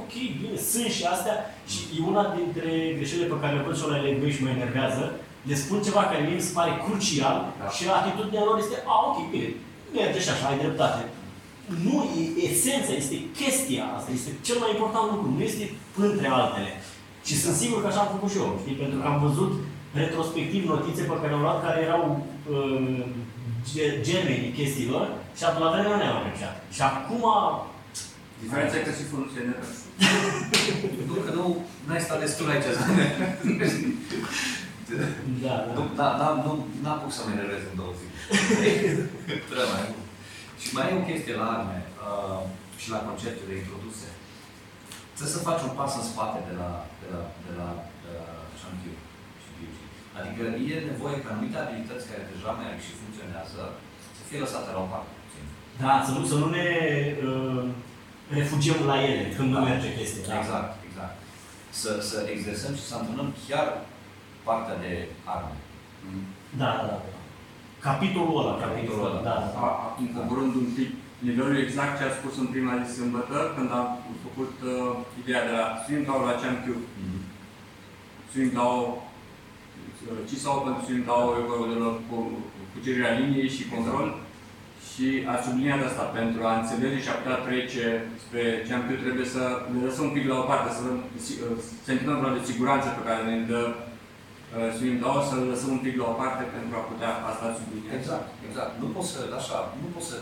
Ok, 0.00 0.14
bine, 0.40 0.58
sunt 0.70 0.90
și 0.96 1.04
astea 1.14 1.36
și 1.70 1.78
e 1.96 2.08
una 2.12 2.24
dintre 2.38 2.70
greșelile 2.98 3.32
pe 3.32 3.40
care 3.40 3.52
le 3.54 3.64
văd 3.66 3.76
și 3.76 3.84
eu 3.84 3.90
la 3.92 3.98
elevi 4.02 4.34
și 4.34 4.42
mă 4.44 4.50
enervează. 4.58 5.04
Le 5.48 5.54
spun 5.54 5.78
ceva 5.82 6.02
care 6.10 6.22
mie 6.24 6.34
mi 6.40 6.46
se 6.48 6.52
pare 6.58 6.72
crucial 6.84 7.36
Da. 7.60 7.68
și 7.76 7.82
atitudinea 8.00 8.44
lor 8.48 8.56
este, 8.58 8.76
a, 8.92 8.96
ok, 9.08 9.18
bine, 9.32 9.48
merge 9.94 10.20
și 10.24 10.30
așa, 10.32 10.46
ai 10.48 10.58
dreptate. 10.64 11.02
Nu, 11.86 11.96
e 12.20 12.22
esența, 12.50 12.92
este 13.02 13.16
chestia 13.40 13.84
asta, 13.96 14.10
este 14.18 14.30
cel 14.46 14.58
mai 14.62 14.70
important 14.74 15.06
lucru, 15.12 15.28
nu 15.36 15.42
este 15.50 15.64
între 16.06 16.28
altele. 16.38 16.70
Și 17.26 17.34
sunt 17.42 17.54
sigur 17.62 17.78
că 17.80 17.86
așa 17.88 18.00
am 18.02 18.12
făcut 18.14 18.30
și 18.32 18.38
eu, 18.42 18.48
știi? 18.62 18.80
Pentru 18.82 18.96
că 19.00 19.06
am 19.06 19.18
văzut 19.26 19.52
retrospectiv 20.00 20.62
notițe 20.72 21.02
pe 21.02 21.16
care 21.20 21.28
le-am 21.32 21.40
luat 21.46 21.62
care 21.66 21.78
erau 21.88 22.02
uh, 22.52 23.04
ge- 23.72 23.98
germenii 24.08 24.56
chestiilor 24.58 25.04
și 25.38 25.44
atunci 25.44 25.64
la 25.64 25.70
vremea 25.72 25.90
nu 25.92 25.96
ne-am 26.00 26.16
apreciat. 26.20 26.54
Și 26.76 26.82
acum 26.90 27.24
Diferența 28.42 28.76
e 28.76 28.86
că 28.88 28.92
sifonul 28.92 29.26
nu 29.26 29.32
se 29.34 29.40
enervează. 29.44 29.76
Nu, 31.08 31.14
că 31.26 31.30
nu, 31.38 31.44
n-ai 31.86 32.00
stat 32.06 32.20
destul 32.20 32.50
aici. 32.50 32.68
Da, 35.44 35.54
Nu, 35.76 35.82
da. 35.84 35.92
da, 36.00 36.06
da, 36.20 36.28
nu, 36.44 36.52
n-am 36.82 36.98
pus 37.02 37.12
să 37.16 37.22
mă 37.24 37.30
enervez 37.36 37.62
în 37.70 37.76
două 37.80 37.92
zile. 37.98 38.14
Trebuie 39.48 39.72
mai 39.74 39.84
mult. 39.90 40.06
Și 40.62 40.68
mai 40.76 40.86
e 40.90 41.00
o 41.00 41.06
chestie 41.08 41.34
la 41.40 41.46
arme 41.56 41.78
uh, 42.08 42.42
și 42.80 42.86
la 42.94 43.00
conceptele 43.08 43.54
introduse. 43.62 44.08
Trebuie 45.14 45.36
să 45.36 45.46
faci 45.48 45.62
un 45.68 45.74
pas 45.80 45.92
în 46.00 46.06
spate 46.12 46.38
de 46.48 46.54
la, 46.60 46.70
de 47.02 47.06
la, 47.14 47.22
de 47.46 47.52
la 47.60 47.68
uh, 48.12 48.42
Shankiu 48.60 48.94
și 49.42 49.48
Ryuji. 49.56 49.84
Adică 50.18 50.42
e 50.72 50.88
nevoie 50.92 51.16
ca 51.22 51.28
anumite 51.30 51.58
abilități 51.60 52.08
care 52.10 52.22
deja 52.32 52.50
merg 52.60 52.78
și 52.86 52.98
funcționează 53.00 53.60
să 54.16 54.22
fie 54.28 54.40
lăsate 54.44 54.68
la 54.76 54.80
o 54.84 54.88
parte. 54.92 55.12
puțin. 55.24 55.44
Da, 55.82 55.92
să 56.06 56.10
nu, 56.16 56.20
să 56.32 56.36
nu 56.42 56.48
ne 56.58 56.68
uh, 57.28 57.62
refugiem 58.38 58.80
la 58.90 58.96
ele 59.10 59.24
când 59.36 59.48
nu 59.52 59.58
Da. 59.60 59.66
merge 59.70 59.88
chestia. 59.98 60.24
Da. 60.30 60.38
Exact, 60.42 60.72
exact. 60.88 61.16
Să, 61.80 61.90
să 62.10 62.16
exersăm 62.34 62.72
și 62.78 62.84
să 62.88 62.94
antrenăm 62.96 63.28
chiar 63.48 63.66
partea 64.46 64.76
de 64.84 64.92
arme. 65.34 65.56
Da, 66.60 66.70
da, 66.80 66.86
da. 66.92 66.98
Capitolul 67.88 68.38
ăla. 68.40 68.54
Capitolul 68.64 69.04
ăla. 69.08 69.20
Da, 69.28 69.34
da. 69.54 69.60
A- 69.66 69.78
Acum, 69.88 70.06
coborând 70.16 70.54
un 70.62 70.68
pic 70.76 70.90
nivelul 71.28 71.56
exact 71.64 71.92
ce 71.98 72.04
a 72.06 72.16
spus 72.18 72.34
în 72.42 72.48
prima 72.54 72.72
zi 72.82 72.88
sâmbătă, 72.98 73.38
când 73.56 73.68
am 73.80 73.86
făcut 74.26 74.52
uh, 74.64 74.96
ideea 75.22 75.42
de 75.48 75.52
la 75.58 75.64
Swing 75.84 76.04
Dao 76.06 76.20
la 76.30 76.36
Champion 76.44 76.80
Mhm. 77.02 77.20
Swing 78.32 78.50
Dao, 78.58 78.76
uh, 80.10 80.18
ci 80.28 80.36
sau 80.44 80.54
pentru 80.64 80.82
Swing 80.86 81.04
Dao 81.08 81.26
e 81.38 81.48
vorba 81.50 81.66
de 81.74 81.78
la 81.84 81.90
cu- 82.08 82.32
cucerirea 82.72 83.16
liniei 83.20 83.54
și 83.56 83.68
control. 83.74 84.06
Și 84.90 85.06
a 85.32 85.34
subliniat 85.44 85.82
asta, 85.88 86.04
pentru 86.18 86.40
a 86.44 86.52
înțelege 86.58 86.98
și 87.04 87.10
a 87.10 87.18
putea 87.20 87.38
trece 87.48 87.84
spre 88.24 88.42
Champion 88.68 89.00
trebuie 89.04 89.26
să 89.36 89.42
ne 89.72 89.78
lăsăm 89.86 90.04
un 90.08 90.14
pic 90.16 90.24
la 90.30 90.36
o 90.42 90.48
parte, 90.50 90.68
să 90.76 90.80
dăm 90.86 90.98
si- 91.24 91.40
uh, 91.44 91.56
sentimentul 91.88 92.24
ăla 92.24 92.36
de 92.38 92.48
siguranță 92.50 92.86
pe 92.90 93.06
care 93.08 93.20
ne 93.30 93.36
dă 93.52 93.62
uh, 94.56 94.68
Swing 94.76 94.96
Dao, 95.02 95.18
să 95.28 95.34
îl 95.36 95.46
lăsăm 95.52 95.70
un 95.76 95.82
pic 95.86 95.94
la 96.00 96.06
o 96.12 96.18
parte 96.22 96.44
pentru 96.56 96.74
a 96.76 96.88
putea 96.90 97.12
asta 97.30 97.56
sublinia. 97.58 97.92
Exact, 97.98 98.26
exact. 98.48 98.72
Nu 98.82 98.88
poți 98.94 99.10
să, 99.12 99.20
așa, 99.40 99.58
nu 99.82 99.88
poți 99.94 100.08
să 100.10 100.16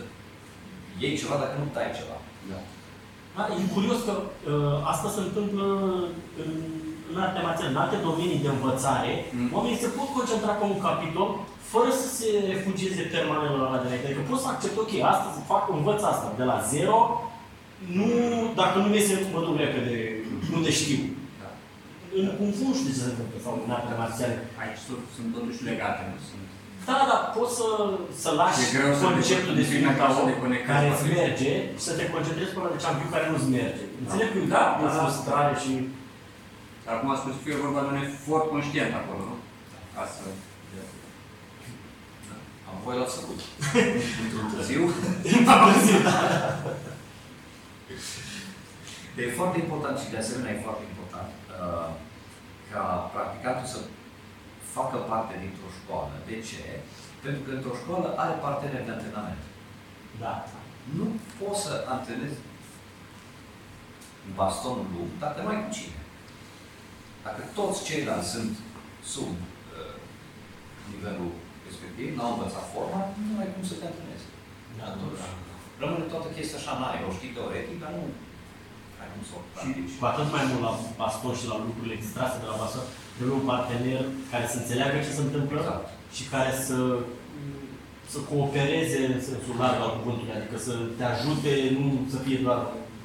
iei 1.02 1.20
ceva 1.20 1.36
dacă 1.42 1.54
nu 1.58 1.68
tai 1.74 1.96
ceva. 1.98 2.18
Da. 2.50 2.58
Da, 3.36 3.42
e 3.60 3.74
curios 3.76 3.98
că 4.08 4.14
uh, 4.22 4.76
asta 4.92 5.08
se 5.16 5.20
întâmplă 5.26 5.66
în, 6.42 6.50
în 7.10 7.16
arte 7.24 7.40
marțiale, 7.46 7.72
în 7.72 7.82
alte 7.84 7.98
domenii 8.08 8.44
de 8.44 8.50
învățare. 8.56 9.12
Mm. 9.36 9.48
Oamenii 9.56 9.82
se 9.84 9.94
pot 9.96 10.08
concentra 10.16 10.52
pe 10.56 10.64
un 10.72 10.78
capitol 10.86 11.28
fără 11.72 11.90
să 12.02 12.08
se 12.18 12.28
refugieze 12.52 13.02
permanent 13.14 13.54
la 13.56 13.66
ăla 13.66 13.80
de 13.82 13.86
înainte. 13.86 14.08
Adică 14.08 14.24
pot 14.30 14.40
să 14.42 14.48
accept, 14.50 14.76
ok, 14.82 14.92
astăzi 15.12 15.46
fac, 15.52 15.62
învăț 15.76 16.00
asta 16.02 16.28
de 16.40 16.44
la 16.50 16.58
zero, 16.72 16.98
nu, 17.98 18.08
dacă 18.60 18.76
nu 18.78 18.88
mi-e 18.88 19.28
mă 19.34 19.40
duc 19.46 19.56
repede, 19.64 19.96
unde 20.56 20.70
știu. 20.80 20.98
Da. 22.16 22.22
În 22.22 22.28
Kung 22.38 22.52
Fu 22.56 22.62
nu 22.68 22.74
știu 22.78 22.90
ce 22.92 22.98
se 23.02 23.08
întâmplă, 23.12 23.36
sau 23.44 23.52
în 23.66 23.72
arte 23.78 23.92
marțiale. 24.02 24.36
Aici 24.62 24.80
sunt, 24.86 25.02
sunt 25.16 25.28
totuși 25.36 25.60
legate, 25.70 26.00
nu 26.10 26.18
sunt. 26.28 26.44
Da, 26.88 26.98
da, 27.10 27.18
poți 27.36 27.54
să, 27.60 27.68
să 28.22 28.30
lași 28.40 28.60
E 28.64 28.72
greu 28.76 28.90
să 28.98 29.04
conceptul 29.08 29.54
te- 29.54 29.58
de 29.58 29.64
e 29.66 29.70
film 29.72 29.86
greu 29.88 29.98
ca 30.00 30.06
să 30.14 30.18
om 30.22 30.28
te 30.30 30.36
conectezi 30.44 30.70
care 30.72 30.86
cu 30.88 30.92
îți 30.94 31.02
asta. 31.04 31.14
merge 31.20 31.52
și 31.78 31.84
să 31.88 31.92
te 31.98 32.04
concentrezi 32.14 32.52
pe 32.54 32.58
ăla 32.60 32.74
de 32.74 32.82
champion 32.84 33.10
care 33.14 33.26
nu-ți 33.32 33.48
merge. 33.58 33.84
Înțeleg 34.02 34.28
că 34.32 34.38
e 34.40 34.52
Da, 34.56 34.64
da, 34.66 34.82
da, 34.82 34.88
da. 34.94 35.00
frustrare 35.02 35.54
și... 35.62 35.72
Dar 36.84 36.92
acum 36.96 37.10
a 37.14 37.16
spus 37.22 37.34
că 37.38 37.46
e 37.50 37.64
vorba 37.66 37.80
de 37.84 37.90
un 37.94 38.00
efort 38.08 38.46
conștient 38.54 38.92
acolo, 39.00 39.20
nu? 39.30 39.36
Ca 39.94 40.04
să... 40.14 40.22
Am 42.68 42.76
voie 42.84 42.98
la 43.02 43.08
săcut. 43.18 43.38
Într-un 44.24 44.46
târziu. 44.52 44.82
E 49.20 49.38
foarte 49.40 49.56
important 49.64 49.96
și 50.02 50.10
de 50.12 50.18
asemenea 50.22 50.52
e 50.54 50.64
foarte 50.66 50.82
important 50.82 50.95
uh, 51.64 51.90
ca 52.72 52.82
practicantul 53.14 53.66
să 53.74 53.80
facă 54.76 54.96
parte 55.10 55.34
dintr-o 55.44 55.70
școală. 55.78 56.14
De 56.28 56.36
ce? 56.48 56.64
Pentru 57.24 57.40
că 57.44 57.50
într-o 57.54 57.78
școală 57.82 58.08
are 58.22 58.34
parteneri 58.46 58.86
de 58.86 58.94
antrenament. 58.94 59.42
Da. 60.22 60.34
Nu 60.98 61.06
poți 61.38 61.62
să 61.66 61.72
antrenezi 61.96 62.38
bastonul 64.38 64.86
lung 64.94 65.10
dacă 65.24 65.38
nu 65.40 65.48
ai 65.52 65.62
cu 65.64 65.70
cine. 65.78 66.00
Dacă 67.26 67.42
toți 67.58 67.84
ceilalți 67.88 68.30
sunt 68.34 68.54
sub 69.12 69.32
uh, 69.76 69.96
nivelul 70.92 71.30
respectiv, 71.66 72.08
n-au 72.16 72.32
învățat 72.32 72.66
forma, 72.74 73.00
nu 73.28 73.34
ai 73.42 73.52
cum 73.54 73.64
să 73.70 73.74
te 73.76 73.86
antrenezi. 73.90 74.26
Da, 74.78 74.84
Atunci, 74.90 75.20
da. 75.22 75.28
rămâne 75.82 76.06
toată 76.12 76.28
chestia 76.36 76.58
așa 76.60 76.72
în 76.76 76.82
aer, 76.88 77.02
o 77.08 77.16
știi 77.16 77.36
teoretic, 77.36 77.76
dar 77.82 77.92
nu 77.96 78.02
ai 78.06 78.12
cum 79.16 79.24
să 79.30 79.34
o 79.38 79.40
Și 79.42 79.48
practici. 79.54 79.92
cu 80.00 80.04
atât 80.12 80.28
mai 80.36 80.44
mult 80.50 80.62
la 80.66 80.72
baston 81.00 81.34
și 81.40 81.46
la 81.52 81.56
lucrurile 81.66 81.96
distrase 82.04 82.36
de 82.42 82.46
la 82.50 82.56
baston, 82.60 82.84
trebuie 83.16 83.38
un 83.40 83.46
partener 83.52 84.02
care 84.32 84.44
să 84.52 84.56
înțeleagă 84.58 84.96
ce 85.04 85.12
se 85.16 85.24
întâmplă 85.26 85.58
Exact. 85.62 85.86
și 86.16 86.22
care 86.34 86.52
să, 86.68 86.78
să 88.12 88.18
coopereze 88.30 88.98
în 89.12 89.18
sensul 89.28 89.56
larg 89.62 89.78
al 89.86 89.92
cuvântului, 89.98 90.36
adică 90.38 90.56
să 90.66 90.72
te 90.98 91.04
ajute, 91.14 91.50
nu 91.76 91.84
să 92.12 92.18
fie 92.26 92.38
doar 92.46 92.60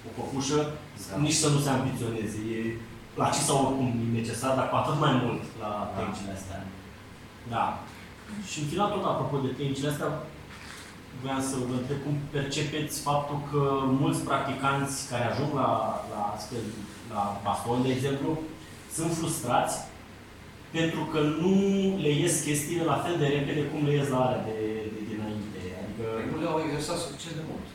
o 0.08 0.10
păpușă, 0.18 0.60
Exact. 0.98 1.20
nici 1.26 1.42
să 1.44 1.48
nu 1.54 1.60
se 1.66 1.70
ambiționeze. 1.76 2.40
E 2.56 2.60
la 3.22 3.28
ce 3.36 3.42
sau 3.48 3.58
oricum 3.66 3.88
e 4.06 4.18
necesar, 4.20 4.52
dar 4.60 4.68
cu 4.70 4.76
atât 4.82 4.98
mai 5.06 5.14
mult 5.24 5.42
la 5.64 5.72
Da. 5.80 5.90
tehnicile 5.98 6.34
astea. 6.38 6.60
Da. 7.54 7.66
Și 8.50 8.58
în 8.62 8.68
final, 8.72 8.90
tot 8.96 9.06
apropo 9.08 9.36
de 9.46 9.52
tehnicile 9.60 9.90
astea, 9.92 10.10
vreau 11.24 11.40
să 11.50 11.56
vă 11.70 11.76
întreb 11.80 12.00
cum 12.06 12.16
percepeți 12.36 12.96
faptul 13.10 13.40
că 13.52 13.62
mulți 14.02 14.22
practicanți 14.30 14.96
care 15.12 15.26
ajung 15.28 15.52
la, 15.62 15.70
la 16.14 16.22
astfel, 16.36 16.64
la 17.14 17.22
baston, 17.44 17.80
de 17.86 17.92
exemplu, 17.98 18.32
sunt 18.96 19.12
frustrați 19.20 19.76
pentru 20.78 21.02
că 21.12 21.20
nu 21.42 21.54
le 22.04 22.12
ies 22.22 22.36
chestiile 22.48 22.84
la 22.94 22.98
fel 23.06 23.16
de 23.20 23.28
repede 23.36 23.62
cum 23.72 23.82
le 23.88 23.94
ies 23.96 24.08
la 24.14 24.20
alea 24.26 24.42
de, 24.50 24.58
de 24.96 25.02
dinainte. 25.12 25.60
Adică, 25.82 26.06
Nu 26.32 26.38
le-au 26.42 26.58
exersat 26.66 26.98
suficient 27.06 27.36
de 27.40 27.46
mult. 27.52 27.68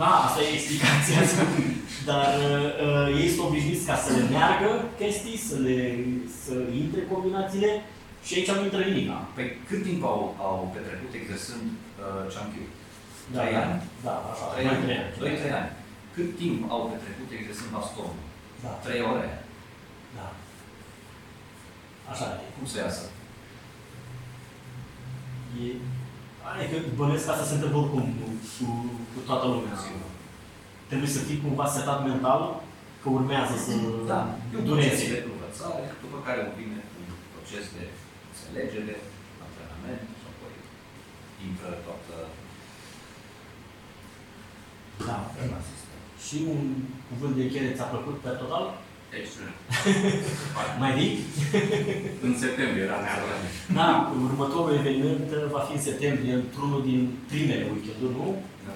da, 0.00 0.10
asta 0.26 0.40
e 0.42 0.54
explicația. 0.58 1.20
Dar 2.10 2.28
uh, 2.86 3.06
ei 3.20 3.28
sunt 3.32 3.46
obișnuiți 3.48 3.86
ca 3.90 3.96
să 4.04 4.08
le 4.16 4.24
meargă 4.36 4.70
chestii, 5.00 5.38
să 5.48 5.56
le 5.66 5.78
să 6.42 6.54
intre 6.82 7.00
combinațiile 7.12 7.70
și 8.26 8.32
aici 8.36 8.50
nu 8.56 8.64
intră 8.68 8.82
nimic. 8.88 9.08
Păi 9.36 9.46
cât 9.68 9.80
timp 9.88 10.02
au, 10.12 10.20
au 10.48 10.58
petrecut 10.74 11.12
exersând 11.20 11.64
uh, 11.72 12.24
Champion? 12.34 12.68
Da, 13.34 13.40
Trei 13.42 13.54
da, 13.56 13.62
ani? 13.64 13.82
Da, 14.06 14.14
așa. 14.32 14.44
Trei 14.52 14.64
mai 14.66 14.74
ani. 14.74 14.84
trei 14.84 14.98
ani. 15.02 15.12
Doi, 15.22 15.32
trei 15.42 15.54
ani. 15.60 15.70
Cât 16.14 16.28
timp 16.40 16.60
au 16.74 16.80
petrecut 16.92 17.28
exersând 17.38 17.70
bastonul? 17.76 18.18
Da, 18.64 18.70
Trei 18.84 19.00
ore. 19.12 19.28
da. 20.18 20.26
Așa 22.12 22.26
e. 22.42 22.46
Cum 22.56 22.66
să 22.72 22.76
iasă? 22.78 23.04
E, 25.64 25.68
adică 26.48 26.76
bănuiesc 26.98 27.24
că 27.26 27.30
asta 27.32 27.48
se 27.50 27.54
întâmplă 27.56 27.78
oricum 27.82 28.04
cu, 28.18 28.26
cu, 28.56 28.66
cu 29.12 29.18
toată 29.28 29.46
lumea. 29.54 29.76
Sigur. 29.84 30.08
Trebuie 30.90 31.10
să 31.16 31.20
fii 31.26 31.42
cumva 31.44 31.66
setat 31.76 31.98
mental 32.10 32.42
că 33.02 33.08
urmează 33.18 33.54
să 33.64 33.70
Da, 34.12 34.20
e 34.52 34.56
un 34.60 34.64
proces 34.68 34.98
dureze. 34.98 35.12
de 35.14 35.20
învățare, 35.32 35.82
după 36.04 36.16
care 36.26 36.40
vine 36.58 36.78
un 37.00 37.06
proces 37.34 37.64
de 37.76 37.84
înțelegere, 38.48 38.96
antrenament 39.44 40.02
și 40.20 40.26
apoi 40.32 40.52
intră 41.48 41.70
toată 41.86 42.14
Da. 45.08 45.18
tema 45.36 45.60
sistem. 45.70 46.00
Și 46.26 46.36
un 46.52 46.60
cuvânt 47.08 47.34
de 47.36 47.42
încheiere 47.44 47.76
ți-a 47.76 47.88
plăcut 47.92 48.16
pe 48.24 48.30
total? 48.42 48.64
Excelent. 49.18 49.56
Mai 50.82 50.92
zi? 50.98 51.06
În 52.26 52.32
septembrie 52.44 52.84
era 52.88 52.98
neapărat. 53.04 53.40
Da, 53.78 53.88
următorul 54.28 54.74
eveniment 54.80 55.28
va 55.54 55.60
fi 55.66 55.72
în 55.76 55.82
septembrie, 55.88 56.32
într-unul 56.42 56.80
din 56.90 57.00
primele 57.30 57.64
weekenduri, 57.72 58.16
nu? 58.20 58.26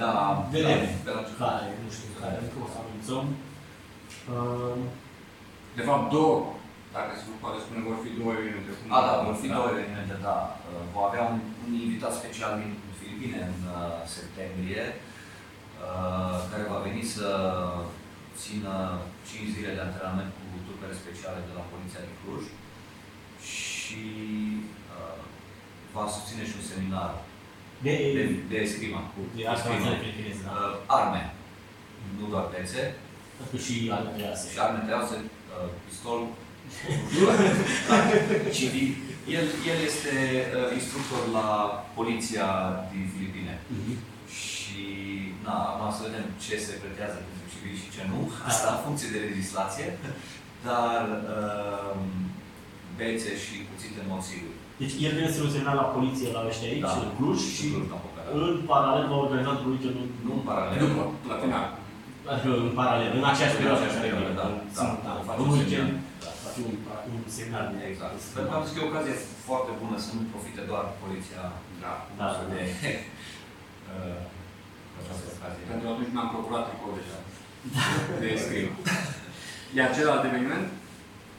Da, 0.02 0.12
Vedem. 0.54 0.68
da, 0.68 0.78
pe 1.04 1.10
la 1.14 1.18
început. 1.20 1.38
Care, 1.42 1.66
nu 1.84 1.88
știu 1.96 2.10
care, 2.20 2.36
încă 2.44 2.56
o 2.64 2.68
să 2.72 2.78
anunțăm. 2.82 3.24
Uh, 4.34 4.76
De 5.78 5.82
fapt, 5.88 6.04
două, 6.16 6.34
dacă 6.96 7.10
se 7.18 7.24
poate 7.42 7.58
spune, 7.64 7.80
vor 7.90 7.98
fi 8.04 8.10
două 8.18 8.32
evenimente. 8.38 8.70
A, 8.96 8.98
da, 9.06 9.12
vor 9.28 9.36
fi 9.42 9.48
două 9.56 9.68
evenimente, 9.74 10.14
da. 10.28 10.36
Uh, 10.68 10.84
Va 10.94 11.02
avea 11.08 11.22
un, 11.32 11.38
un 11.66 11.72
invitat 11.84 12.12
special 12.20 12.52
din 12.62 12.70
Filipine 13.00 13.38
în 13.50 13.58
uh, 13.76 13.96
septembrie, 14.16 14.82
uh, 14.96 16.36
care 16.50 16.64
va 16.72 16.78
veni 16.88 17.02
să 17.16 17.28
țină 18.42 18.74
5 19.28 19.54
zile 19.56 19.70
de 19.76 19.82
antrenament 19.84 20.30
cu 20.36 20.44
trupele 20.66 20.94
speciale 21.02 21.40
de 21.48 21.52
la 21.58 21.64
Poliția 21.72 22.02
din 22.06 22.16
Cluj 22.20 22.44
și 23.52 24.04
uh, 24.96 25.20
va 25.94 26.04
susține 26.14 26.44
și 26.48 26.56
un 26.60 26.66
seminar 26.72 27.10
de, 27.86 27.94
de, 28.16 28.22
de 28.50 28.56
escrima. 28.66 29.00
Cu 29.12 29.20
de 29.36 29.42
asta 29.46 29.56
escrima. 29.56 29.76
înțeleg 29.78 30.00
pe 30.04 30.10
chineză, 30.16 30.42
da. 30.48 30.54
Uh, 30.60 30.74
arme, 30.98 31.22
nu 32.18 32.24
doar 32.32 32.46
pețe, 32.52 32.82
Pentru 33.38 33.56
și 33.64 33.74
alte 33.96 34.10
trease. 34.18 34.44
și 34.52 34.58
arme 34.64 34.80
trease, 34.88 35.14
uh, 35.24 35.68
pistol, 35.86 36.20
civil. 38.58 38.88
El, 39.38 39.46
el 39.72 39.78
este 39.90 40.14
uh, 40.58 40.68
instructor 40.78 41.22
la 41.38 41.48
poliția 41.98 42.48
din 42.92 43.04
Filipine 43.14 43.54
Mhm. 43.76 43.92
și 44.36 44.50
și 44.72 44.84
na, 45.46 45.56
acum 45.70 45.88
să 45.96 46.00
vedem 46.08 46.24
ce 46.44 46.54
se 46.66 46.72
pretează 46.82 47.16
pentru 47.28 47.44
civil 47.52 47.74
și 47.82 47.88
ce 47.94 48.02
nu, 48.12 48.20
asta 48.50 48.68
în 48.74 48.80
funcție 48.84 49.08
de 49.14 49.20
legislație, 49.28 49.86
dar 50.68 51.02
uh, 51.36 51.94
bețe 52.98 53.30
și 53.44 53.54
cuțite 53.70 53.98
în 54.02 54.08
mod 54.12 54.22
sigur. 54.30 54.52
Deci 54.80 54.94
el 55.06 55.12
vine 55.18 55.30
să 55.34 55.38
se 55.44 55.54
semnal 55.56 55.76
la 55.82 55.88
poliție 55.96 56.28
la 56.36 56.42
ăștia 56.50 56.68
aici, 56.72 56.86
Da. 56.88 56.92
în 57.04 57.10
Cluj, 57.18 57.38
și 57.56 57.64
Cluj, 57.72 57.86
la 57.94 57.98
Pocara. 58.04 58.28
în 58.46 58.54
paralel 58.72 59.04
va 59.12 59.18
organiza 59.24 59.50
un 59.56 59.62
weekend 59.72 59.96
Nu 60.26 60.32
în 60.38 60.44
paralel. 60.50 60.76
După, 60.84 61.02
la 61.30 61.36
final. 61.44 61.66
Adică 62.30 62.50
în 62.66 62.72
paralel, 62.80 63.10
în 63.18 63.24
aceeași 63.32 63.54
În 63.54 63.58
perioadă. 63.60 63.80
aceeași 63.82 64.00
perioadă, 64.04 64.30
da. 64.40 64.46
Da, 64.78 64.86
Da, 65.06 65.12
da, 65.26 66.30
face 66.52 66.60
un 66.68 66.68
un 66.68 66.74
weekend, 66.76 66.86
seminar. 66.86 66.86
da, 66.88 66.92
va 66.92 66.98
fi 67.04 67.10
un, 67.10 67.22
un 67.26 67.32
seminar. 67.36 67.64
de- 67.72 67.86
Exact. 67.92 68.16
Pentru 68.34 68.50
că 68.50 68.56
am 68.58 68.64
zis 68.66 68.72
că 68.74 68.78
e 68.80 68.86
o 68.86 68.90
ocazie 68.92 69.16
foarte 69.48 69.72
bună 69.80 69.96
să 70.04 70.10
nu 70.16 70.22
profite 70.32 70.62
doar 70.70 70.84
poliția 71.02 71.42
Da. 71.84 71.94
Da, 72.20 72.26
să 72.36 72.42
da. 72.44 72.48
de 72.52 72.60
uh, 73.92 74.20
această 75.00 75.24
ocazie. 75.34 75.62
Pentru 75.68 75.82
că 75.84 75.90
atunci 75.92 76.12
mi-am 76.14 76.30
procurat 76.34 76.64
tricou 76.68 76.92
deja. 77.00 77.18
De 78.22 78.30
scrim. 78.44 78.68
Iar 79.78 79.88
celălalt 79.96 80.24
eveniment? 80.30 80.66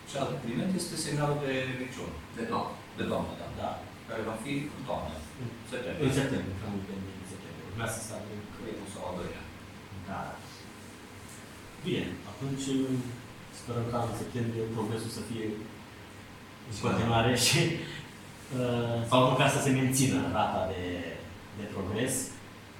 Celălalt 0.09 0.33
eveniment 0.37 0.71
este 0.81 0.95
seminarul 1.05 1.37
de 1.45 1.51
Crăciun, 1.77 2.11
De 2.37 2.43
tot. 2.51 2.67
de 2.99 3.03
toamnă, 3.09 3.33
da, 3.41 3.47
Da. 3.61 3.69
care 4.09 4.21
va 4.29 4.35
fi 4.43 4.53
în 4.77 4.81
toamnă, 4.89 5.15
În 5.41 5.47
septembrie, 5.71 6.17
septembrie, 6.19 6.55
cam 6.61 6.71
weekend 6.75 7.01
din 7.17 7.27
septembrie. 7.33 7.65
Urmează 7.71 7.97
să 8.07 8.11
avem 8.19 8.39
primul 8.61 8.87
sau 8.93 9.01
al 9.09 9.15
doilea. 9.19 9.43
Da. 10.09 10.19
Bine, 11.85 12.05
atunci 12.31 12.65
sperăm 13.63 13.85
ca 13.91 13.99
în 14.09 14.17
septembrie 14.21 14.73
progresul 14.75 15.11
să 15.17 15.23
fie 15.29 15.45
în 16.69 16.75
continuare 16.85 17.31
și 17.45 17.59
uh, 18.59 18.97
sau 19.09 19.19
măcar 19.31 19.49
să 19.55 19.59
se 19.61 19.71
mențină 19.79 20.19
rata 20.37 20.61
de, 20.73 20.83
de 21.59 21.65
progres. 21.73 22.13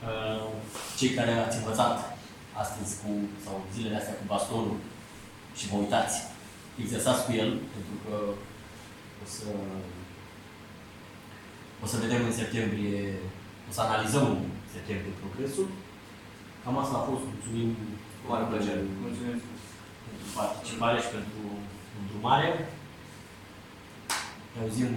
Uh, 0.07 0.43
Cei 0.97 1.11
care 1.17 1.33
ați 1.33 1.59
învățat 1.59 1.95
astăzi 2.63 2.91
cu, 3.01 3.09
sau 3.43 3.55
zilele 3.73 3.99
astea 3.99 4.17
cu 4.19 4.25
bastonul 4.31 4.77
și 5.57 5.69
vă 5.69 5.75
uitați, 5.83 6.15
exersați 6.83 7.25
cu 7.25 7.31
el, 7.41 7.49
pentru 7.73 7.95
că 8.03 8.15
o 9.21 9.25
să, 9.35 9.47
o 11.83 11.85
să 11.91 12.01
vedem 12.03 12.21
în 12.25 12.35
septembrie, 12.41 13.01
o 13.69 13.71
să 13.75 13.81
analizăm 13.81 14.25
în 14.35 14.41
septembrie 14.75 15.19
progresul. 15.21 15.67
Cam 16.63 16.77
asta 16.77 16.95
a 16.97 17.07
fost. 17.09 17.23
Mulțumim 17.31 17.69
Cu 18.19 18.25
mare 18.31 18.45
plăcere. 18.49 18.81
Mulțumim. 19.05 19.37
Pentru 20.33 20.41
participare 20.41 20.97
și 21.03 21.07
pentru 21.15 21.41
îndrumare. 22.01 22.49
Ne 24.53 24.57
auzim 24.63 24.91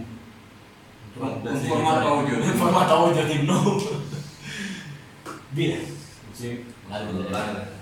într-un 1.06 1.28
În- 1.28 1.42
de 1.42 1.48
în 1.48 1.58
zi 1.60 1.66
format 1.66 1.98
viitoare. 1.98 2.14
audio. 2.14 2.36
În 2.50 2.56
format 2.64 2.88
audio 2.90 3.22
din 3.32 3.42
nou. 3.52 3.68
Bine. 5.56 5.78
Mulțumim. 6.26 6.58
La 6.90 6.96
revedere. 6.98 7.30
La 7.36 7.40
revedere. 7.46 7.75